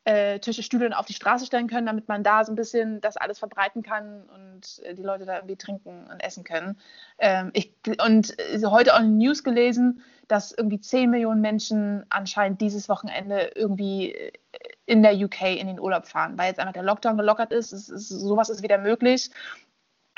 äh, 0.05 0.41
Tische, 0.41 0.63
Stühle 0.63 0.99
auf 0.99 1.07
die 1.07 1.13
Straße 1.13 1.47
stellen 1.47 1.69
können, 1.69 1.87
damit 1.87 2.09
man 2.09 2.25
da 2.25 2.45
so 2.45 2.51
ein 2.51 2.57
bisschen 2.57 3.01
das 3.01 3.17
alles 3.17 3.39
verbreiten 3.39 3.83
kann 3.83 4.25
und 4.25 4.85
äh, 4.85 4.95
die 4.95 5.03
Leute 5.03 5.27
da 5.27 5.37
irgendwie 5.37 5.57
trinken 5.57 6.09
und 6.11 6.21
essen 6.21 6.43
können. 6.43 6.77
Ähm, 7.19 7.51
ich, 7.53 7.73
und 8.05 8.37
äh, 8.39 8.61
heute 8.67 8.95
auch 8.95 8.99
in 8.99 9.13
den 9.13 9.19
News 9.19 9.45
gelesen, 9.45 10.03
dass 10.27 10.53
irgendwie 10.53 10.81
10 10.81 11.11
Millionen 11.11 11.41
Menschen 11.41 12.05
anscheinend 12.09 12.61
dieses 12.61 12.89
Wochenende 12.89 13.53
irgendwie 13.55 14.13
äh, 14.13 14.33
in 14.87 15.03
der 15.03 15.15
UK 15.15 15.43
in 15.43 15.69
den 15.69 15.79
Urlaub 15.79 16.07
fahren, 16.07 16.37
weil 16.37 16.49
jetzt 16.49 16.59
einfach 16.59 16.73
der 16.73 16.83
Lockdown 16.83 17.17
gelockert 17.17 17.53
ist. 17.53 17.73
ist 17.73 17.87
sowas 17.87 18.51
ist 18.51 18.63
wieder 18.63 18.79
möglich. 18.79 19.31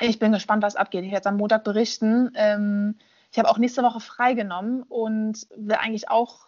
Ich 0.09 0.19
bin 0.19 0.33
gespannt, 0.33 0.63
was 0.63 0.77
abgeht. 0.77 1.05
Ich 1.05 1.13
werde 1.13 1.29
am 1.29 1.37
Montag 1.37 1.65
berichten. 1.65 2.33
Ähm, 2.35 2.97
ich 3.33 3.39
habe 3.39 3.49
auch 3.49 3.59
nächste 3.59 3.83
Woche 3.83 4.01
freigenommen 4.01 4.83
und 4.85 5.47
will 5.57 5.77
eigentlich 5.77 6.09
auch 6.09 6.47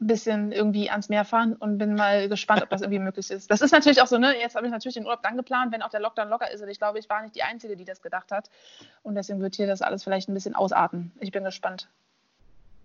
ein 0.00 0.06
bisschen 0.06 0.52
irgendwie 0.52 0.90
ans 0.90 1.08
Meer 1.08 1.24
fahren 1.24 1.54
und 1.54 1.78
bin 1.78 1.94
mal 1.94 2.28
gespannt, 2.28 2.62
ob 2.62 2.70
das 2.70 2.82
irgendwie 2.82 2.98
möglich 2.98 3.30
ist. 3.30 3.50
Das 3.50 3.60
ist 3.60 3.72
natürlich 3.72 4.02
auch 4.02 4.06
so, 4.06 4.18
ne? 4.18 4.34
Jetzt 4.38 4.56
habe 4.56 4.66
ich 4.66 4.72
natürlich 4.72 4.94
den 4.94 5.04
Urlaub 5.04 5.22
dann 5.22 5.36
geplant, 5.36 5.72
wenn 5.72 5.82
auch 5.82 5.90
der 5.90 6.00
Lockdown 6.00 6.28
locker 6.28 6.50
ist. 6.50 6.62
Und 6.62 6.68
ich 6.68 6.78
glaube, 6.78 6.98
ich 6.98 7.08
war 7.08 7.22
nicht 7.22 7.34
die 7.34 7.42
Einzige, 7.42 7.76
die 7.76 7.84
das 7.84 8.02
gedacht 8.02 8.32
hat. 8.32 8.50
Und 9.02 9.14
deswegen 9.14 9.40
wird 9.40 9.54
hier 9.54 9.66
das 9.66 9.82
alles 9.82 10.02
vielleicht 10.02 10.28
ein 10.28 10.34
bisschen 10.34 10.54
ausarten. 10.54 11.12
Ich 11.20 11.30
bin 11.30 11.44
gespannt. 11.44 11.88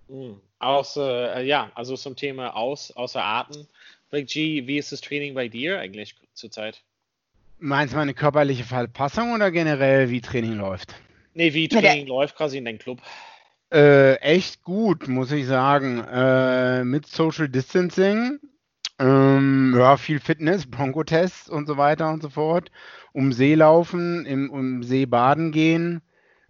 Mhm. 0.08 0.40
Außer, 0.60 1.38
äh, 1.38 1.46
ja, 1.46 1.72
also 1.76 1.96
zum 1.96 2.16
Thema 2.16 2.56
aus, 2.56 2.92
außer 2.92 3.24
Arten. 3.24 3.68
G, 4.12 4.66
wie 4.66 4.78
ist 4.78 4.92
das 4.92 5.02
Training 5.02 5.36
bei 5.36 5.48
dir 5.48 5.80
eigentlich 5.80 6.16
zurzeit? 6.34 6.82
Meinst 7.60 7.94
du 7.94 7.98
meine 7.98 8.14
körperliche 8.14 8.64
Verpassung 8.64 9.34
oder 9.34 9.52
generell, 9.52 10.10
wie 10.10 10.22
Training 10.22 10.56
läuft? 10.58 10.96
Nee, 11.34 11.54
wie 11.54 11.68
Training 11.68 12.08
ja, 12.08 12.14
läuft 12.14 12.36
quasi 12.36 12.58
in 12.58 12.66
deinem 12.66 12.80
Club. 12.80 13.02
Äh, 13.72 14.16
echt 14.16 14.64
gut, 14.64 15.08
muss 15.08 15.32
ich 15.32 15.46
sagen. 15.46 16.00
Äh, 16.00 16.84
mit 16.84 17.06
Social 17.06 17.50
Distancing. 17.50 18.40
Ähm, 18.98 19.74
ja, 19.78 19.96
viel 19.98 20.20
Fitness, 20.20 20.70
Bronco-Tests 20.70 21.50
und 21.50 21.68
so 21.68 21.78
weiter 21.78 22.12
und 22.12 22.22
so 22.22 22.30
fort. 22.30 22.72
Um 23.14 23.32
See 23.32 23.56
laufen, 23.56 24.26
im, 24.26 24.50
um 24.50 24.84
See 24.84 25.06
baden 25.06 25.52
gehen. 25.52 26.02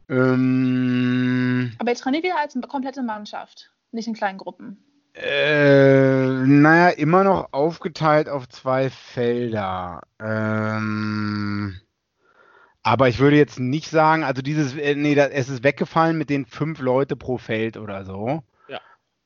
Ähm, 0.09 1.73
Aber 1.77 1.91
jetzt 1.91 2.01
trainiert 2.01 2.23
ihr 2.23 2.37
als 2.37 2.55
eine 2.55 2.65
komplette 2.67 3.03
Mannschaft, 3.03 3.71
nicht 3.91 4.07
in 4.07 4.15
kleinen 4.15 4.39
Gruppen. 4.39 4.83
Äh, 5.21 6.45
naja, 6.45 6.89
immer 6.89 7.25
noch 7.25 7.51
aufgeteilt 7.51 8.29
auf 8.29 8.47
zwei 8.47 8.89
Felder. 8.89 10.01
Ähm, 10.17 11.75
aber 12.83 13.09
ich 13.09 13.19
würde 13.19 13.35
jetzt 13.35 13.59
nicht 13.59 13.89
sagen, 13.89 14.23
also 14.23 14.41
dieses, 14.41 14.77
äh, 14.77 14.95
nee, 14.95 15.15
das, 15.15 15.29
es 15.29 15.49
ist 15.49 15.63
weggefallen 15.63 16.17
mit 16.17 16.29
den 16.29 16.45
fünf 16.45 16.79
Leute 16.79 17.17
pro 17.17 17.37
Feld 17.37 17.75
oder 17.75 18.05
so. 18.05 18.43
Ja. 18.69 18.79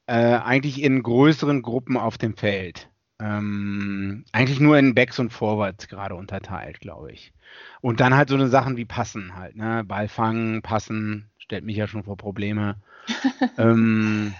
Äh, 0.08 0.39
eigentlich 0.39 0.82
in 0.82 1.03
größeren 1.03 1.62
Gruppen 1.62 1.95
auf 1.95 2.17
dem 2.17 2.36
Feld. 2.36 2.89
Ähm, 3.19 4.25
eigentlich 4.32 4.60
nur 4.60 4.79
in 4.79 4.95
Backs 4.95 5.19
und 5.19 5.32
Forwards 5.32 5.88
gerade 5.88 6.15
unterteilt, 6.15 6.79
glaube 6.79 7.12
ich. 7.12 7.34
Und 7.82 7.99
dann 7.99 8.15
halt 8.15 8.29
so 8.29 8.36
eine 8.36 8.47
Sachen 8.47 8.77
wie 8.77 8.86
Passen 8.86 9.36
halt, 9.36 9.56
ne? 9.56 9.84
Ball 9.86 10.08
fangen, 10.08 10.63
passen, 10.63 11.29
stellt 11.38 11.63
mich 11.63 11.77
ja 11.77 11.86
schon 11.86 12.03
vor 12.03 12.17
Probleme. 12.17 12.77
ähm, 13.60 14.34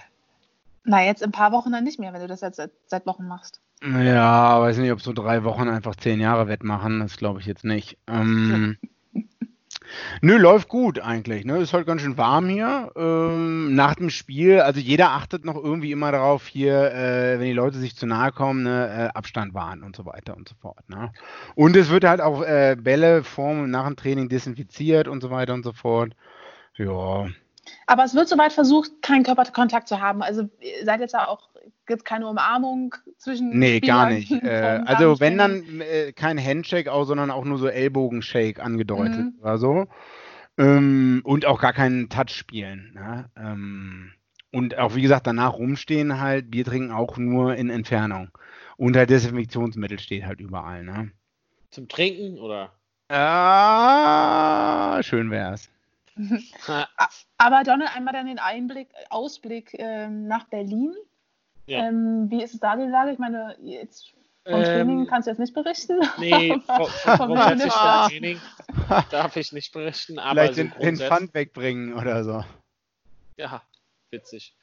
na, 0.84 1.04
jetzt 1.04 1.22
in 1.22 1.28
ein 1.28 1.32
paar 1.32 1.52
Wochen 1.52 1.72
dann 1.72 1.84
nicht 1.84 1.98
mehr, 1.98 2.12
wenn 2.12 2.20
du 2.20 2.28
das 2.28 2.40
jetzt 2.40 2.56
seit, 2.56 2.70
seit 2.86 3.06
Wochen 3.06 3.26
machst. 3.26 3.60
Ja, 3.82 4.60
weiß 4.60 4.78
nicht, 4.78 4.92
ob 4.92 5.00
so 5.00 5.12
drei 5.12 5.44
Wochen 5.44 5.68
einfach 5.68 5.96
zehn 5.96 6.20
Jahre 6.20 6.48
wettmachen, 6.48 7.00
das 7.00 7.16
glaube 7.16 7.40
ich 7.40 7.46
jetzt 7.46 7.64
nicht. 7.64 7.98
Ähm, 8.06 8.76
Nö, 10.20 10.36
läuft 10.36 10.68
gut 10.68 10.98
eigentlich. 11.00 11.44
Ne? 11.44 11.58
Ist 11.58 11.72
halt 11.72 11.86
ganz 11.86 12.02
schön 12.02 12.16
warm 12.16 12.48
hier. 12.48 12.90
Ähm, 12.96 13.74
nach 13.74 13.94
dem 13.94 14.10
Spiel, 14.10 14.60
also 14.60 14.80
jeder 14.80 15.10
achtet 15.10 15.44
noch 15.44 15.56
irgendwie 15.56 15.92
immer 15.92 16.12
darauf, 16.12 16.46
hier, 16.46 16.92
äh, 16.92 17.38
wenn 17.38 17.46
die 17.46 17.52
Leute 17.52 17.78
sich 17.78 17.96
zu 17.96 18.06
nahe 18.06 18.32
kommen, 18.32 18.62
ne, 18.62 19.10
äh, 19.12 19.16
Abstand 19.16 19.54
wahren 19.54 19.82
und 19.82 19.96
so 19.96 20.06
weiter 20.06 20.36
und 20.36 20.48
so 20.48 20.54
fort. 20.60 20.88
Ne? 20.88 21.12
Und 21.54 21.76
es 21.76 21.90
wird 21.90 22.04
halt 22.04 22.20
auch 22.20 22.42
äh, 22.42 22.76
Bälle 22.78 23.22
vorm 23.22 23.64
und 23.64 23.70
nach 23.70 23.86
dem 23.86 23.96
Training 23.96 24.28
desinfiziert 24.28 25.08
und 25.08 25.20
so 25.20 25.30
weiter 25.30 25.54
und 25.54 25.64
so 25.64 25.72
fort. 25.72 26.14
Ja, 26.76 27.26
aber 27.86 28.04
es 28.04 28.14
wird 28.14 28.28
soweit 28.28 28.52
versucht, 28.52 28.90
keinen 29.02 29.24
Körperkontakt 29.24 29.88
zu 29.88 30.00
haben. 30.00 30.22
Also 30.22 30.48
seid 30.84 31.00
jetzt 31.00 31.14
auch, 31.14 31.50
gibt 31.86 32.00
es 32.00 32.04
keine 32.04 32.28
Umarmung 32.28 32.94
zwischen. 33.18 33.58
Nee, 33.58 33.78
Spielern 33.78 33.96
gar 33.96 34.10
nicht. 34.10 34.30
Äh, 34.32 34.82
also 34.84 35.20
wenn 35.20 35.38
dann 35.38 35.80
äh, 35.80 36.12
kein 36.12 36.42
Handshake, 36.42 36.92
auch, 36.92 37.04
sondern 37.04 37.30
auch 37.30 37.44
nur 37.44 37.58
so 37.58 37.66
Ellbogenshake 37.66 38.62
angedeutet 38.62 39.16
mhm. 39.16 39.38
oder 39.40 39.58
so. 39.58 39.86
Ähm, 40.56 41.20
und 41.24 41.46
auch 41.46 41.60
gar 41.60 41.72
keinen 41.72 42.08
Touch 42.08 42.30
spielen. 42.30 42.92
Ne? 42.94 43.30
Ähm, 43.36 44.12
und 44.52 44.78
auch 44.78 44.94
wie 44.94 45.02
gesagt, 45.02 45.26
danach 45.26 45.54
rumstehen 45.54 46.20
halt, 46.20 46.50
Bier 46.50 46.64
trinken 46.64 46.92
auch 46.92 47.16
nur 47.16 47.56
in 47.56 47.70
Entfernung. 47.70 48.28
Und 48.76 48.96
halt 48.96 49.10
Desinfektionsmittel 49.10 49.98
steht 49.98 50.26
halt 50.26 50.40
überall. 50.40 50.84
Ne? 50.84 51.10
Zum 51.70 51.88
Trinken 51.88 52.38
oder? 52.38 52.72
Ah, 53.08 55.02
schön 55.02 55.30
wär's. 55.30 55.70
Aber 57.38 57.62
Donald, 57.64 57.90
einmal 57.94 58.14
dann 58.14 58.26
den 58.26 58.38
Einblick, 58.38 58.88
Ausblick 59.10 59.74
ähm, 59.74 60.26
nach 60.26 60.44
Berlin. 60.44 60.94
Ja. 61.66 61.88
Ähm, 61.88 62.30
wie 62.30 62.42
ist 62.42 62.54
es 62.54 62.60
da 62.60 62.76
die 62.76 62.84
Lage? 62.84 63.12
Ich 63.12 63.18
meine, 63.18 63.56
jetzt 63.62 64.14
vom 64.46 64.60
ähm, 64.60 64.64
Training 64.64 65.06
kannst 65.06 65.26
du 65.26 65.30
jetzt 65.30 65.38
nicht 65.38 65.54
berichten. 65.54 66.00
Nee, 66.18 66.60
vom, 66.66 66.86
vom 67.16 67.16
vom 67.16 67.34
Training 67.34 68.40
darf 69.10 69.36
ich 69.36 69.52
nicht 69.52 69.72
berichten. 69.72 70.18
Aber 70.18 70.42
Vielleicht 70.42 70.54
so 70.54 70.62
den, 70.62 70.96
den 70.96 70.96
Pfand 70.96 71.34
wegbringen 71.34 71.94
oder 71.94 72.22
so. 72.24 72.44
Ja, 73.36 73.62
witzig. 74.10 74.54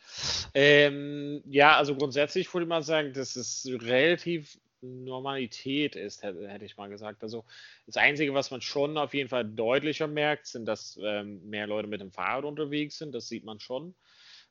Ähm, 0.53 1.41
ja, 1.45 1.75
also 1.77 1.95
grundsätzlich 1.95 2.53
würde 2.53 2.65
ich 2.65 2.69
mal 2.69 2.83
sagen, 2.83 3.13
das 3.13 3.35
ist 3.35 3.67
relativ 3.67 4.59
Normalität 4.81 5.95
ist, 5.95 6.23
hätte 6.23 6.65
ich 6.65 6.77
mal 6.77 6.89
gesagt. 6.89 7.23
Also 7.23 7.45
das 7.85 7.97
Einzige, 7.97 8.33
was 8.33 8.51
man 8.51 8.61
schon 8.61 8.97
auf 8.97 9.13
jeden 9.13 9.29
Fall 9.29 9.45
deutlicher 9.45 10.07
merkt, 10.07 10.47
sind, 10.47 10.65
dass 10.65 10.99
ähm, 11.01 11.47
mehr 11.49 11.67
Leute 11.67 11.87
mit 11.87 12.01
dem 12.01 12.11
Fahrrad 12.11 12.45
unterwegs 12.45 12.97
sind. 12.97 13.13
Das 13.13 13.27
sieht 13.27 13.45
man 13.45 13.59
schon. 13.59 13.95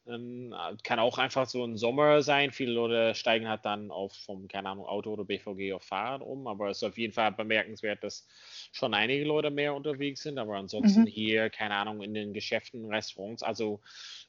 Ähm, 0.06 0.54
kann 0.82 0.98
auch 0.98 1.18
einfach 1.18 1.46
so 1.46 1.64
ein 1.64 1.76
Sommer 1.76 2.22
sein. 2.22 2.52
Viele 2.52 2.72
Leute 2.72 3.14
steigen 3.14 3.48
halt 3.48 3.64
dann 3.64 3.90
auf 3.90 4.12
vom, 4.12 4.48
keine 4.48 4.70
Ahnung, 4.70 4.86
Auto 4.86 5.12
oder 5.12 5.24
BVG 5.24 5.72
auf 5.74 5.82
Fahrrad 5.82 6.22
um. 6.22 6.46
Aber 6.46 6.70
es 6.70 6.78
ist 6.78 6.84
auf 6.84 6.98
jeden 6.98 7.12
Fall 7.12 7.32
bemerkenswert, 7.32 8.02
dass 8.02 8.26
schon 8.72 8.94
einige 8.94 9.24
Leute 9.24 9.50
mehr 9.50 9.74
unterwegs 9.74 10.22
sind. 10.22 10.38
Aber 10.38 10.56
ansonsten 10.56 11.02
mhm. 11.02 11.06
hier, 11.06 11.50
keine 11.50 11.74
Ahnung, 11.74 12.02
in 12.02 12.14
den 12.14 12.32
Geschäften, 12.32 12.86
Restaurants. 12.86 13.42
Also 13.42 13.80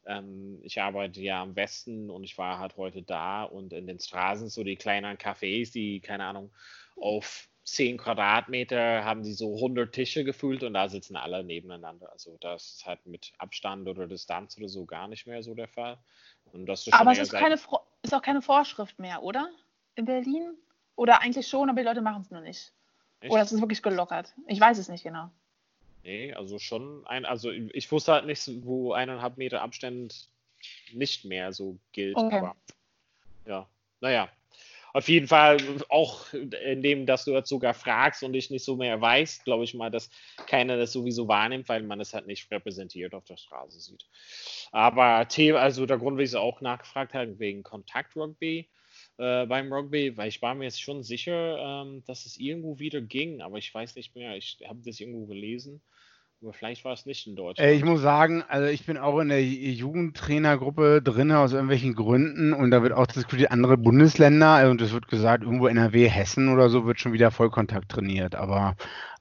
ähm, 0.06 0.60
ich 0.64 0.82
arbeite 0.82 1.22
ja 1.22 1.42
am 1.42 1.56
Westen 1.56 2.10
und 2.10 2.24
ich 2.24 2.38
war 2.38 2.60
halt 2.60 2.78
heute 2.78 3.02
da 3.02 3.44
und 3.44 3.74
in 3.74 3.88
den 3.88 4.00
Straßen 4.00 4.50
so 4.50 4.64
die 4.64 4.76
kleinen 4.76 5.18
Cafés, 5.18 5.72
die, 5.72 6.00
keine 6.00 6.26
Ahnung, 6.26 6.52
auf 6.96 7.51
10 7.64 7.98
Quadratmeter 7.98 9.06
haben 9.06 9.24
sie 9.24 9.34
so 9.34 9.56
100 9.56 9.94
Tische 9.94 10.24
gefühlt 10.24 10.64
und 10.64 10.74
da 10.74 10.90
sitzen 10.90 11.16
alle 11.16 11.44
nebeneinander. 11.44 12.12
Also 12.12 12.38
das 12.42 12.78
ist 12.78 12.86
halt 12.86 13.06
mit 13.06 13.34
Abstand 13.38 13.88
oder 13.88 14.08
Distanz 14.08 14.58
oder 14.58 14.68
so 14.68 14.86
gar 14.86 15.08
nicht 15.08 15.28
mehr 15.28 15.44
so 15.44 15.54
der 15.54 15.68
Fall. 15.68 15.98
aber 16.92 17.12
es 17.12 17.20
ist, 17.20 17.32
keine, 17.32 17.56
ist 17.56 18.14
auch 18.14 18.22
keine 18.22 18.42
Vorschrift 18.42 18.98
mehr, 18.98 19.22
oder? 19.22 19.50
In 19.96 20.06
Berlin? 20.06 20.58
Oder 20.96 21.22
eigentlich 21.22 21.48
schon, 21.48 21.70
aber 21.70 21.82
die 21.82 21.88
Leute 21.88 22.02
machen 22.02 22.22
es 22.24 22.32
nur 22.32 22.42
nicht. 22.42 22.74
Echt? 23.22 23.32
Oder 23.32 23.44
es 23.44 23.52
ist 23.52 23.62
wirklich 23.62 23.82
gelockert. 23.82 24.34
Ich 24.48 24.60
weiß 24.60 24.78
es 24.78 24.90
nicht 24.90 25.04
genau. 25.04 25.30
Nee, 26.04 26.34
also 26.34 26.58
schon 26.58 27.06
ein, 27.06 27.26
also 27.26 27.52
ich 27.52 27.92
wusste 27.92 28.14
halt 28.14 28.26
nicht, 28.26 28.50
wo 28.66 28.94
eineinhalb 28.94 29.38
Meter 29.38 29.62
Abstand 29.62 30.30
nicht 30.94 31.26
mehr 31.26 31.54
so 31.54 31.78
gilt. 31.92 32.16
Okay. 32.16 32.38
Aber, 32.38 32.56
ja, 33.46 33.68
naja, 34.00 34.30
auf 34.94 35.08
jeden 35.08 35.28
Fall 35.28 35.58
auch 35.90 36.32
indem, 36.34 37.06
dass 37.06 37.26
du 37.26 37.32
jetzt 37.32 37.50
sogar 37.50 37.74
fragst 37.74 38.24
und 38.24 38.34
ich 38.34 38.50
nicht 38.50 38.66
so 38.66 38.76
mehr 38.76 39.00
weiß, 39.00 39.44
glaube 39.44 39.64
ich 39.64 39.74
mal, 39.74 39.90
dass 39.90 40.10
keiner 40.48 40.78
das 40.78 40.92
sowieso 40.92 41.28
wahrnimmt, 41.28 41.70
weil 41.70 41.84
man 41.84 42.00
es 42.00 42.14
halt 42.14 42.28
nicht 42.28 42.50
repräsentiert 42.52 43.14
auf 43.14 43.26
der 43.26 43.38
Straße 43.38 43.80
sieht. 43.80 44.06
Aber 44.72 45.28
Thema, 45.28 45.60
also 45.60 45.86
der 45.86 45.98
Grund, 45.98 46.18
wie 46.18 46.24
ich 46.24 46.30
es 46.30 46.36
auch 46.36 46.62
nachgefragt 46.62 47.14
habe, 47.14 47.40
wegen 47.40 47.64
Kontakt-Rugby 47.64 48.70
äh, 49.18 49.46
beim 49.46 49.72
Rugby, 49.72 50.18
weil 50.18 50.30
ich 50.30 50.42
war 50.42 50.56
mir 50.56 50.66
jetzt 50.66 50.82
schon 50.82 51.04
sicher, 51.04 51.58
ähm, 51.58 52.04
dass 52.06 52.26
es 52.26 52.38
irgendwo 52.38 52.80
wieder 52.80 53.02
ging, 53.02 53.42
aber 53.42 53.58
ich 53.58 53.74
weiß 53.74 53.96
nicht 53.96 54.16
mehr, 54.16 54.36
ich 54.36 54.60
habe 54.68 54.82
das 54.84 55.00
irgendwo 55.00 55.26
gelesen. 55.26 55.82
Aber 56.42 56.54
vielleicht 56.54 56.84
war 56.86 56.94
es 56.94 57.06
nicht 57.06 57.28
in 57.28 57.36
Deutschland. 57.36 57.72
Ich 57.72 57.86
muss 57.86 58.02
sagen, 58.02 58.44
also 58.48 58.68
ich 58.68 58.86
bin 58.88 58.98
auch 58.98 59.20
in 59.20 59.30
der 59.30 59.44
Jugendtrainergruppe 59.44 61.02
drin 61.04 61.32
aus 61.32 61.54
irgendwelchen 61.54 61.94
Gründen 61.94 62.54
und 62.54 62.72
da 62.72 62.82
wird 62.82 62.94
auch 62.94 63.06
diskutiert, 63.06 63.52
andere 63.52 63.78
Bundesländer 63.78 64.70
und 64.72 64.82
es 64.82 64.92
wird 64.92 65.08
gesagt, 65.08 65.44
irgendwo 65.44 65.68
NRW, 65.68 66.10
Hessen 66.10 66.50
oder 66.50 66.70
so 66.70 66.88
wird 66.88 67.00
schon 67.00 67.14
wieder 67.14 67.30
Vollkontakt 67.30 67.90
trainiert. 67.90 68.34
Aber 68.34 68.76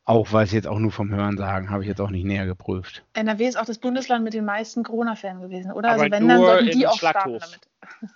auch 0.06 0.32
weil 0.32 0.44
es 0.44 0.52
jetzt 0.52 0.66
auch 0.66 0.78
nur 0.78 0.92
vom 0.92 1.10
Hören 1.10 1.36
sagen, 1.36 1.70
habe 1.70 1.82
ich 1.82 1.88
jetzt 1.88 2.00
auch 2.00 2.08
nicht 2.08 2.24
näher 2.24 2.46
geprüft. 2.46 3.04
NRW 3.12 3.46
ist 3.46 3.58
auch 3.58 3.66
das 3.66 3.78
Bundesland 3.78 4.24
mit 4.24 4.32
den 4.32 4.46
meisten 4.46 4.82
Corona-Fällen 4.82 5.42
gewesen, 5.42 5.72
oder? 5.72 5.90
Aber 5.90 6.02
also 6.02 6.12
wenn, 6.12 6.26
dann 6.26 6.40
sollten 6.40 6.70
die 6.70 6.86
auch 6.86 6.96
starten 6.96 7.38
damit. 7.38 7.60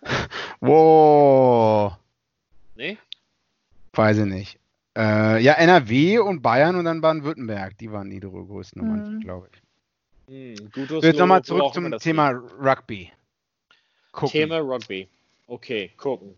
wow. 0.61 1.98
Nee? 2.74 2.96
Weiß 3.92 4.16
ich 4.16 4.24
nicht. 4.24 4.59
Äh, 4.97 5.42
ja, 5.42 5.55
NRW 5.55 6.18
und 6.18 6.42
Bayern 6.42 6.76
und 6.76 6.84
dann 6.84 7.01
Baden-Württemberg, 7.01 7.76
die 7.78 7.90
waren 7.90 8.11
die 8.11 8.20
größten 8.20 8.80
Nummern, 8.80 9.14
mhm. 9.14 9.20
glaube 9.20 9.49
ich. 9.53 9.62
Mhm, 10.28 10.70
so, 10.88 11.01
jetzt 11.01 11.18
nochmal 11.18 11.42
zurück 11.42 11.74
zum 11.74 11.99
Thema 11.99 12.30
sehen. 12.30 12.61
Rugby. 12.61 13.12
Gucken. 14.12 14.30
Thema 14.30 14.59
Rugby. 14.59 15.09
Okay, 15.47 15.90
gucken. 15.97 16.36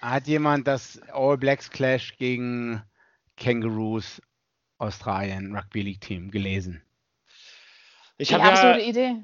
Hat 0.00 0.26
jemand 0.28 0.66
das 0.68 1.00
All 1.12 1.36
Blacks 1.36 1.68
Clash 1.68 2.16
gegen 2.16 2.82
Kangaroos 3.36 4.22
Australien 4.78 5.54
Rugby 5.54 5.82
League 5.82 6.00
Team 6.00 6.30
gelesen? 6.30 6.82
Ich 8.18 8.32
habe 8.32 8.44
ja, 8.44 8.74
so 8.74 8.80
Idee. 8.80 9.16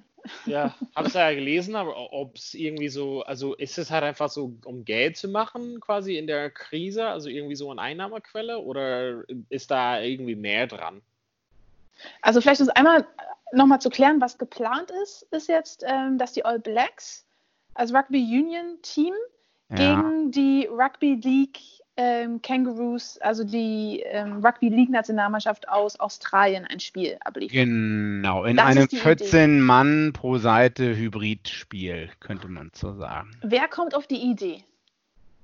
Ja, 0.47 0.75
habe 0.95 1.09
es 1.09 1.15
ja 1.15 1.33
gelesen, 1.33 1.75
aber 1.75 2.13
ob 2.13 2.37
es 2.37 2.55
irgendwie 2.55 2.89
so, 2.89 3.23
also 3.23 3.55
ist 3.55 3.79
es 3.79 3.91
halt 3.91 4.05
einfach 4.05 4.29
so, 4.29 4.53
um 4.65 4.85
Geld 4.85 5.17
zu 5.17 5.29
machen, 5.29 5.81
quasi 5.81 6.17
in 6.17 6.27
der 6.27 6.51
Krise, 6.51 7.07
also 7.07 7.29
irgendwie 7.29 7.57
so 7.57 7.71
eine 7.71 7.81
Einnahmequelle 7.81 8.59
oder 8.59 9.25
ist 9.49 9.71
da 9.71 10.01
irgendwie 10.01 10.37
mehr 10.37 10.67
dran? 10.67 11.03
Also 12.21 12.41
vielleicht 12.41 12.61
ist 12.61 12.77
einmal 12.77 13.07
nochmal 13.53 13.81
zu 13.81 13.91
klären, 13.91 14.21
was 14.21 14.39
geplant 14.39 14.91
ist, 15.03 15.27
ist 15.31 15.49
jetzt, 15.49 15.85
ähm, 15.87 16.19
dass 16.19 16.33
die 16.33 16.45
All 16.45 16.59
Blacks 16.59 17.27
als 17.75 17.93
Rugby 17.93 18.21
Union 18.21 18.79
Team 18.83 19.15
ja. 19.71 19.77
gegen 19.77 20.31
die 20.31 20.69
Rugby 20.71 21.15
League 21.15 21.59
ähm, 21.97 22.41
Kangaroos, 22.41 23.19
also 23.19 23.45
die 23.45 24.03
ähm, 24.07 24.45
Rugby 24.45 24.69
League 24.69 24.91
Nationalmannschaft 24.91 25.69
aus 25.69 26.01
Australien, 26.01 26.65
ein 26.65 26.81
Spiel 26.81 27.17
abliefern. 27.21 27.53
Genau, 28.23 28.45
in 28.45 28.57
das 28.57 28.67
einem 28.67 28.89
14 28.89 29.51
Idee. 29.51 29.61
Mann 29.61 30.13
pro 30.13 30.39
Seite 30.39 30.97
Hybridspiel, 30.97 32.11
könnte 32.21 32.49
man 32.49 32.71
so 32.75 32.95
sagen. 32.95 33.33
Wer 33.43 33.69
kommt 33.69 33.95
auf 33.95 34.07
die 34.07 34.23
Idee? 34.23 34.65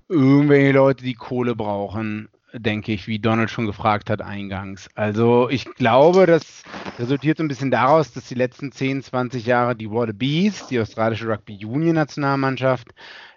Irgendwelche 0.08 0.72
Leute, 0.72 1.04
die 1.04 1.14
Kohle 1.14 1.54
brauchen, 1.54 2.30
denke 2.54 2.92
ich, 2.92 3.06
wie 3.06 3.18
Donald 3.18 3.50
schon 3.50 3.66
gefragt 3.66 4.08
hat 4.08 4.22
eingangs. 4.22 4.88
Also 4.94 5.50
ich 5.50 5.66
glaube, 5.74 6.24
das 6.24 6.62
resultiert 6.98 7.36
so 7.36 7.44
ein 7.44 7.48
bisschen 7.48 7.70
daraus, 7.70 8.12
dass 8.12 8.26
die 8.26 8.34
letzten 8.34 8.72
10, 8.72 9.02
20 9.02 9.44
Jahre 9.44 9.76
die 9.76 9.90
Wallabies, 9.90 10.66
die 10.68 10.80
australische 10.80 11.28
Rugby 11.28 11.62
Union 11.64 11.94
Nationalmannschaft, 11.94 12.88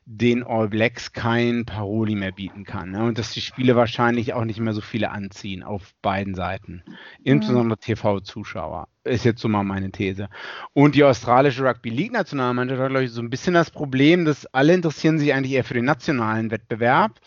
den 0.05 0.43
All 0.43 0.67
Blacks 0.67 1.13
kein 1.13 1.65
Paroli 1.65 2.15
mehr 2.15 2.31
bieten 2.31 2.63
kann. 2.63 2.91
Ne? 2.91 3.03
Und 3.03 3.17
dass 3.17 3.31
die 3.31 3.41
Spiele 3.41 3.75
wahrscheinlich 3.75 4.33
auch 4.33 4.45
nicht 4.45 4.59
mehr 4.59 4.73
so 4.73 4.81
viele 4.81 5.11
anziehen 5.11 5.63
auf 5.63 5.93
beiden 6.01 6.33
Seiten. 6.33 6.83
Insbesondere 7.23 7.77
mhm. 7.77 7.81
TV-Zuschauer. 7.81 8.87
Ist 9.03 9.25
jetzt 9.25 9.41
so 9.41 9.47
mal 9.47 9.63
meine 9.63 9.91
These. 9.91 10.29
Und 10.73 10.95
die 10.95 11.03
australische 11.03 11.63
Rugby 11.63 11.89
League 11.89 12.11
Nationalmannschaft 12.11 12.81
hat, 12.81 12.89
glaube 12.89 13.05
ich, 13.05 13.11
so 13.11 13.21
ein 13.21 13.29
bisschen 13.29 13.53
das 13.53 13.71
Problem, 13.71 14.25
dass 14.25 14.45
alle 14.47 14.73
interessieren 14.73 15.19
sich 15.19 15.33
eigentlich 15.33 15.53
eher 15.53 15.63
für 15.63 15.75
den 15.75 15.85
nationalen 15.85 16.51
Wettbewerb. 16.51 17.19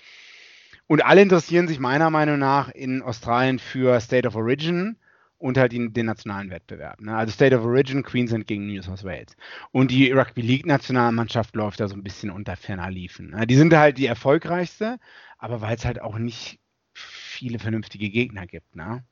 Und 0.87 1.05
alle 1.05 1.23
interessieren 1.23 1.69
sich 1.69 1.79
meiner 1.79 2.11
Meinung 2.11 2.39
nach 2.39 2.69
in 2.69 3.03
Australien 3.03 3.59
für 3.59 3.99
State 4.01 4.29
of 4.29 4.37
Origin 4.37 4.97
und 5.45 5.59
halt 5.59 5.73
den, 5.73 5.93
den 5.93 6.07
nationalen 6.07 6.49
Wettbewerb. 6.49 7.03
Ne? 7.03 7.15
Also 7.15 7.31
State 7.31 7.55
of 7.55 7.67
Origin, 7.67 8.03
Queensland 8.03 8.47
gegen 8.47 8.67
New 8.67 8.81
South 8.81 9.05
Wales. 9.05 9.37
Und 9.73 9.91
die 9.91 10.11
Rugby 10.11 10.41
League 10.41 10.65
Nationalmannschaft 10.65 11.55
läuft 11.55 11.81
da 11.81 11.87
so 11.87 11.95
ein 11.95 12.03
bisschen 12.03 12.31
unter 12.31 12.57
ferner 12.57 12.91
Liefen. 12.91 13.29
Ne? 13.29 13.47
Die 13.47 13.55
sind 13.55 13.75
halt 13.77 13.99
die 13.99 14.07
erfolgreichste, 14.07 14.99
aber 15.37 15.61
weil 15.61 15.77
es 15.77 15.85
halt 15.85 16.01
auch 16.01 16.17
nicht 16.17 16.61
viele 16.95 17.59
vernünftige 17.59 18.09
Gegner 18.09 18.47
gibt. 18.47 18.75
Ne? 18.75 19.05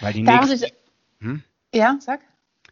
Weil 0.00 0.14
die 0.14 0.22
nächsten, 0.22 0.64
ich, 0.64 0.72
hm? 1.20 1.42
Ja, 1.74 1.98
sag. 2.00 2.20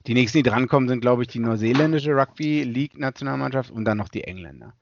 Die 0.06 0.14
nächsten, 0.14 0.38
die 0.38 0.42
drankommen, 0.42 0.88
sind, 0.88 1.00
glaube 1.02 1.20
ich, 1.20 1.28
die 1.28 1.38
neuseeländische 1.38 2.16
Rugby 2.16 2.62
League 2.62 2.98
Nationalmannschaft 2.98 3.70
und 3.70 3.84
dann 3.84 3.98
noch 3.98 4.08
die 4.08 4.24
Engländer. 4.24 4.72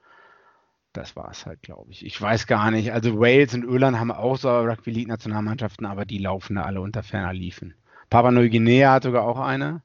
Das 0.93 1.17
war 1.17 1.33
es 1.33 1.47
halt, 1.47 1.63
glaube 1.63 1.91
ich. 1.91 2.07
Ich 2.07 2.21
weiß 2.21 2.47
gar 2.47 2.71
nicht. 2.71 2.93
Also 2.93 3.19
Wales 3.19 3.55
und 3.55 3.65
Irland 3.65 3.99
haben 3.99 4.13
auch 4.13 4.37
so 4.37 4.57
Rugby 4.57 4.93
League 4.93 5.09
Nationalmannschaften, 5.09 5.85
aber 5.85 6.05
die 6.05 6.19
laufen 6.19 6.55
da 6.55 6.63
alle 6.63 6.81
unter 6.81 7.03
ferner 7.03 7.33
Liefen. 7.33 7.75
Papua 8.11 8.31
Neuguinea 8.31 8.93
hat 8.93 9.03
sogar 9.03 9.25
auch 9.25 9.39
eine. 9.39 9.83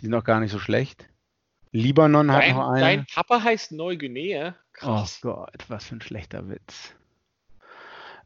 Die 0.00 0.06
sind 0.06 0.14
auch 0.14 0.24
gar 0.24 0.40
nicht 0.40 0.50
so 0.50 0.58
schlecht. 0.58 1.06
Libanon 1.72 2.28
dein, 2.28 2.36
hat 2.36 2.56
noch 2.56 2.68
eine. 2.68 2.80
Dein 2.80 3.06
Papa 3.06 3.42
heißt 3.42 3.72
Neuguinea? 3.72 4.54
Krass. 4.72 5.20
Oh 5.22 5.28
Gott, 5.28 5.64
was 5.68 5.84
für 5.84 5.96
ein 5.96 6.00
schlechter 6.00 6.48
Witz. 6.48 6.94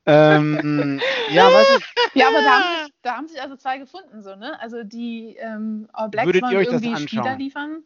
ähm, 0.06 1.00
ja, 1.32 1.46
weißt 1.46 1.70
du, 1.70 2.18
ja, 2.18 2.28
aber 2.28 2.40
da 2.40 2.50
haben, 2.50 2.84
sich, 2.84 2.94
da 3.02 3.16
haben, 3.16 3.28
sich, 3.28 3.42
also 3.42 3.56
zwei 3.56 3.78
gefunden, 3.78 4.22
so, 4.22 4.36
ne? 4.36 4.58
Also 4.60 4.84
die 4.84 5.36
ähm, 5.38 5.88
All 5.92 6.08
Blacks 6.08 6.26
Würdet 6.26 6.42
wollen 6.42 6.64
irgendwie 6.64 6.96
Spieler 6.96 7.36
liefern. 7.36 7.82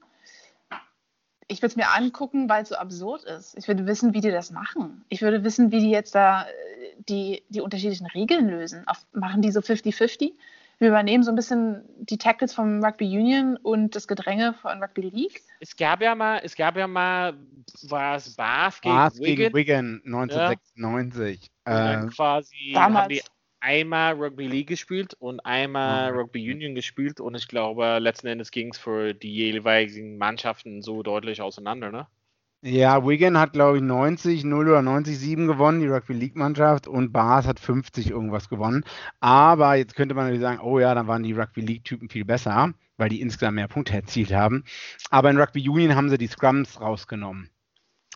Ich 1.49 1.59
würde 1.63 1.73
es 1.73 1.77
mir 1.77 1.91
angucken, 1.91 2.49
weil 2.49 2.63
es 2.63 2.69
so 2.69 2.77
absurd 2.77 3.25
ist. 3.25 3.57
Ich 3.59 3.67
würde 3.67 3.87
wissen, 3.87 4.15
wie 4.15 4.21
die 4.21 4.31
das 4.31 4.53
machen. 4.53 5.05
Ich 5.09 5.21
würde 5.21 5.43
wissen, 5.43 5.73
wie 5.73 5.81
die 5.81 5.91
jetzt 5.91 6.15
da 6.15 6.45
äh, 6.45 6.47
die, 7.09 7.43
die 7.49 7.61
unterschiedlichen 7.61 8.07
Regeln 8.07 8.49
lösen. 8.49 8.87
Auf, 8.87 9.05
machen 9.13 9.43
die 9.43 9.51
so 9.51 9.61
50-50? 9.61 10.33
Wir 10.81 10.89
übernehmen 10.89 11.23
so 11.23 11.31
ein 11.31 11.37
bisschen 11.37 11.85
die 11.99 12.17
Tackles 12.17 12.55
vom 12.55 12.83
Rugby 12.83 13.05
Union 13.05 13.59
und 13.59 13.95
das 13.95 14.09
Gedränge 14.09 14.55
von 14.55 14.83
Rugby 14.83 15.03
League. 15.03 15.43
Es 15.61 15.77
gab 15.77 16.01
ja 16.01 16.15
mal, 16.15 16.41
es 16.43 16.57
gab 16.57 16.77
ja 16.77 16.87
mal, 16.87 17.35
war 17.83 18.17
es 18.17 18.35
Bath 18.35 18.81
gegen 18.81 18.95
Bath 18.95 19.19
Wigan? 19.19 19.37
gegen 19.37 19.55
Wigan 19.55 20.03
1996. 20.07 21.51
Ja. 21.67 22.05
Äh, 22.05 22.07
quasi 22.09 22.73
damals. 22.73 23.03
haben 23.03 23.09
die 23.11 23.21
einmal 23.61 24.15
Rugby 24.15 24.47
League 24.47 24.69
gespielt 24.69 25.15
und 25.19 25.41
einmal 25.41 26.13
mhm. 26.13 26.19
Rugby 26.19 26.51
Union 26.51 26.75
gespielt 26.75 27.21
und 27.21 27.35
ich 27.35 27.47
glaube, 27.47 27.99
letzten 27.99 28.29
Endes 28.29 28.51
ging 28.51 28.71
es 28.71 28.79
für 28.79 29.13
die 29.13 29.35
jeweiligen 29.35 30.17
Mannschaften 30.17 30.81
so 30.81 31.03
deutlich 31.03 31.43
auseinander, 31.43 31.93
ne? 31.93 32.07
Ja, 32.63 33.07
Wigan 33.07 33.39
hat, 33.39 33.55
glaube 33.55 33.79
ich, 33.79 33.83
90, 33.83 34.45
0 34.45 34.69
oder 34.69 34.83
90, 34.83 35.19
7 35.19 35.47
gewonnen, 35.47 35.81
die 35.81 35.87
Rugby 35.87 36.13
League-Mannschaft, 36.13 36.87
und 36.89 37.11
Bars 37.11 37.47
hat 37.47 37.59
50 37.59 38.11
irgendwas 38.11 38.51
gewonnen. 38.51 38.85
Aber 39.19 39.77
jetzt 39.77 39.95
könnte 39.97 40.15
man 40.15 40.25
natürlich 40.25 40.43
sagen, 40.43 40.61
oh 40.61 40.79
ja, 40.79 40.95
dann 40.95 41.07
waren 41.07 41.23
die 41.23 41.33
Rugby 41.33 41.63
League-Typen 41.63 42.11
viel 42.11 42.27
besser, 42.27 42.75
weil 42.99 43.09
die 43.09 43.23
insgesamt 43.23 43.55
mehr 43.55 43.69
Punkte 43.69 43.95
erzielt 43.95 44.33
haben. 44.35 44.65
Aber 45.11 45.31
in 45.31 45.39
Rugby 45.39 45.67
Union 45.71 45.95
haben 45.95 46.11
sie 46.11 46.19
die 46.19 46.27
Scrums 46.27 46.79
rausgenommen. 46.81 47.49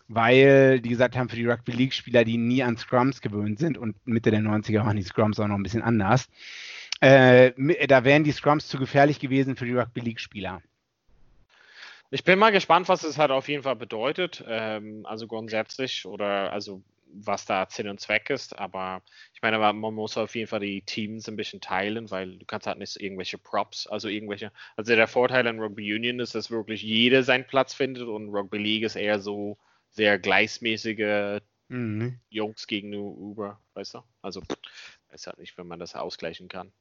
Weil 0.07 0.79
die 0.79 0.89
gesagt 0.89 1.17
haben, 1.17 1.29
für 1.29 1.35
die 1.37 1.47
Rugby 1.47 1.71
League-Spieler, 1.71 2.23
die 2.23 2.37
nie 2.37 2.61
an 2.61 2.77
Scrums 2.77 3.21
gewöhnt 3.21 3.57
sind, 3.57 3.79
und 3.79 3.95
Mitte 4.05 4.29
der 4.29 4.41
90er 4.41 4.85
waren 4.85 4.97
die 4.97 5.01
Scrums 5.03 5.39
auch 5.39 5.47
noch 5.47 5.55
ein 5.55 5.63
bisschen 5.63 5.81
anders, 5.81 6.27
äh, 6.99 7.51
da 7.87 8.03
wären 8.03 8.23
die 8.23 8.31
Scrums 8.31 8.67
zu 8.67 8.77
gefährlich 8.77 9.19
gewesen 9.19 9.55
für 9.55 9.65
die 9.65 9.73
Rugby 9.73 10.01
League-Spieler. 10.01 10.61
Ich 12.15 12.23
bin 12.23 12.39
mal 12.39 12.53
gespannt, 12.53 12.87
was 12.87 13.03
es 13.03 13.17
halt 13.17 13.31
auf 13.31 13.49
jeden 13.49 13.63
Fall 13.63 13.75
bedeutet. 13.75 14.41
Ähm, 14.47 15.05
also 15.05 15.27
grundsätzlich 15.27 16.05
oder 16.05 16.53
also 16.53 16.81
was 17.11 17.45
da 17.45 17.67
Sinn 17.69 17.89
und 17.89 17.99
Zweck 17.99 18.29
ist. 18.29 18.57
Aber 18.57 19.01
ich 19.33 19.41
meine, 19.41 19.59
man 19.59 19.93
muss 19.93 20.15
auf 20.15 20.33
jeden 20.33 20.47
Fall 20.47 20.61
die 20.61 20.81
Teams 20.81 21.27
ein 21.27 21.35
bisschen 21.35 21.59
teilen, 21.59 22.09
weil 22.11 22.37
du 22.37 22.45
kannst 22.45 22.67
halt 22.67 22.77
nicht 22.77 22.95
irgendwelche 22.95 23.37
Props, 23.37 23.85
also 23.87 24.07
irgendwelche. 24.07 24.53
Also 24.77 24.95
der 24.95 25.09
Vorteil 25.09 25.45
an 25.45 25.59
Rugby 25.59 25.93
Union 25.93 26.21
ist, 26.21 26.35
dass 26.35 26.49
wirklich 26.49 26.83
jeder 26.83 27.21
seinen 27.21 27.47
Platz 27.47 27.73
findet 27.73 28.07
und 28.07 28.29
Rugby 28.29 28.59
League 28.59 28.83
ist 28.83 28.95
eher 28.95 29.19
so 29.19 29.57
sehr 29.89 30.17
gleichmäßige 30.17 31.41
mhm. 31.67 32.21
Jungs 32.29 32.67
gegenüber, 32.67 33.59
weißt 33.73 33.95
du? 33.95 34.03
Also 34.21 34.41
weiß 35.11 35.27
halt 35.27 35.39
nicht, 35.39 35.57
wenn 35.57 35.67
man 35.67 35.79
das 35.79 35.95
ausgleichen 35.95 36.47
kann 36.47 36.71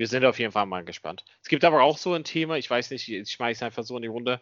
wir 0.00 0.06
sind 0.06 0.24
auf 0.24 0.38
jeden 0.38 0.50
Fall 0.50 0.64
mal 0.64 0.82
gespannt. 0.82 1.26
Es 1.42 1.50
gibt 1.50 1.62
aber 1.62 1.82
auch 1.82 1.98
so 1.98 2.14
ein 2.14 2.24
Thema, 2.24 2.56
ich 2.56 2.70
weiß 2.70 2.90
nicht, 2.90 3.06
ich 3.06 3.30
schmeiße 3.30 3.66
einfach 3.66 3.84
so 3.84 3.96
in 3.96 4.02
die 4.02 4.08
Runde, 4.08 4.40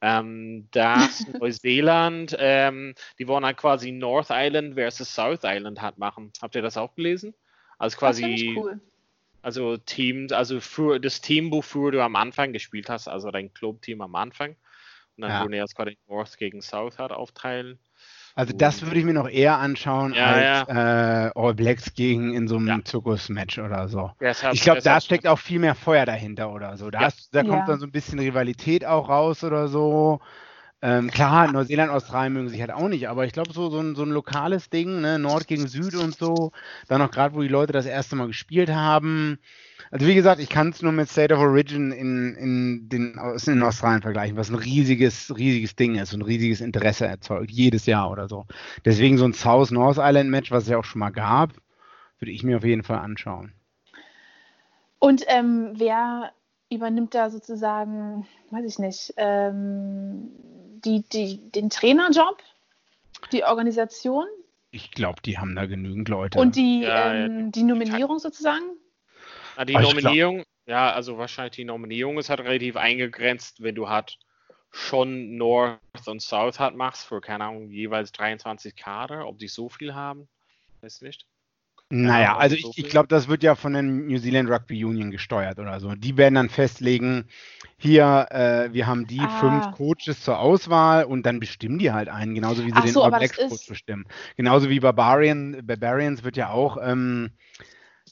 ähm, 0.00 0.68
dass 0.70 1.26
Neuseeland, 1.40 2.36
ähm, 2.38 2.94
die 3.18 3.26
wollen 3.26 3.44
halt 3.44 3.56
quasi 3.56 3.90
North 3.90 4.28
Island 4.30 4.74
versus 4.74 5.12
South 5.12 5.40
Island 5.42 5.82
hat 5.82 5.98
machen. 5.98 6.30
Habt 6.40 6.54
ihr 6.54 6.62
das 6.62 6.76
auch 6.76 6.94
gelesen? 6.94 7.34
Also 7.76 7.98
quasi, 7.98 8.54
cool. 8.56 8.80
also 9.42 9.78
Teams, 9.78 10.30
also 10.30 10.60
für 10.60 11.00
das 11.00 11.20
Team, 11.20 11.50
wofür 11.50 11.90
du 11.90 12.04
am 12.04 12.14
Anfang 12.14 12.52
gespielt 12.52 12.88
hast, 12.88 13.08
also 13.08 13.32
dein 13.32 13.52
Club-Team 13.52 14.02
am 14.02 14.14
Anfang. 14.14 14.50
Und 15.16 15.22
dann 15.22 15.30
ja. 15.32 15.40
würden 15.40 15.54
jetzt 15.54 15.74
quasi 15.74 15.98
North 16.06 16.38
gegen 16.38 16.62
South 16.62 17.00
halt 17.00 17.10
aufteilen. 17.10 17.80
Also 18.34 18.52
das 18.56 18.82
würde 18.82 18.98
ich 18.98 19.04
mir 19.04 19.12
noch 19.12 19.28
eher 19.28 19.58
anschauen 19.58 20.14
ja, 20.14 20.26
als 20.26 20.68
ja. 20.68 21.26
Äh, 21.26 21.30
All 21.34 21.54
Blacks 21.54 21.94
gegen 21.94 22.34
in 22.34 22.48
so 22.48 22.56
einem 22.56 22.68
ja. 22.68 22.84
Zirkus-Match 22.84 23.58
oder 23.58 23.88
so. 23.88 24.12
Deshalb, 24.20 24.54
ich 24.54 24.62
glaube, 24.62 24.80
da 24.82 25.00
steckt 25.00 25.26
auch 25.26 25.38
viel 25.38 25.58
mehr 25.58 25.74
Feuer 25.74 26.06
dahinter 26.06 26.52
oder 26.52 26.76
so. 26.76 26.90
Da, 26.90 27.00
hast, 27.00 27.34
da 27.34 27.42
kommt 27.42 27.68
dann 27.68 27.80
so 27.80 27.86
ein 27.86 27.92
bisschen 27.92 28.18
Rivalität 28.18 28.84
auch 28.84 29.08
raus 29.08 29.42
oder 29.44 29.68
so. 29.68 30.20
Ähm, 30.82 31.10
klar, 31.10 31.52
Neuseeland, 31.52 31.90
Australien 31.90 32.32
mögen 32.32 32.48
sich 32.48 32.60
halt 32.60 32.72
auch 32.72 32.88
nicht, 32.88 33.08
aber 33.08 33.26
ich 33.26 33.32
glaube, 33.32 33.52
so, 33.52 33.68
so, 33.68 33.80
ein, 33.80 33.94
so 33.94 34.02
ein 34.02 34.10
lokales 34.10 34.70
Ding, 34.70 35.02
ne? 35.02 35.18
Nord 35.18 35.46
gegen 35.46 35.66
Süd 35.68 35.94
und 35.94 36.16
so, 36.16 36.52
dann 36.88 37.00
noch 37.00 37.10
gerade, 37.10 37.34
wo 37.34 37.42
die 37.42 37.48
Leute 37.48 37.72
das 37.72 37.84
erste 37.84 38.16
Mal 38.16 38.28
gespielt 38.28 38.70
haben, 38.70 39.38
also 39.90 40.06
wie 40.06 40.14
gesagt, 40.14 40.40
ich 40.40 40.48
kann 40.48 40.68
es 40.68 40.82
nur 40.82 40.92
mit 40.92 41.08
State 41.08 41.34
of 41.34 41.40
Origin 41.40 41.90
in, 41.90 42.34
in, 42.36 42.88
den, 42.88 43.18
in 43.46 43.62
Australien 43.62 44.02
vergleichen, 44.02 44.36
was 44.36 44.48
ein 44.48 44.54
riesiges, 44.54 45.36
riesiges 45.36 45.74
Ding 45.74 45.96
ist 45.96 46.14
und 46.14 46.20
ein 46.20 46.26
riesiges 46.26 46.60
Interesse 46.60 47.06
erzeugt, 47.06 47.50
jedes 47.50 47.86
Jahr 47.86 48.10
oder 48.10 48.28
so. 48.28 48.46
Deswegen 48.84 49.18
so 49.18 49.24
ein 49.24 49.32
South-North 49.32 49.98
Island-Match, 49.98 50.52
was 50.52 50.64
es 50.64 50.68
ja 50.68 50.78
auch 50.78 50.84
schon 50.84 51.00
mal 51.00 51.10
gab, 51.10 51.54
würde 52.20 52.30
ich 52.30 52.44
mir 52.44 52.58
auf 52.58 52.64
jeden 52.64 52.84
Fall 52.84 52.98
anschauen. 52.98 53.52
Und 55.00 55.24
ähm, 55.26 55.72
wer 55.74 56.30
übernimmt 56.70 57.14
da 57.14 57.30
sozusagen, 57.30 58.26
weiß 58.50 58.64
ich 58.66 58.78
nicht, 58.78 59.14
ähm, 59.16 60.30
die, 60.84 61.02
die, 61.12 61.50
den 61.50 61.70
Trainerjob, 61.70 62.42
die 63.32 63.44
Organisation? 63.44 64.26
Ich 64.70 64.92
glaube, 64.92 65.20
die 65.22 65.38
haben 65.38 65.56
da 65.56 65.66
genügend 65.66 66.08
Leute. 66.08 66.38
Und 66.38 66.56
die, 66.56 66.82
ja, 66.82 67.12
ähm, 67.12 67.50
die 67.52 67.64
Nominierung 67.64 68.18
sozusagen? 68.18 68.64
Na, 69.56 69.64
die 69.64 69.76
also 69.76 69.90
Nominierung, 69.90 70.44
ja, 70.66 70.92
also 70.92 71.18
wahrscheinlich 71.18 71.56
die 71.56 71.64
Nominierung 71.64 72.18
ist 72.18 72.30
halt 72.30 72.40
relativ 72.40 72.76
eingegrenzt, 72.76 73.62
wenn 73.62 73.74
du 73.74 73.88
halt 73.88 74.18
schon 74.70 75.36
North 75.36 75.80
und 76.06 76.22
South 76.22 76.60
halt 76.60 76.76
machst, 76.76 77.06
für, 77.06 77.20
keine 77.20 77.44
Ahnung, 77.44 77.70
jeweils 77.70 78.12
23 78.12 78.76
Kader, 78.76 79.26
ob 79.26 79.38
die 79.38 79.48
so 79.48 79.68
viel 79.68 79.94
haben, 79.94 80.28
weiß 80.82 81.02
nicht. 81.02 81.26
Naja, 81.92 82.36
also 82.36 82.54
ich, 82.54 82.78
ich 82.78 82.88
glaube, 82.88 83.08
das 83.08 83.26
wird 83.26 83.42
ja 83.42 83.56
von 83.56 83.72
der 83.72 83.82
New 83.82 84.16
Zealand 84.16 84.48
Rugby 84.48 84.84
Union 84.84 85.10
gesteuert 85.10 85.58
oder 85.58 85.80
so. 85.80 85.96
Die 85.96 86.16
werden 86.16 86.36
dann 86.36 86.48
festlegen, 86.48 87.24
hier, 87.78 88.28
äh, 88.30 88.72
wir 88.72 88.86
haben 88.86 89.08
die 89.08 89.18
ah. 89.18 89.40
fünf 89.40 89.72
Coaches 89.72 90.22
zur 90.22 90.38
Auswahl 90.38 91.04
und 91.04 91.26
dann 91.26 91.40
bestimmen 91.40 91.80
die 91.80 91.90
halt 91.90 92.08
einen, 92.08 92.36
genauso 92.36 92.64
wie 92.64 92.70
sie 92.70 92.76
Ach 92.76 92.84
den 92.84 92.92
so, 92.92 93.02
All 93.02 93.10
Blacks 93.10 93.36
Coach 93.36 93.66
bestimmen. 93.66 94.06
Genauso 94.36 94.70
wie 94.70 94.78
Barbarian, 94.78 95.66
Barbarians 95.66 96.22
wird 96.22 96.36
ja 96.36 96.50
auch 96.50 96.78
ähm, 96.80 97.30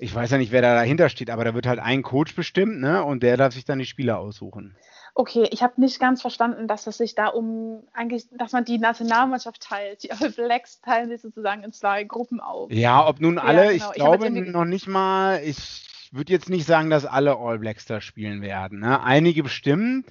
ich 0.01 0.15
weiß 0.15 0.31
ja 0.31 0.39
nicht, 0.39 0.53
wer 0.53 0.63
da 0.63 0.75
dahinter 0.75 1.09
steht, 1.09 1.31
aber 1.31 1.45
da 1.45 1.55
wird 1.55 1.67
halt 1.67 1.79
ein 1.79 2.03
Coach 2.03 2.35
bestimmt, 2.35 2.81
ne? 2.81 3.05
Und 3.05 3.23
der 3.23 3.37
darf 3.37 3.55
sich 3.55 3.65
dann 3.65 3.79
die 3.79 3.87
Spieler 3.87 4.19
aussuchen. 4.19 4.77
Okay, 5.15 5.49
ich 5.51 5.63
habe 5.65 5.81
nicht 5.81 5.99
ganz 5.99 6.21
verstanden, 6.21 6.69
dass 6.69 6.87
es 6.87 6.99
sich 6.99 7.17
da 7.17 7.27
um 7.27 7.83
eigentlich, 7.93 8.29
dass 8.31 8.53
man 8.53 8.65
die 8.65 8.79
Nationalmannschaft 8.79 9.61
teilt. 9.61 10.05
Die 10.05 10.13
All 10.13 10.31
Blacks 10.37 10.81
teilen 10.81 11.09
sich 11.09 11.21
sozusagen 11.21 11.65
in 11.65 11.73
zwei 11.73 12.05
Gruppen 12.05 12.41
auf. 12.41 12.71
Ja, 12.71 13.07
ob 13.07 13.21
nun 13.21 13.39
alle, 13.39 13.65
ja, 13.65 13.71
genau. 13.73 13.91
ich 13.91 13.95
glaube 13.95 14.29
ich 14.29 14.53
noch 14.53 14.65
nicht 14.65 14.87
mal, 14.87 15.43
ich 15.43 15.89
würde 16.13 16.33
jetzt 16.33 16.49
nicht 16.49 16.67
sagen, 16.67 16.89
dass 16.89 17.05
alle 17.05 17.37
All 17.37 17.59
Blacks 17.59 17.85
da 17.87 18.01
spielen 18.01 18.43
werden. 18.43 18.79
Ne? 18.79 19.03
Einige 19.03 19.43
bestimmt, 19.43 20.07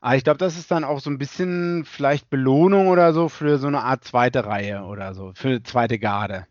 aber 0.00 0.16
ich 0.16 0.24
glaube, 0.24 0.38
das 0.38 0.56
ist 0.56 0.70
dann 0.70 0.84
auch 0.84 1.00
so 1.00 1.10
ein 1.10 1.18
bisschen 1.18 1.84
vielleicht 1.84 2.30
Belohnung 2.30 2.88
oder 2.88 3.12
so 3.12 3.28
für 3.28 3.58
so 3.58 3.66
eine 3.66 3.82
Art 3.82 4.04
zweite 4.04 4.46
Reihe 4.46 4.84
oder 4.84 5.14
so, 5.14 5.32
für 5.34 5.48
eine 5.48 5.62
zweite 5.62 5.98
Garde. 5.98 6.46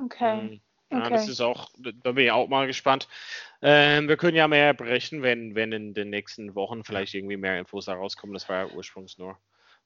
Okay. 0.00 0.60
Mhm. 0.90 0.98
Ja, 0.98 1.04
okay. 1.04 1.14
das 1.14 1.28
ist 1.28 1.40
auch, 1.40 1.70
da 1.76 2.12
bin 2.12 2.24
ich 2.24 2.30
auch 2.30 2.48
mal 2.48 2.66
gespannt. 2.66 3.08
Ähm, 3.60 4.08
wir 4.08 4.16
können 4.16 4.36
ja 4.36 4.48
mehr 4.48 4.74
berichten, 4.74 5.22
wenn, 5.22 5.54
wenn 5.54 5.72
in 5.72 5.94
den 5.94 6.10
nächsten 6.10 6.54
Wochen 6.54 6.84
vielleicht 6.84 7.14
irgendwie 7.14 7.36
mehr 7.36 7.58
Infos 7.58 7.86
da 7.86 7.94
rauskommen. 7.94 8.34
Das 8.34 8.48
war 8.48 8.66
ja 8.66 8.74
ursprünglich 8.74 9.18
nur 9.18 9.36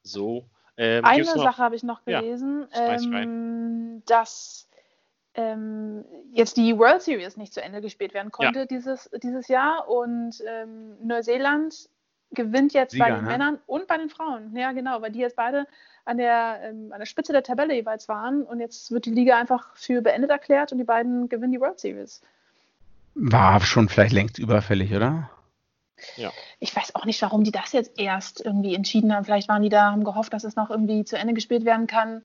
so. 0.02 0.44
Ähm, 0.76 1.04
Eine 1.04 1.24
Sache 1.24 1.58
habe 1.58 1.76
ich 1.76 1.82
noch 1.82 2.04
gelesen, 2.04 2.66
ja, 2.72 2.96
ähm, 2.96 4.02
dass 4.06 4.68
ähm, 5.34 6.04
jetzt 6.32 6.56
die 6.56 6.76
World 6.78 7.02
Series 7.02 7.36
nicht 7.36 7.54
zu 7.54 7.62
Ende 7.62 7.80
gespielt 7.80 8.14
werden 8.14 8.30
konnte 8.30 8.60
ja. 8.60 8.66
dieses, 8.66 9.10
dieses 9.22 9.48
Jahr 9.48 9.88
und 9.88 10.42
ähm, 10.46 10.96
Neuseeland 11.02 11.88
gewinnt 12.32 12.72
jetzt 12.72 12.92
Sieger, 12.92 13.04
bei 13.04 13.10
den 13.12 13.24
ne? 13.24 13.30
Männern 13.30 13.58
und 13.66 13.86
bei 13.86 13.96
den 13.96 14.08
Frauen. 14.08 14.56
Ja, 14.56 14.72
genau, 14.72 15.02
weil 15.02 15.12
die 15.12 15.20
jetzt 15.20 15.36
beide 15.36 15.66
an 16.04 16.18
der, 16.18 16.60
ähm, 16.64 16.92
an 16.92 16.98
der 16.98 17.06
Spitze 17.06 17.32
der 17.32 17.42
Tabelle 17.42 17.74
jeweils 17.74 18.08
waren 18.08 18.42
und 18.42 18.60
jetzt 18.60 18.90
wird 18.90 19.04
die 19.06 19.10
Liga 19.10 19.38
einfach 19.38 19.76
für 19.76 20.02
beendet 20.02 20.30
erklärt 20.30 20.72
und 20.72 20.78
die 20.78 20.84
beiden 20.84 21.28
gewinnen 21.28 21.52
die 21.52 21.60
World 21.60 21.78
Series. 21.78 22.20
War 23.14 23.60
schon 23.60 23.88
vielleicht 23.88 24.12
längst 24.12 24.38
überfällig, 24.38 24.92
oder? 24.94 25.30
Ja. 26.16 26.32
Ich 26.58 26.74
weiß 26.74 26.94
auch 26.94 27.04
nicht, 27.04 27.20
warum 27.22 27.44
die 27.44 27.52
das 27.52 27.72
jetzt 27.72 27.98
erst 27.98 28.44
irgendwie 28.44 28.74
entschieden 28.74 29.14
haben. 29.14 29.24
Vielleicht 29.24 29.48
waren 29.48 29.62
die 29.62 29.68
da, 29.68 29.92
haben 29.92 30.04
gehofft, 30.04 30.32
dass 30.32 30.44
es 30.44 30.56
noch 30.56 30.70
irgendwie 30.70 31.04
zu 31.04 31.16
Ende 31.16 31.34
gespielt 31.34 31.64
werden 31.64 31.86
kann. 31.86 32.22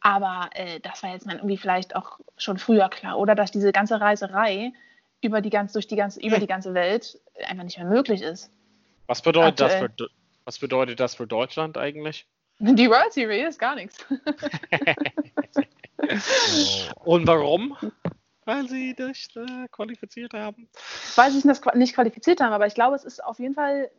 Aber 0.00 0.48
äh, 0.54 0.80
das 0.80 1.02
war 1.02 1.10
jetzt 1.10 1.26
dann 1.26 1.36
irgendwie 1.36 1.58
vielleicht 1.58 1.94
auch 1.94 2.18
schon 2.36 2.58
früher 2.58 2.88
klar. 2.88 3.18
Oder 3.18 3.34
dass 3.34 3.50
diese 3.50 3.70
ganze 3.70 4.00
Reiserei 4.00 4.72
über 5.20 5.42
die, 5.42 5.50
ganz, 5.50 5.72
durch 5.72 5.86
die, 5.86 5.96
ganze, 5.96 6.20
über 6.20 6.38
die 6.38 6.46
ganze 6.46 6.74
Welt 6.74 7.20
einfach 7.46 7.64
nicht 7.64 7.78
mehr 7.78 7.86
möglich 7.86 8.22
ist. 8.22 8.50
Was 9.10 9.22
bedeutet, 9.22 9.58
das 9.58 9.74
für, 9.74 9.90
was 10.44 10.60
bedeutet 10.60 11.00
das 11.00 11.16
für 11.16 11.26
Deutschland 11.26 11.76
eigentlich? 11.76 12.28
Die 12.60 12.88
World 12.88 13.12
Series, 13.12 13.58
gar 13.58 13.74
nichts. 13.74 14.06
Und 17.04 17.26
warum? 17.26 17.76
Weil 18.44 18.68
sie 18.68 18.94
nicht 18.96 19.36
äh, 19.36 19.66
qualifiziert 19.72 20.32
haben. 20.32 20.68
Weil 21.16 21.32
sie 21.32 21.40
sich 21.40 21.60
nicht 21.74 21.96
qualifiziert 21.96 22.40
haben, 22.40 22.52
aber 22.52 22.68
ich 22.68 22.74
glaube, 22.74 22.94
es 22.94 23.02
ist 23.02 23.24
auf 23.24 23.40
jeden 23.40 23.54
Fall 23.54 23.90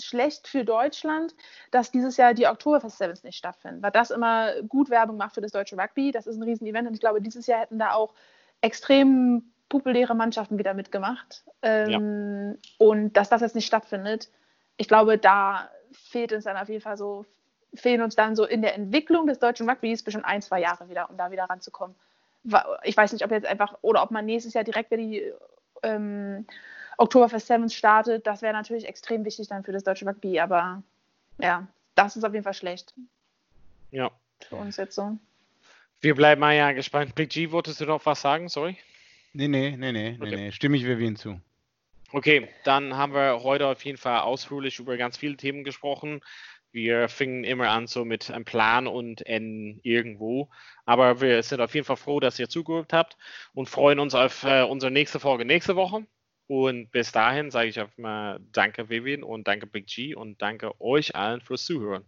schlecht 0.00 0.46
für 0.46 0.64
Deutschland, 0.64 1.34
dass 1.72 1.90
dieses 1.90 2.16
Jahr 2.16 2.32
die 2.32 2.46
Oktoberfest 2.46 2.98
Sevens 2.98 3.24
nicht 3.24 3.38
stattfinden, 3.38 3.82
weil 3.82 3.90
das 3.90 4.12
immer 4.12 4.52
gut 4.68 4.88
Werbung 4.88 5.16
macht 5.16 5.34
für 5.34 5.40
das 5.40 5.50
deutsche 5.50 5.76
Rugby. 5.76 6.12
Das 6.12 6.28
ist 6.28 6.36
ein 6.36 6.44
Riesenevent 6.44 6.86
und 6.86 6.94
ich 6.94 7.00
glaube, 7.00 7.20
dieses 7.20 7.48
Jahr 7.48 7.58
hätten 7.58 7.80
da 7.80 7.94
auch 7.94 8.14
extrem 8.60 9.50
populäre 9.68 10.14
Mannschaften 10.14 10.58
wieder 10.58 10.74
mitgemacht. 10.74 11.44
Ähm, 11.62 11.90
ja. 11.90 12.58
Und 12.78 13.12
dass 13.14 13.28
das 13.28 13.40
jetzt 13.40 13.54
nicht 13.54 13.66
stattfindet, 13.66 14.30
ich 14.76 14.88
glaube, 14.88 15.18
da 15.18 15.68
fehlt 15.92 16.32
uns 16.32 16.44
dann 16.44 16.56
auf 16.56 16.68
jeden 16.68 16.80
Fall 16.80 16.96
so, 16.96 17.26
fehlen 17.74 18.02
uns 18.02 18.16
dann 18.16 18.36
so 18.36 18.44
in 18.44 18.62
der 18.62 18.74
Entwicklung 18.74 19.26
des 19.26 19.38
deutschen 19.38 19.68
Rugbys 19.68 20.02
bestimmt 20.02 20.24
ein, 20.24 20.42
zwei 20.42 20.60
Jahre 20.60 20.88
wieder, 20.88 21.10
um 21.10 21.16
da 21.16 21.30
wieder 21.30 21.44
ranzukommen. 21.44 21.94
Ich 22.84 22.96
weiß 22.96 23.12
nicht, 23.12 23.24
ob 23.24 23.30
jetzt 23.30 23.46
einfach, 23.46 23.76
oder 23.82 24.02
ob 24.02 24.10
man 24.10 24.24
nächstes 24.24 24.54
Jahr 24.54 24.64
direkt 24.64 24.90
wieder 24.90 25.02
die 25.02 25.32
ähm, 25.82 26.46
Oktoberfest 26.96 27.46
Sevens 27.46 27.74
startet. 27.74 28.26
Das 28.26 28.42
wäre 28.42 28.54
natürlich 28.54 28.86
extrem 28.86 29.24
wichtig 29.24 29.48
dann 29.48 29.64
für 29.64 29.72
das 29.72 29.84
deutsche 29.84 30.06
Rugby, 30.06 30.40
aber 30.40 30.82
ja, 31.38 31.66
das 31.94 32.16
ist 32.16 32.24
auf 32.24 32.32
jeden 32.32 32.44
Fall 32.44 32.54
schlecht. 32.54 32.94
Ja. 33.90 34.10
Für 34.48 34.56
uns 34.56 34.76
jetzt 34.76 34.94
so. 34.94 35.18
Wir 36.00 36.14
bleiben 36.14 36.40
mal 36.40 36.54
ja 36.54 36.72
gespannt. 36.72 37.14
Big 37.16 37.30
G, 37.30 37.50
wolltest 37.50 37.80
du 37.80 37.86
noch 37.86 38.06
was 38.06 38.20
sagen? 38.20 38.48
Sorry. 38.48 38.76
Nee, 39.38 39.46
nee, 39.46 39.76
nee, 39.76 39.92
nee, 39.92 40.16
okay. 40.18 40.30
nee, 40.30 40.36
nee. 40.36 40.50
Stimme 40.50 40.76
ich 40.76 40.84
Vivian 40.84 41.14
zu. 41.14 41.40
Okay, 42.10 42.48
dann 42.64 42.96
haben 42.96 43.14
wir 43.14 43.44
heute 43.44 43.68
auf 43.68 43.84
jeden 43.84 43.96
Fall 43.96 44.18
ausführlich 44.22 44.80
über 44.80 44.96
ganz 44.96 45.16
viele 45.16 45.36
Themen 45.36 45.62
gesprochen. 45.62 46.22
Wir 46.72 47.08
fingen 47.08 47.44
immer 47.44 47.68
an 47.68 47.86
so 47.86 48.04
mit 48.04 48.32
einem 48.32 48.44
Plan 48.44 48.88
und 48.88 49.24
N 49.26 49.78
irgendwo. 49.84 50.48
Aber 50.86 51.20
wir 51.20 51.40
sind 51.44 51.60
auf 51.60 51.72
jeden 51.72 51.86
Fall 51.86 51.96
froh, 51.96 52.18
dass 52.18 52.40
ihr 52.40 52.48
zugehört 52.48 52.92
habt 52.92 53.16
und 53.54 53.68
freuen 53.68 54.00
uns 54.00 54.16
auf 54.16 54.42
äh, 54.42 54.62
unsere 54.62 54.90
nächste 54.90 55.20
Folge 55.20 55.44
nächste 55.44 55.76
Woche. 55.76 56.04
Und 56.48 56.90
bis 56.90 57.12
dahin 57.12 57.52
sage 57.52 57.68
ich 57.68 57.78
einfach 57.78 57.96
mal 57.96 58.40
Danke, 58.50 58.88
Vivian, 58.88 59.22
und 59.22 59.46
danke, 59.46 59.68
Big 59.68 59.86
G, 59.86 60.16
und 60.16 60.42
danke 60.42 60.80
euch 60.80 61.14
allen 61.14 61.42
fürs 61.42 61.64
Zuhören. 61.64 62.02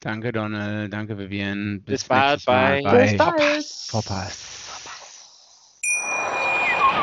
Danke, 0.00 0.32
Donald. 0.32 0.92
Danke, 0.92 1.16
Vivian. 1.16 1.82
Bis, 1.82 2.00
bis 2.00 2.08
bald 2.08 2.44
bei, 2.44 2.80
bei 2.82 3.16
Vorpass. 3.16 4.59